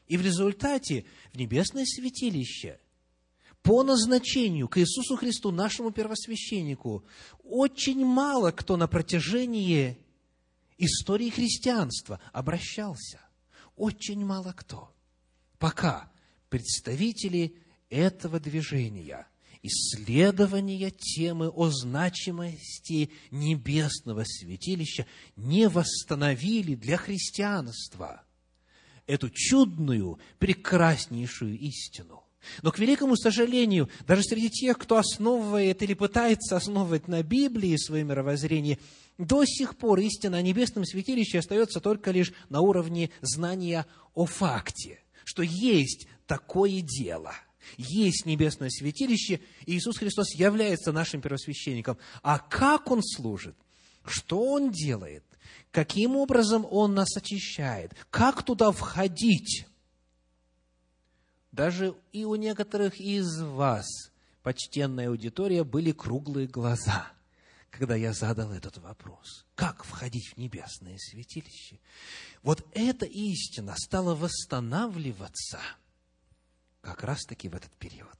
И 0.07 0.17
в 0.17 0.23
результате 0.23 1.05
в 1.31 1.37
небесное 1.37 1.85
святилище 1.85 2.79
по 3.61 3.83
назначению 3.83 4.67
к 4.67 4.79
Иисусу 4.79 5.15
Христу, 5.15 5.51
нашему 5.51 5.91
первосвященнику, 5.91 7.05
очень 7.43 8.03
мало 8.03 8.49
кто 8.49 8.77
на 8.77 8.87
протяжении 8.87 9.99
истории 10.79 11.29
христианства 11.29 12.19
обращался 12.33 13.24
очень 13.75 14.25
мало 14.25 14.53
кто. 14.53 14.93
Пока 15.57 16.11
представители 16.49 17.55
этого 17.89 18.39
движения, 18.39 19.27
исследования 19.61 20.91
темы 20.91 21.49
о 21.49 21.69
значимости 21.69 23.11
небесного 23.31 24.23
святилища 24.25 25.05
не 25.35 25.67
восстановили 25.67 26.75
для 26.75 26.97
христианства 26.97 28.23
эту 29.07 29.29
чудную, 29.29 30.19
прекраснейшую 30.39 31.57
истину. 31.59 32.23
Но, 32.61 32.71
к 32.71 32.79
великому 32.79 33.15
сожалению, 33.15 33.89
даже 34.05 34.23
среди 34.23 34.49
тех, 34.49 34.77
кто 34.77 34.97
основывает 34.97 35.81
или 35.81 35.93
пытается 35.93 36.55
основывать 36.55 37.07
на 37.07 37.23
Библии 37.23 37.75
свое 37.75 38.03
мировоззрение, 38.03 38.77
до 39.17 39.45
сих 39.45 39.77
пор 39.77 39.99
истина 39.99 40.37
о 40.37 40.41
небесном 40.41 40.85
святилище 40.85 41.39
остается 41.39 41.79
только 41.79 42.11
лишь 42.11 42.33
на 42.49 42.61
уровне 42.61 43.11
знания 43.21 43.85
о 44.13 44.25
факте, 44.25 44.99
что 45.23 45.41
есть 45.41 46.07
такое 46.27 46.81
дело, 46.81 47.33
есть 47.77 48.25
небесное 48.25 48.69
святилище, 48.69 49.39
и 49.65 49.77
Иисус 49.77 49.97
Христос 49.97 50.33
является 50.35 50.91
нашим 50.91 51.21
первосвященником. 51.21 51.97
А 52.23 52.39
как 52.39 52.91
Он 52.91 53.01
служит? 53.01 53.55
Что 54.05 54.39
Он 54.39 54.71
делает? 54.71 55.23
Каким 55.71 56.15
образом 56.15 56.65
Он 56.69 56.93
нас 56.93 57.15
очищает? 57.15 57.93
Как 58.09 58.43
туда 58.43 58.71
входить? 58.71 59.65
Даже 61.51 61.95
и 62.11 62.25
у 62.25 62.35
некоторых 62.35 62.99
из 62.99 63.41
вас, 63.41 64.11
почтенная 64.43 65.07
аудитория, 65.07 65.63
были 65.63 65.93
круглые 65.93 66.47
глаза– 66.47 67.11
когда 67.69 67.95
я 67.95 68.13
задал 68.13 68.51
этот 68.51 68.77
вопрос. 68.77 69.45
Как 69.55 69.83
входить 69.83 70.33
в 70.33 70.37
небесное 70.37 70.97
святилище? 70.97 71.79
Вот 72.43 72.65
эта 72.73 73.05
истина 73.05 73.75
стала 73.77 74.15
восстанавливаться 74.15 75.59
как 76.81 77.03
раз-таки 77.03 77.49
в 77.49 77.55
этот 77.55 77.71
период. 77.73 78.15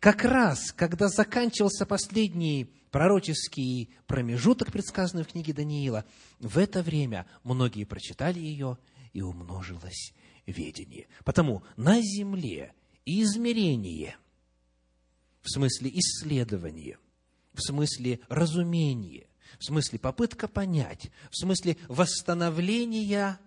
Как 0.00 0.24
раз, 0.24 0.72
когда 0.72 1.08
заканчивался 1.08 1.86
последний 1.86 2.64
пророческий 2.90 3.90
промежуток, 4.06 4.72
предсказанный 4.72 5.22
в 5.22 5.28
книге 5.28 5.52
Даниила, 5.52 6.04
в 6.40 6.58
это 6.58 6.82
время 6.82 7.26
многие 7.44 7.84
прочитали 7.84 8.40
ее, 8.40 8.76
и 9.12 9.22
умножилось 9.22 10.12
ведение. 10.46 11.06
Потому 11.24 11.62
на 11.76 12.00
земле 12.00 12.74
измерение, 13.06 14.16
в 15.42 15.50
смысле 15.50 15.90
исследование– 15.94 16.98
в 17.58 17.62
смысле 17.62 18.20
разумения, 18.28 19.26
в 19.58 19.64
смысле 19.64 19.98
попытка 19.98 20.48
понять, 20.48 21.10
в 21.30 21.36
смысле 21.36 21.76
восстановления 21.88 23.38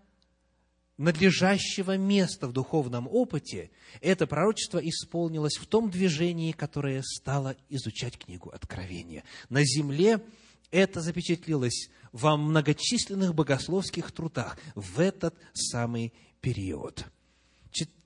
надлежащего 0.97 1.97
места 1.97 2.47
в 2.47 2.53
духовном 2.53 3.07
опыте, 3.07 3.71
это 4.01 4.27
пророчество 4.27 4.77
исполнилось 4.77 5.57
в 5.57 5.65
том 5.65 5.89
движении, 5.89 6.51
которое 6.51 7.01
стало 7.01 7.55
изучать 7.69 8.17
книгу 8.17 8.49
Откровения. 8.49 9.23
На 9.49 9.63
земле 9.63 10.21
это 10.69 11.01
запечатлелось 11.01 11.89
во 12.11 12.37
многочисленных 12.37 13.33
богословских 13.33 14.11
трудах 14.11 14.57
в 14.75 14.99
этот 14.99 15.35
самый 15.53 16.13
период. 16.41 17.05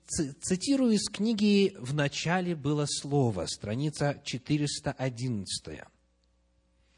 Цитирую 0.08 0.92
из 0.92 1.08
книги 1.08 1.74
«В 1.80 1.92
начале 1.92 2.54
было 2.54 2.86
слово», 2.86 3.46
страница 3.46 4.22
411 4.24 5.82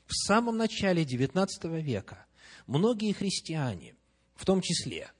в 0.08 0.14
самом 0.14 0.56
начале 0.56 1.04
XIX 1.04 1.46
века 1.80 2.26
многие 2.66 3.12
христиане, 3.12 3.94
в 4.34 4.44
том 4.44 4.60
числе 4.62 5.10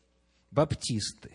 баптисты, 0.51 1.31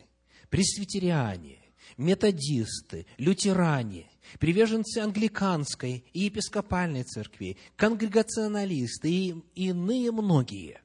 пресвитериане, 0.50 1.60
методисты, 1.98 3.06
лютеране, 3.18 4.10
приверженцы 4.40 5.00
англиканской 5.00 6.04
и 6.14 6.22
епископальной 6.22 7.04
церкви, 7.04 7.58
конгрегационалисты 7.76 9.12
и 9.12 9.36
иные 9.56 10.12
многие 10.12 10.83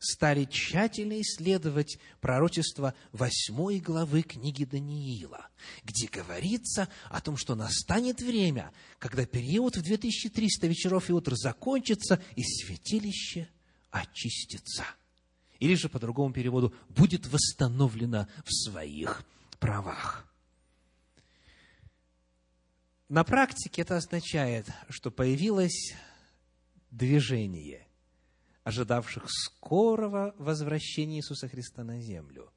стали 0.00 0.46
тщательно 0.46 1.20
исследовать 1.20 1.98
пророчество 2.20 2.94
восьмой 3.12 3.78
главы 3.78 4.22
книги 4.22 4.64
Даниила, 4.64 5.46
где 5.84 6.08
говорится 6.08 6.88
о 7.10 7.20
том, 7.20 7.36
что 7.36 7.54
настанет 7.54 8.20
время, 8.20 8.72
когда 8.98 9.26
период 9.26 9.76
в 9.76 9.82
2300 9.82 10.66
вечеров 10.66 11.10
и 11.10 11.12
утр 11.12 11.36
закончится, 11.36 12.20
и 12.34 12.42
святилище 12.42 13.48
очистится. 13.90 14.84
Или 15.58 15.74
же, 15.74 15.90
по 15.90 15.98
другому 15.98 16.32
переводу, 16.32 16.74
будет 16.88 17.26
восстановлено 17.26 18.26
в 18.46 18.52
своих 18.52 19.22
правах. 19.58 20.26
На 23.10 23.22
практике 23.22 23.82
это 23.82 23.98
означает, 23.98 24.66
что 24.88 25.10
появилось 25.10 25.94
движение– 26.90 27.86
ожидавших 28.64 29.24
скорого 29.28 30.34
возвращения 30.38 31.18
Иисуса 31.18 31.48
Христа 31.48 31.84
на 31.84 32.00
землю, 32.00 32.52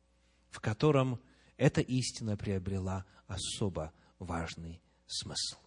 в 0.50 0.60
котором 0.60 1.20
эта 1.58 1.82
истина 1.82 2.38
приобрела 2.38 3.06
особо 3.28 3.94
важный 4.20 4.82
смысл. 5.08 5.58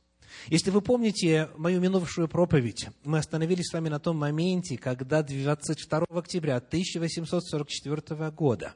Если 0.48 0.70
вы 0.70 0.82
помните 0.82 1.48
мою 1.56 1.80
минувшую 1.80 2.28
проповедь, 2.28 2.88
мы 3.04 3.18
остановились 3.18 3.68
с 3.68 3.72
вами 3.72 3.88
на 3.88 4.00
том 4.00 4.16
моменте, 4.16 4.76
когда 4.76 5.22
22 5.22 6.04
октября 6.10 6.56
1844 6.56 8.30
года 8.32 8.74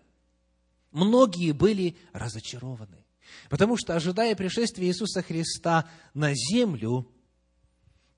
многие 0.92 1.52
были 1.52 1.96
разочарованы, 2.12 3.04
потому 3.48 3.76
что, 3.76 3.94
ожидая 3.94 4.34
пришествия 4.36 4.88
Иисуса 4.88 5.22
Христа 5.22 5.88
на 6.14 6.34
землю, 6.34 7.08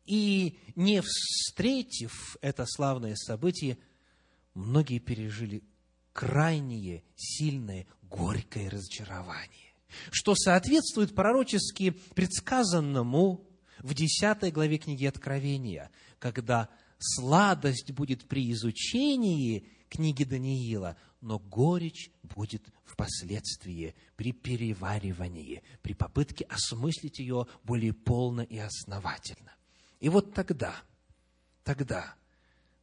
и 0.05 0.59
не 0.75 1.01
встретив 1.01 2.37
это 2.41 2.65
славное 2.67 3.15
событие, 3.17 3.79
многие 4.55 4.99
пережили 4.99 5.63
крайнее, 6.13 7.03
сильное 7.17 7.87
горькое 8.03 8.69
разочарование, 8.69 9.73
что 10.11 10.35
соответствует 10.35 11.15
пророчески 11.15 11.91
предсказанному 12.15 13.47
в 13.79 13.95
10 13.95 14.53
главе 14.53 14.79
книги 14.79 15.07
Откровения, 15.07 15.91
когда 16.19 16.69
сладость 16.99 17.93
будет 17.93 18.29
при 18.29 18.53
изучении 18.53 19.67
книги 19.89 20.25
Даниила, 20.25 20.97
но 21.21 21.39
горечь 21.39 22.11
будет 22.23 22.65
впоследствии 22.85 23.95
при 24.17 24.33
переваривании, 24.33 25.63
при 25.83 25.95
попытке 25.95 26.45
осмыслить 26.45 27.19
ее 27.19 27.47
более 27.65 27.93
полно 27.93 28.43
и 28.43 28.59
основательно. 28.59 29.53
И 30.03 30.09
вот 30.09 30.35
тогда, 30.35 30.75
тогда, 31.63 32.17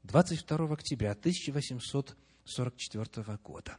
22 0.03 0.74
октября 0.74 1.11
1844 1.11 3.38
года, 3.43 3.78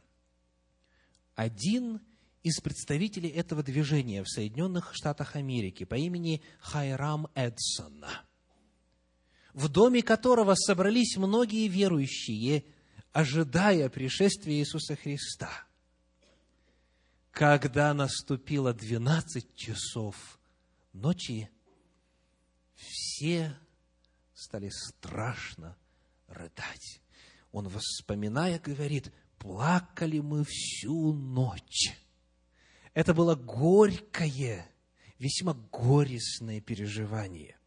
один 1.33 2.01
из 2.43 2.59
представителей 2.59 3.29
этого 3.29 3.63
движения 3.63 4.21
в 4.21 4.29
Соединенных 4.29 4.93
Штатах 4.93 5.35
Америки 5.35 5.85
по 5.85 5.95
имени 5.95 6.43
Хайрам 6.59 7.29
Эдсон, 7.33 8.05
в 9.53 9.69
доме 9.69 10.03
которого 10.03 10.53
собрались 10.53 11.17
многие 11.17 11.67
верующие, 11.67 12.63
ожидая 13.11 13.89
пришествия 13.89 14.59
Иисуса 14.59 14.95
Христа. 14.95 15.49
Когда 17.31 17.91
наступило 17.95 18.71
двенадцать 18.71 19.55
часов 19.55 20.39
ночи, 20.93 21.49
все 22.81 23.55
стали 24.33 24.69
страшно 24.69 25.77
рыдать. 26.27 27.01
Он, 27.51 27.67
воспоминая, 27.67 28.59
говорит, 28.59 29.11
плакали 29.37 30.19
мы 30.19 30.43
всю 30.47 31.13
ночь. 31.13 31.93
Это 32.93 33.13
было 33.13 33.35
горькое, 33.35 34.65
весьма 35.19 35.53
горестное 35.71 36.61
переживание. 36.61 37.57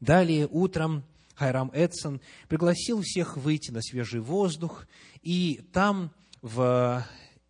Далее 0.00 0.46
утром 0.50 1.04
Хайрам 1.34 1.70
Эдсон 1.72 2.20
пригласил 2.48 3.02
всех 3.02 3.36
выйти 3.36 3.70
на 3.70 3.80
свежий 3.82 4.20
воздух, 4.20 4.86
и 5.22 5.62
там, 5.72 6.12
в 6.42 7.06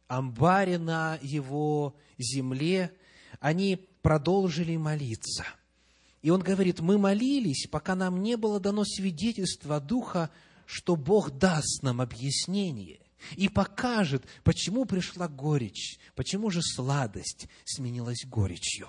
амбаре 0.09 0.79
на 0.79 1.19
его 1.23 1.97
земле, 2.19 2.93
они 3.41 3.77
продолжили 4.03 4.77
молиться. 4.77 5.45
И 6.23 6.31
он 6.31 6.41
говорит, 6.41 6.81
мы 6.81 6.99
молились, 6.99 7.67
пока 7.71 7.95
нам 7.95 8.23
не 8.23 8.37
было 8.37 8.61
дано 8.61 8.85
свидетельство 8.85 9.81
Духа, 9.81 10.31
что 10.67 10.97
Бог 10.97 11.31
даст 11.31 11.83
нам 11.83 12.01
объяснение 12.01 13.01
и 13.37 13.49
покажет, 13.49 14.25
почему 14.45 14.85
пришла 14.85 15.29
горечь, 15.29 15.99
почему 16.15 16.51
же 16.51 16.63
сладость 16.63 17.49
сменилась 17.65 18.25
горечью. 18.27 18.89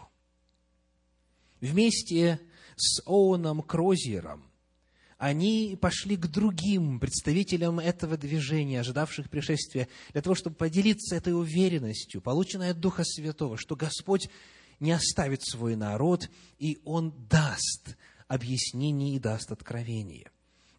Вместе 1.59 2.39
с 2.75 3.01
Оуэном 3.05 3.61
Крозиером 3.61 4.43
они 5.17 5.77
пошли 5.79 6.17
к 6.17 6.25
другим 6.25 6.99
представителям 6.99 7.79
этого 7.79 8.17
движения, 8.17 8.79
ожидавших 8.79 9.29
пришествия, 9.29 9.87
для 10.13 10.21
того, 10.23 10.33
чтобы 10.33 10.55
поделиться 10.55 11.15
этой 11.15 11.39
уверенностью, 11.39 12.21
полученной 12.21 12.71
от 12.71 12.79
Духа 12.79 13.03
Святого, 13.03 13.55
что 13.55 13.75
Господь 13.75 14.29
не 14.81 14.91
оставит 14.91 15.43
свой 15.43 15.77
народ, 15.77 16.29
и 16.59 16.81
Он 16.83 17.13
даст 17.29 17.95
объяснение 18.27 19.15
и 19.15 19.19
даст 19.19 19.51
откровение. 19.51 20.29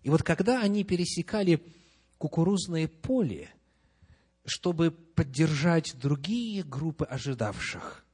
И 0.02 0.10
вот 0.10 0.22
когда 0.22 0.60
они 0.60 0.84
пересекали 0.84 1.64
кукурузное 2.18 2.88
поле, 2.88 3.48
чтобы 4.44 4.90
поддержать 4.90 5.94
другие 5.96 6.64
группы 6.64 7.04
ожидавших, 7.04 8.04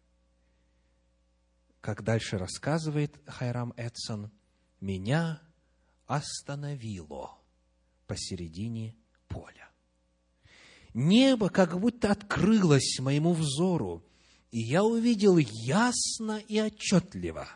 как 1.81 2.03
дальше 2.05 2.37
рассказывает 2.37 3.17
Хайрам 3.27 3.73
Эдсон, 3.77 4.31
меня 4.81 5.41
остановило 6.07 7.39
посередине 8.07 8.95
поля. 9.29 9.71
Небо 10.93 11.49
как 11.49 11.79
будто 11.79 12.11
открылось 12.11 12.99
моему 12.99 13.33
взору, 13.33 14.05
и 14.51 14.61
я 14.61 14.85
увидел 14.85 15.37
ясно 15.39 16.41
и 16.49 16.61
отчетливо, 16.61 17.49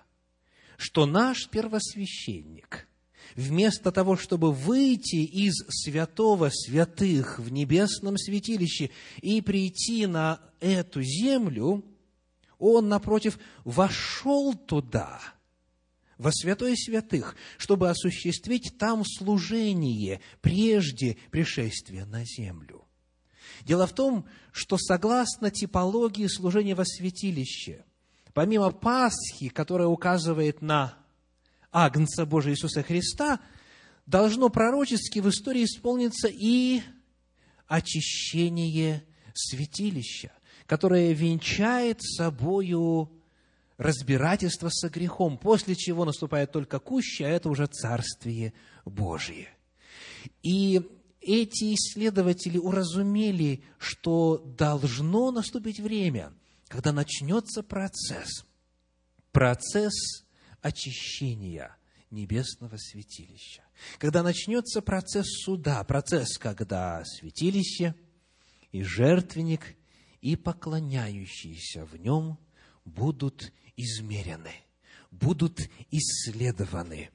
что 0.76 1.07
наш 1.07 1.49
первосвященник, 1.49 2.88
вместо 3.34 3.93
того, 3.93 4.16
чтобы 4.16 4.53
выйти 4.53 5.24
из 5.24 5.55
святого 5.68 6.51
святых 6.51 7.38
в 7.38 7.53
небесном 7.53 8.18
святилище 8.18 8.90
и 9.20 9.40
прийти 9.40 10.07
на 10.07 10.40
эту 10.61 11.03
землю, 11.03 11.84
он, 12.59 12.88
напротив, 12.88 13.38
вошел 13.64 14.55
туда– 14.55 15.20
во 16.22 16.30
святое 16.30 16.76
святых, 16.76 17.36
чтобы 17.59 17.90
осуществить 17.90 18.78
там 18.78 19.05
служение 19.05 20.20
прежде 20.40 21.16
пришествия 21.30 22.05
на 22.07 22.24
землю. 22.24 22.82
Дело 23.61 23.86
в 23.86 23.92
том, 23.92 24.24
что 24.53 24.76
согласно 24.78 25.50
типологии 25.50 26.26
служения 26.26 26.74
во 26.74 26.84
святилище, 26.84 27.84
помимо 28.34 28.70
Пасхи, 28.70 29.48
которая 29.48 29.88
указывает 29.88 30.62
на 30.62 30.94
Агнца 31.70 32.26
Божия 32.26 32.53
Иисуса 32.53 32.82
Христа, 32.82 33.40
должно 34.07 34.48
пророчески 34.48 35.20
в 35.20 35.28
истории 35.28 35.64
исполниться 35.64 36.28
и 36.28 36.82
очищение 37.66 39.05
святилища, 39.34 40.32
которое 40.66 41.12
венчает 41.12 42.03
собою 42.03 43.11
разбирательство 43.78 44.68
со 44.68 44.88
грехом, 44.88 45.38
после 45.38 45.74
чего 45.74 46.05
наступает 46.05 46.53
только 46.53 46.78
куща, 46.78 47.24
а 47.24 47.28
это 47.28 47.48
уже 47.48 47.66
Царствие 47.66 48.53
Божие. 48.84 49.48
И 50.42 50.82
эти 51.22 51.74
исследователи 51.74 52.58
уразумели, 52.58 53.62
что 53.78 54.38
должно 54.38 55.30
наступить 55.30 55.80
время, 55.80 56.32
когда 56.68 56.92
начнется 56.92 57.62
процесс, 57.62 58.44
процесс 59.30 60.24
очищения 60.60 61.76
небесного 62.10 62.76
святилища. 62.76 63.62
Когда 63.98 64.22
начнется 64.22 64.82
процесс 64.82 65.26
суда, 65.44 65.82
процесс, 65.84 66.38
когда 66.38 67.04
святилище 67.04 67.94
и 68.70 68.82
жертвенник 68.82 69.76
и 70.20 70.36
поклоняющиеся 70.36 71.84
в 71.84 71.96
нем 71.96 72.38
будут 72.84 73.52
измерены, 73.76 74.54
будут 75.10 75.60
исследованы. 75.90 77.10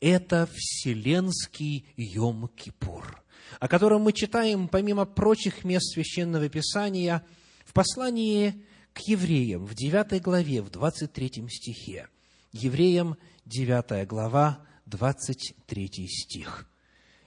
Это 0.00 0.48
Вселенский 0.52 1.86
Йом-Кипур, 1.96 3.18
о 3.60 3.68
котором 3.68 4.02
мы 4.02 4.12
читаем, 4.12 4.68
помимо 4.68 5.04
прочих 5.04 5.64
мест 5.64 5.92
Священного 5.92 6.48
Писания, 6.48 7.24
в 7.64 7.72
послании 7.72 8.64
к 8.92 9.00
евреям, 9.00 9.66
в 9.66 9.74
9 9.74 10.20
главе, 10.22 10.62
в 10.62 10.70
23 10.70 11.48
стихе. 11.48 12.08
Евреям, 12.52 13.16
9 13.46 14.06
глава, 14.06 14.60
23 14.86 16.08
стих. 16.08 16.66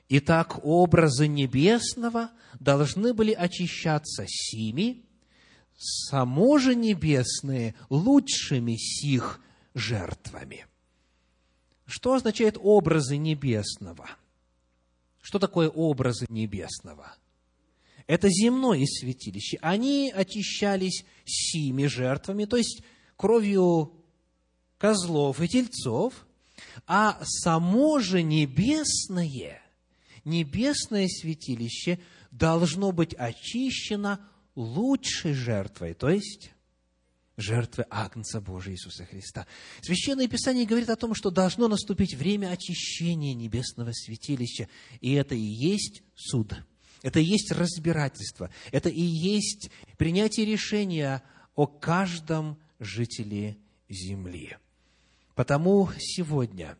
Итак, 0.09 0.59
образы 0.63 1.27
небесного 1.27 2.31
должны 2.59 3.13
были 3.13 3.31
очищаться 3.31 4.25
сими, 4.27 5.05
само 5.77 6.57
же 6.57 6.75
небесное 6.75 7.75
лучшими 7.89 8.75
сих 8.75 9.39
жертвами. 9.73 10.65
Что 11.85 12.13
означает 12.13 12.57
образы 12.59 13.17
небесного? 13.17 14.09
Что 15.21 15.39
такое 15.39 15.69
образы 15.69 16.25
небесного? 16.29 17.15
Это 18.07 18.27
земное 18.29 18.85
святилище. 18.85 19.57
Они 19.61 20.11
очищались 20.13 21.05
сими 21.23 21.85
жертвами, 21.85 22.45
то 22.45 22.57
есть 22.57 22.81
кровью 23.15 23.93
козлов 24.77 25.39
и 25.39 25.47
тельцов, 25.47 26.25
а 26.87 27.19
само 27.23 27.99
же 27.99 28.23
небесное, 28.23 29.61
небесное 30.25 31.07
святилище 31.07 31.99
должно 32.31 32.91
быть 32.91 33.13
очищено 33.13 34.27
лучшей 34.55 35.33
жертвой, 35.33 35.93
то 35.93 36.09
есть 36.09 36.51
жертвы 37.37 37.85
Агнца 37.89 38.41
Божия 38.41 38.73
Иисуса 38.73 39.05
Христа. 39.05 39.47
Священное 39.81 40.27
Писание 40.27 40.65
говорит 40.65 40.89
о 40.89 40.95
том, 40.95 41.15
что 41.15 41.31
должно 41.31 41.67
наступить 41.67 42.13
время 42.13 42.51
очищения 42.51 43.33
небесного 43.33 43.91
святилища, 43.93 44.67
и 44.99 45.13
это 45.13 45.35
и 45.35 45.39
есть 45.39 46.03
суд. 46.15 46.53
Это 47.01 47.19
и 47.19 47.23
есть 47.23 47.51
разбирательство. 47.51 48.51
Это 48.71 48.89
и 48.89 49.01
есть 49.01 49.71
принятие 49.97 50.45
решения 50.45 51.23
о 51.55 51.65
каждом 51.65 52.59
жителе 52.79 53.57
земли. 53.89 54.57
Потому 55.35 55.89
сегодня, 55.97 56.77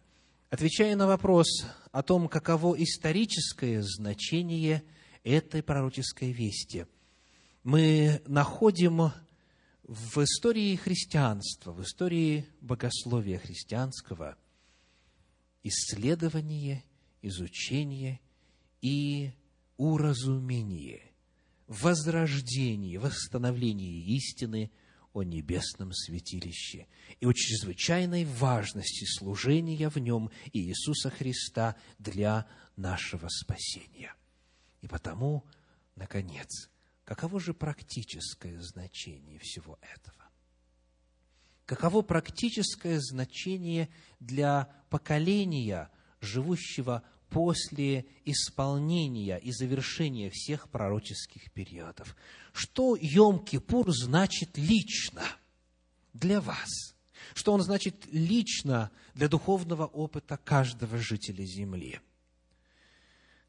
отвечая 0.50 0.96
на 0.96 1.08
вопрос 1.08 1.66
о 1.92 2.04
том, 2.04 2.28
каково 2.28 2.76
историческое 2.82 3.82
значение 3.82 4.84
этой 5.24 5.64
пророческой 5.64 6.32
вести– 6.32 6.86
мы 7.64 8.22
находим 8.26 9.12
в 9.92 10.24
истории 10.24 10.78
христианства, 10.78 11.74
в 11.74 11.82
истории 11.84 12.46
богословия 12.62 13.40
христианского 13.40 14.38
исследование, 15.64 16.86
изучение 17.22 18.22
и 18.82 19.34
уразумение, 19.76 21.12
возрождение, 21.68 23.00
восстановление 23.00 24.00
истины 24.16 24.72
о 25.12 25.24
небесном 25.24 25.92
святилище 25.92 26.88
и 27.20 27.26
о 27.26 27.34
чрезвычайной 27.34 28.24
важности 28.24 29.04
служения 29.04 29.90
в 29.90 29.98
нем 29.98 30.32
Иисуса 30.54 31.10
Христа 31.10 31.76
для 32.00 32.48
нашего 32.78 33.28
спасения. 33.28 34.16
И 34.80 34.88
потому, 34.88 35.44
наконец, 35.98 36.70
каково 37.12 37.42
же 37.42 37.54
практическое 37.54 38.58
значение 38.62 39.38
всего 39.40 39.78
этого? 39.82 40.30
Каково 41.66 42.04
практическое 42.04 43.02
значение 43.02 43.90
для 44.22 44.74
поколения, 44.90 45.92
живущего 46.22 47.04
после 47.30 48.06
исполнения 48.24 49.38
и 49.40 49.52
завершения 49.52 50.30
всех 50.30 50.70
пророческих 50.70 51.52
периодов? 51.52 52.16
Что 52.54 52.96
Йом-Кипур 52.96 53.92
значит 53.92 54.58
лично 54.58 55.26
для 56.14 56.40
вас? 56.40 56.96
Что 57.34 57.52
он 57.52 57.62
значит 57.62 58.06
лично 58.14 58.90
для 59.16 59.28
духовного 59.28 59.86
опыта 59.86 60.38
каждого 60.38 60.98
жителя 60.98 61.44
земли? 61.44 62.00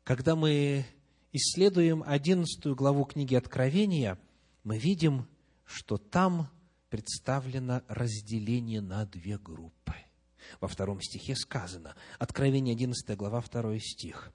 Когда 0.03 0.35
мы 0.35 0.85
исследуем 1.33 2.05
одиннадцатую 2.07 2.77
главу 2.77 3.05
книги 3.05 3.35
Откровения, 3.35 4.19
мы 4.63 4.79
видим, 4.79 5.27
что 5.65 5.97
там 5.97 6.49
представлено 6.91 7.83
разделение 7.89 8.81
на 8.81 9.07
две 9.07 9.39
группы. 9.39 9.95
Во 10.61 10.69
втором 10.69 11.01
стихе 11.01 11.35
сказано, 11.35 11.97
Откровение 12.19 12.75
11 12.75 13.17
глава, 13.17 13.41
2 13.41 13.79
стих. 13.79 14.33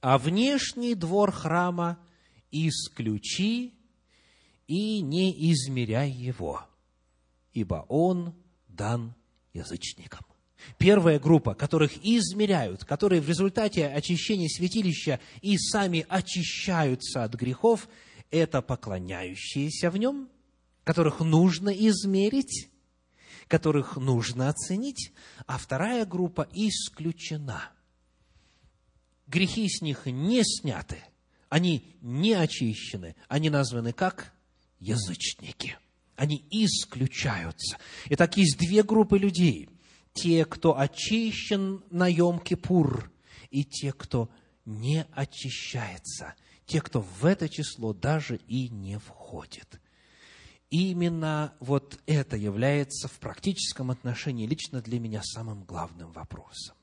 «А 0.00 0.18
внешний 0.18 0.94
двор 0.94 1.30
храма 1.30 1.98
исключи 2.50 3.74
и 4.66 5.00
не 5.00 5.52
измеряй 5.52 6.10
его, 6.10 6.66
ибо 7.52 7.86
он 7.88 8.34
дан 8.68 9.14
язычникам». 9.52 10.24
Первая 10.78 11.18
группа, 11.18 11.54
которых 11.54 11.92
измеряют, 12.04 12.84
которые 12.84 13.20
в 13.20 13.28
результате 13.28 13.86
очищения 13.86 14.48
святилища 14.48 15.20
и 15.40 15.56
сами 15.58 16.06
очищаются 16.08 17.24
от 17.24 17.34
грехов, 17.34 17.88
это 18.30 18.62
поклоняющиеся 18.62 19.90
в 19.90 19.96
нем, 19.96 20.28
которых 20.82 21.20
нужно 21.20 21.70
измерить, 21.70 22.68
которых 23.48 23.96
нужно 23.96 24.48
оценить, 24.48 25.12
а 25.46 25.58
вторая 25.58 26.04
группа 26.04 26.48
исключена. 26.52 27.70
Грехи 29.26 29.68
с 29.68 29.80
них 29.80 30.06
не 30.06 30.42
сняты, 30.44 30.98
они 31.48 31.96
не 32.00 32.32
очищены, 32.32 33.16
они 33.28 33.50
названы 33.50 33.92
как 33.92 34.32
язычники. 34.80 35.78
Они 36.16 36.44
исключаются. 36.50 37.76
Итак, 38.08 38.36
есть 38.36 38.56
две 38.56 38.84
группы 38.84 39.18
людей– 39.18 39.68
те, 40.14 40.44
кто 40.44 40.78
очищен 40.78 41.84
на 41.90 42.10
Йом-Кипур, 42.10 43.10
и 43.50 43.64
те, 43.64 43.92
кто 43.92 44.30
не 44.64 45.04
очищается, 45.12 46.34
те, 46.66 46.80
кто 46.80 47.02
в 47.02 47.24
это 47.26 47.48
число 47.48 47.92
даже 47.92 48.36
и 48.36 48.68
не 48.68 48.98
входит. 48.98 49.80
Именно 50.70 51.54
вот 51.60 52.00
это 52.06 52.36
является 52.36 53.06
в 53.08 53.18
практическом 53.20 53.90
отношении 53.90 54.46
лично 54.46 54.80
для 54.80 54.98
меня 54.98 55.22
самым 55.22 55.64
главным 55.64 56.10
вопросом. 56.12 56.76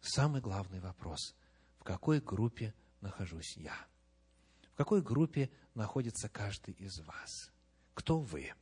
Самый 0.00 0.40
главный 0.40 0.80
вопрос– 0.80 1.34
в 1.78 1.84
какой 1.84 2.20
группе 2.20 2.74
нахожусь 3.00 3.56
я? 3.56 3.74
В 4.72 4.76
какой 4.76 5.02
группе 5.02 5.50
находится 5.74 6.28
каждый 6.28 6.74
из 6.74 7.00
вас? 7.00 7.50
Кто 7.94 8.20
вы? 8.20 8.52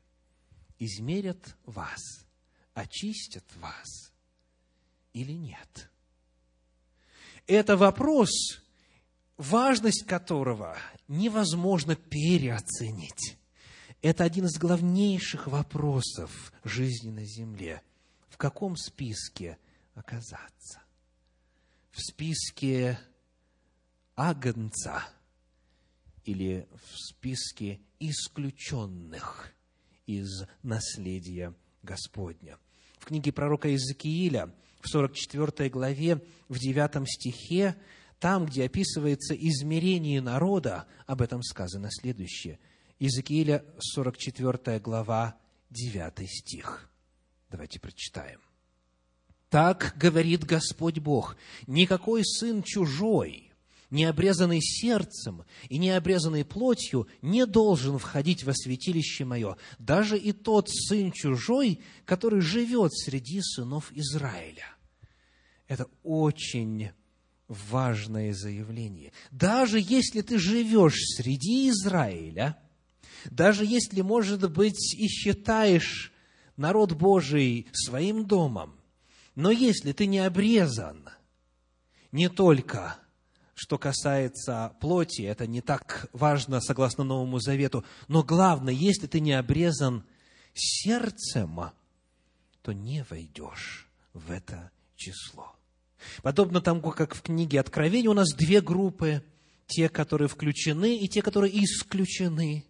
Измерят 0.79 1.57
вас– 1.67 2.01
очистят 2.75 3.45
вас 3.57 4.13
или 5.13 5.33
нет? 5.33 5.91
Это 7.47 7.77
вопрос, 7.77 8.31
важность 9.37 10.05
которого 10.07 10.77
невозможно 11.09 11.97
переоценить. 11.97 13.39
Это 14.03 14.25
один 14.25 14.47
из 14.47 14.59
главнейших 14.59 15.47
вопросов 15.47 16.53
жизни 16.65 17.11
на 17.11 17.25
земле. 17.25 17.83
В 18.29 18.37
каком 18.37 18.77
списке 18.77 19.59
оказаться? 19.95 20.81
В 21.91 22.01
списке 22.01 22.99
агнца 24.17 25.05
или 26.25 26.69
в 26.73 26.99
списке 26.99 27.81
исключенных 27.99 29.53
из 30.07 30.45
наследия 30.63 31.55
Господня. 31.83 32.59
В 32.99 33.07
книге 33.07 33.33
пророка 33.33 33.69
Иезекииля, 33.69 34.53
в 34.81 34.89
44 34.89 35.69
главе, 35.71 36.23
в 36.49 36.59
9 36.59 37.09
стихе, 37.09 37.77
там, 38.19 38.47
где 38.47 38.65
описывается 38.65 39.35
измерение 39.35 40.21
народа, 40.21 40.87
об 41.07 41.23
этом 41.23 41.43
сказано 41.43 41.89
следующее. 41.91 42.59
Иезекииля, 42.99 43.65
44 43.79 44.79
глава, 44.81 45.37
9 45.71 46.29
стих. 46.29 46.91
Давайте 47.51 47.81
прочитаем. 47.81 48.41
«Так 49.49 49.95
говорит 49.97 50.45
Господь 50.45 51.01
Бог, 51.01 51.37
никакой 51.67 52.25
сын 52.25 52.63
чужой, 52.63 53.50
не 53.91 54.05
обрезанный 54.05 54.61
сердцем 54.61 55.45
и 55.69 55.79
не 55.79 55.91
обрезанный 55.91 56.45
плотью, 56.45 57.09
не 57.23 57.47
должен 57.47 57.99
входить 57.99 58.45
во 58.45 58.55
святилище 58.55 59.25
мое, 59.25 59.57
даже 59.79 60.17
и 60.19 60.33
тот 60.33 60.69
сын 60.71 61.13
чужой, 61.13 61.81
который 62.05 62.41
живет 62.41 62.93
среди 62.95 63.41
сынов 63.43 63.91
Израиля. 63.93 64.67
Это 65.67 65.89
очень 66.03 66.91
важное 67.49 68.33
заявление. 68.33 69.13
Даже 69.31 69.81
если 69.81 70.23
ты 70.23 70.39
живешь 70.39 71.01
среди 71.17 71.69
Израиля, 71.71 72.59
даже 73.31 73.67
если, 73.67 74.01
может 74.01 74.51
быть, 74.51 74.95
и 74.95 75.09
считаешь 75.09 76.13
народ 76.57 76.93
Божий 76.93 77.69
своим 77.73 78.25
домом, 78.25 78.77
но 79.35 79.51
если 79.51 79.93
ты 79.93 80.07
не 80.07 80.21
обрезан 80.21 81.09
не 82.13 82.29
только 82.29 82.99
что 83.61 83.77
касается 83.77 84.75
плоти, 84.81 85.21
это 85.21 85.47
не 85.47 85.61
так 85.61 86.09
важно 86.15 86.63
согласно 86.63 87.05
Новому 87.05 87.41
Завету, 87.41 87.85
но 88.09 88.23
главное, 88.23 88.73
если 88.73 89.07
ты 89.07 89.21
не 89.21 89.35
обрезан 89.35 90.03
сердцем, 90.55 91.71
то 92.63 92.73
не 92.73 93.05
войдешь 93.11 93.87
в 94.15 94.31
это 94.31 94.71
число. 94.97 95.55
Подобно 96.23 96.63
тому, 96.63 96.81
как 96.81 97.15
в 97.15 97.21
книге 97.21 97.61
Откровения 97.61 98.09
у 98.09 98.15
нас 98.15 98.33
две 98.33 98.63
группы, 98.63 99.23
те, 99.67 99.91
которые 99.91 100.29
включены, 100.29 100.97
и 100.97 101.07
те, 101.07 101.21
которые 101.21 101.63
исключены. 101.63 102.65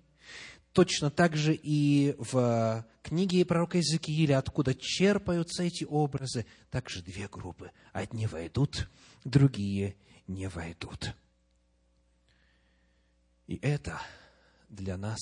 Точно 0.72 1.12
так 1.12 1.36
же 1.36 1.54
и 1.54 2.16
в 2.18 2.84
книге 3.04 3.44
пророка 3.44 3.78
Иезекииля, 3.78 4.38
откуда 4.38 4.74
черпаются 4.74 5.62
эти 5.62 5.84
образы, 5.84 6.46
также 6.68 7.00
две 7.00 7.28
группы. 7.28 7.70
Одни 7.92 8.26
войдут, 8.26 8.90
другие 9.22 9.94
не 10.30 10.48
войдут. 10.48 11.14
И 13.46 13.56
это 13.56 14.00
для 14.68 14.96
нас 14.96 15.18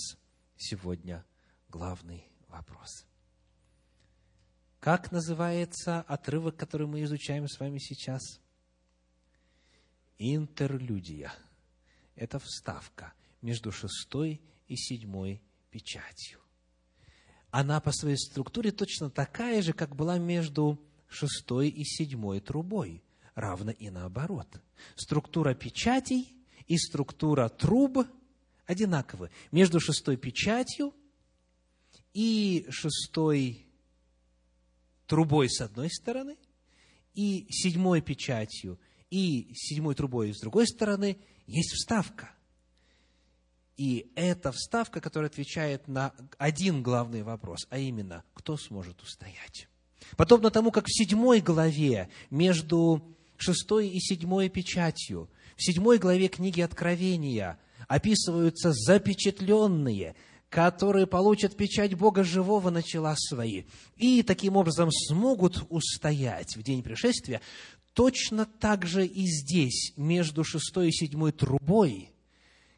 сегодня 0.56 1.24
главный 1.70 2.24
вопрос. 2.48 3.06
Как 4.80 5.10
называется 5.10 6.02
отрывок, 6.02 6.56
который 6.56 6.86
мы 6.86 7.02
изучаем 7.04 7.48
с 7.48 7.58
вами 7.58 7.78
сейчас? 7.78 8.20
Интерлюдия. 10.18 11.32
Это 12.14 12.38
вставка 12.38 13.12
между 13.40 13.72
шестой 13.72 14.42
и 14.66 14.76
седьмой 14.76 15.40
печатью. 15.70 16.40
Она 17.50 17.80
по 17.80 17.92
своей 17.92 18.18
структуре 18.18 18.72
точно 18.72 19.10
такая 19.10 19.62
же, 19.62 19.72
как 19.72 19.96
была 19.96 20.18
между 20.18 20.78
шестой 21.08 21.70
и 21.70 21.82
седьмой 21.84 22.40
трубой 22.40 23.02
равно 23.38 23.70
и 23.70 23.90
наоборот. 23.90 24.48
Структура 24.96 25.54
печатей 25.54 26.34
и 26.66 26.76
структура 26.76 27.48
труб 27.48 28.06
одинаковы. 28.66 29.30
Между 29.52 29.80
шестой 29.80 30.16
печатью 30.16 30.94
и 32.12 32.66
шестой 32.68 33.66
трубой 35.06 35.48
с 35.48 35.60
одной 35.60 35.90
стороны, 35.90 36.36
и 37.14 37.46
седьмой 37.50 38.00
печатью, 38.00 38.78
и 39.10 39.50
седьмой 39.54 39.94
трубой 39.94 40.34
с 40.34 40.40
другой 40.40 40.66
стороны 40.66 41.18
есть 41.46 41.72
вставка. 41.72 42.30
И 43.76 44.10
это 44.16 44.52
вставка, 44.52 45.00
которая 45.00 45.30
отвечает 45.30 45.88
на 45.88 46.12
один 46.36 46.82
главный 46.82 47.22
вопрос, 47.22 47.66
а 47.70 47.78
именно, 47.78 48.24
кто 48.34 48.56
сможет 48.56 49.00
устоять. 49.02 49.68
Подобно 50.16 50.50
тому, 50.50 50.70
как 50.70 50.86
в 50.86 50.92
седьмой 50.92 51.40
главе 51.40 52.08
между 52.30 53.16
шестой 53.38 53.88
и 53.88 54.00
седьмой 54.00 54.48
печатью, 54.48 55.30
в 55.56 55.64
седьмой 55.64 55.98
главе 55.98 56.28
книги 56.28 56.60
Откровения 56.60 57.58
описываются 57.88 58.72
запечатленные, 58.72 60.14
которые 60.48 61.06
получат 61.06 61.56
печать 61.56 61.94
Бога 61.94 62.24
живого 62.24 62.70
на 62.70 62.82
свои, 63.16 63.64
и 63.96 64.22
таким 64.22 64.56
образом 64.56 64.90
смогут 64.90 65.66
устоять 65.68 66.56
в 66.56 66.62
день 66.62 66.82
пришествия, 66.82 67.40
точно 67.92 68.46
так 68.46 68.86
же 68.86 69.06
и 69.06 69.26
здесь, 69.26 69.92
между 69.96 70.44
шестой 70.44 70.88
и 70.88 70.92
седьмой 70.92 71.32
трубой, 71.32 72.10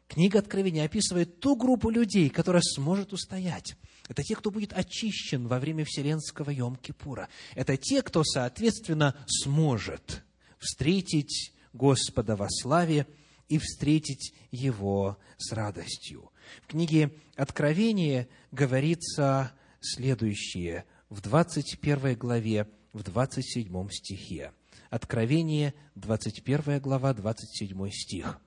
книга 0.07 0.39
Откровения 0.39 0.85
описывает 0.85 1.39
ту 1.39 1.55
группу 1.55 1.89
людей, 1.89 2.29
которая 2.29 2.61
сможет 2.61 3.13
устоять. 3.13 3.75
Это 4.09 4.23
те, 4.23 4.35
кто 4.35 4.51
будет 4.51 4.73
очищен 4.73 5.47
во 5.47 5.59
время 5.59 5.85
Вселенского 5.85 6.49
Йом-Кипура. 6.49 7.27
Это 7.55 7.77
те, 7.77 8.01
кто, 8.01 8.23
соответственно, 8.25 9.15
сможет 9.27 10.23
встретить 10.61 11.53
Господа 11.73 12.35
во 12.35 12.47
славе 12.49 13.07
и 13.49 13.57
встретить 13.57 14.33
Его 14.51 15.17
с 15.37 15.51
радостью. 15.51 16.31
В 16.63 16.67
книге 16.67 17.11
Откровения 17.35 18.29
говорится 18.51 19.51
следующее 19.81 20.85
в 21.09 21.21
21 21.21 22.15
главе, 22.15 22.69
в 22.93 23.03
27 23.03 23.89
стихе. 23.89 24.53
Откровение, 24.89 25.73
21 25.95 26.79
глава, 26.79 27.13
27 27.13 27.89
стих. 27.89 28.39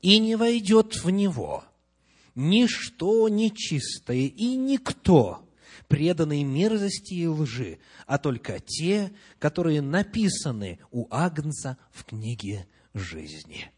«И 0.00 0.18
не 0.18 0.36
войдет 0.36 1.02
в 1.02 1.10
него 1.10 1.64
ничто 2.34 3.28
нечистое 3.28 4.26
и 4.26 4.56
никто, 4.56 5.48
преданный 5.92 6.42
мерзости 6.42 7.12
и 7.12 7.26
лжи, 7.26 7.78
а 8.06 8.16
только 8.16 8.60
те, 8.60 9.12
которые 9.38 9.82
написаны 9.82 10.78
у 10.90 11.06
Агнца 11.10 11.76
в 11.90 12.04
книге 12.04 12.66
жизни». 12.94 13.70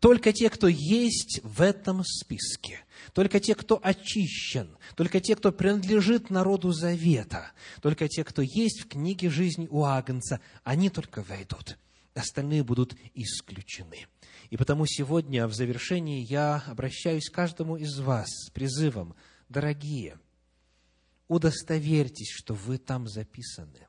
Только 0.00 0.32
те, 0.32 0.50
кто 0.50 0.66
есть 0.66 1.40
в 1.44 1.62
этом 1.62 2.02
списке, 2.04 2.80
только 3.14 3.38
те, 3.40 3.54
кто 3.54 3.80
очищен, 3.82 4.76
только 4.96 5.20
те, 5.20 5.36
кто 5.36 5.50
принадлежит 5.50 6.28
народу 6.28 6.72
Завета, 6.72 7.52
только 7.80 8.08
те, 8.08 8.24
кто 8.24 8.42
есть 8.42 8.82
в 8.82 8.88
книге 8.88 9.30
жизни 9.30 9.68
у 9.70 9.84
Агнца, 9.84 10.40
они 10.62 10.90
только 10.90 11.22
войдут. 11.22 11.78
Остальные 12.14 12.64
будут 12.64 12.96
исключены. 13.14 14.06
И 14.50 14.56
потому 14.56 14.86
сегодня 14.86 15.46
в 15.46 15.54
завершении 15.54 16.20
я 16.20 16.64
обращаюсь 16.66 17.30
к 17.30 17.34
каждому 17.34 17.76
из 17.76 17.98
вас 18.00 18.28
с 18.28 18.50
призывом, 18.50 19.14
дорогие, 19.48 20.18
удостоверьтесь, 21.28 22.30
что 22.30 22.54
вы 22.54 22.78
там 22.78 23.08
записаны. 23.08 23.88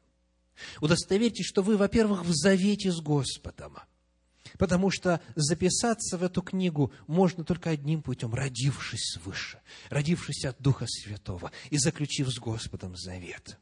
Удостоверьтесь, 0.81 1.45
что 1.45 1.61
вы, 1.61 1.77
во-первых, 1.77 2.23
в 2.23 2.33
завете 2.33 2.91
с 2.91 3.01
Господом– 3.01 3.77
Потому 4.57 4.89
что 4.89 5.21
записаться 5.35 6.17
в 6.17 6.23
эту 6.23 6.41
книгу 6.41 6.91
можно 7.07 7.43
только 7.43 7.71
одним 7.71 8.01
путем, 8.01 8.33
родившись 8.33 9.13
свыше, 9.13 9.59
родившись 9.89 10.45
от 10.45 10.61
Духа 10.61 10.85
Святого 10.87 11.51
и 11.69 11.77
заключив 11.77 12.29
с 12.29 12.39
Господом 12.39 12.95
завет. 12.95 13.57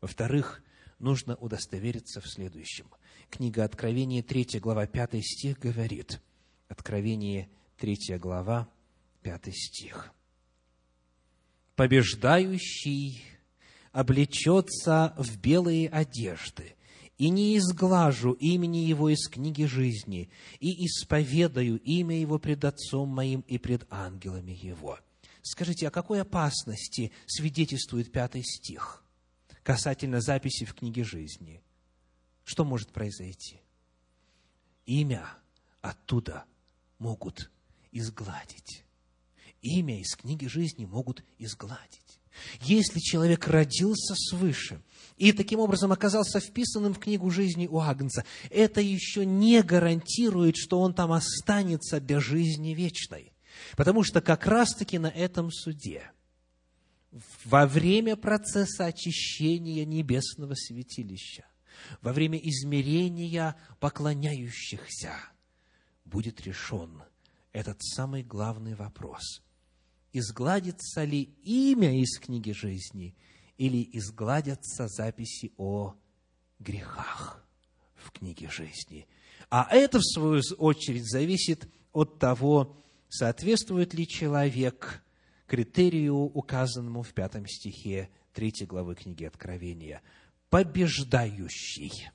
Во-вторых, 0.00 0.62
нужно 0.98 1.36
удостовериться 1.36 2.20
в 2.20 2.28
следующем. 2.28 2.90
Книга 3.28 3.64
Откровения, 3.64 4.22
3 4.22 4.58
глава, 4.58 4.86
5 4.86 5.24
стих 5.24 5.58
говорит, 5.58 6.20
Откровение, 6.68 7.48
3 7.78 8.18
глава, 8.18 8.68
5 9.22 9.54
стих. 9.54 10.12
«Побеждающий 11.80 13.24
облечется 13.90 15.14
в 15.16 15.38
белые 15.38 15.88
одежды, 15.88 16.74
и 17.16 17.30
не 17.30 17.56
изглажу 17.56 18.32
имени 18.32 18.84
Его 18.84 19.08
из 19.08 19.26
книги 19.28 19.64
жизни, 19.64 20.28
и 20.58 20.84
исповедаю 20.84 21.78
имя 21.78 22.20
Его 22.20 22.38
пред 22.38 22.66
Отцом 22.66 23.08
моим 23.08 23.40
и 23.48 23.56
пред 23.56 23.86
ангелами 23.88 24.52
Его». 24.52 24.98
Скажите, 25.40 25.88
о 25.88 25.90
какой 25.90 26.20
опасности 26.20 27.12
свидетельствует 27.26 28.12
пятый 28.12 28.42
стих 28.42 29.02
касательно 29.62 30.20
записи 30.20 30.66
в 30.66 30.74
книге 30.74 31.02
жизни? 31.02 31.62
Что 32.44 32.66
может 32.66 32.90
произойти? 32.90 33.62
Имя 34.84 35.26
оттуда 35.80 36.44
могут 36.98 37.50
изгладить. 37.90 38.84
Имя 39.62 40.00
из 40.00 40.16
книги 40.16 40.46
жизни 40.46 40.86
могут 40.86 41.22
изгладить. 41.38 42.20
Если 42.62 42.98
человек 43.00 43.46
родился 43.48 44.14
свыше 44.14 44.82
и 45.16 45.32
таким 45.32 45.60
образом 45.60 45.92
оказался 45.92 46.40
вписанным 46.40 46.94
в 46.94 46.98
книгу 46.98 47.30
жизни 47.30 47.66
у 47.66 47.78
Агнца, 47.78 48.24
это 48.48 48.80
еще 48.80 49.26
не 49.26 49.62
гарантирует, 49.62 50.56
что 50.56 50.80
он 50.80 50.94
там 50.94 51.12
останется 51.12 52.00
без 52.00 52.22
жизни 52.22 52.70
вечной. 52.70 53.32
Потому 53.76 54.02
что 54.04 54.22
как 54.22 54.46
раз-таки 54.46 54.98
на 54.98 55.08
этом 55.08 55.50
суде, 55.50 56.10
во 57.44 57.66
время 57.66 58.16
процесса 58.16 58.86
очищения 58.86 59.84
небесного 59.84 60.54
святилища, 60.54 61.44
во 62.00 62.12
время 62.12 62.38
измерения 62.38 63.56
поклоняющихся, 63.80 65.14
будет 66.04 66.40
решен 66.40 67.02
этот 67.52 67.82
самый 67.82 68.22
главный 68.22 68.74
вопрос– 68.74 69.42
изгладится 70.12 71.04
ли 71.04 71.34
имя 71.44 72.00
из 72.00 72.18
книги 72.18 72.52
жизни 72.52 73.14
или 73.58 73.88
изгладятся 73.92 74.88
записи 74.88 75.52
о 75.56 75.94
грехах 76.58 77.46
в 77.94 78.10
книге 78.10 78.48
жизни. 78.50 79.06
А 79.50 79.68
это, 79.70 79.98
в 79.98 80.04
свою 80.04 80.42
очередь, 80.58 81.10
зависит 81.10 81.68
от 81.92 82.18
того, 82.18 82.76
соответствует 83.08 83.94
ли 83.94 84.06
человек 84.06 85.02
критерию, 85.46 86.14
указанному 86.14 87.02
в 87.02 87.12
пятом 87.12 87.46
стихе 87.46 88.08
третьей 88.32 88.66
главы 88.66 88.94
книги 88.94 89.24
Откровения. 89.24 90.02
Побеждающий. 90.48 92.08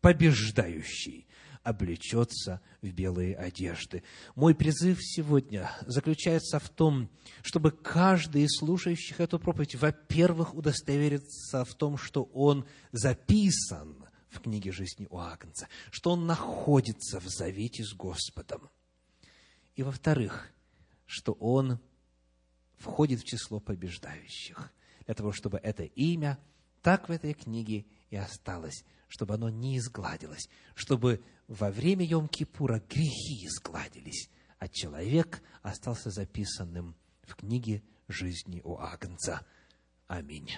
Побеждающий 0.00 1.26
облечется 1.66 2.60
в 2.80 2.92
белые 2.92 3.34
одежды. 3.34 4.04
Мой 4.36 4.54
призыв 4.54 4.98
сегодня 5.02 5.68
заключается 5.80 6.60
в 6.60 6.68
том, 6.68 7.10
чтобы 7.42 7.72
каждый 7.72 8.44
из 8.44 8.56
слушающих 8.58 9.18
эту 9.18 9.40
проповедь, 9.40 9.74
во-первых, 9.74 10.54
удостовериться 10.54 11.64
в 11.64 11.74
том, 11.74 11.98
что 11.98 12.22
он 12.32 12.66
записан 12.92 14.06
в 14.28 14.40
книге 14.42 14.70
жизни 14.70 15.08
у 15.10 15.18
Агнца, 15.18 15.68
что 15.90 16.12
он 16.12 16.26
находится 16.26 17.18
в 17.18 17.26
завете 17.26 17.82
с 17.82 17.92
Господом. 17.94 18.70
И, 19.74 19.82
во-вторых, 19.82 20.52
что 21.04 21.32
он 21.32 21.80
входит 22.76 23.22
в 23.22 23.24
число 23.24 23.58
побеждающих, 23.58 24.72
для 25.04 25.14
того, 25.14 25.32
чтобы 25.32 25.58
это 25.58 25.82
имя 25.82 26.38
так 26.80 27.08
в 27.08 27.12
этой 27.12 27.34
книге 27.34 27.86
и 28.10 28.16
осталось, 28.16 28.84
чтобы 29.08 29.34
оно 29.34 29.48
не 29.48 29.78
изгладилось, 29.78 30.48
чтобы 30.74 31.22
во 31.48 31.70
время 31.70 32.04
Йом-Кипура 32.04 32.80
грехи 32.88 33.46
изгладились, 33.46 34.30
а 34.58 34.68
человек 34.68 35.42
остался 35.62 36.10
записанным 36.10 36.96
в 37.22 37.36
книге 37.36 37.82
жизни 38.08 38.60
у 38.64 38.78
Агнца. 38.78 39.46
Аминь. 40.06 40.50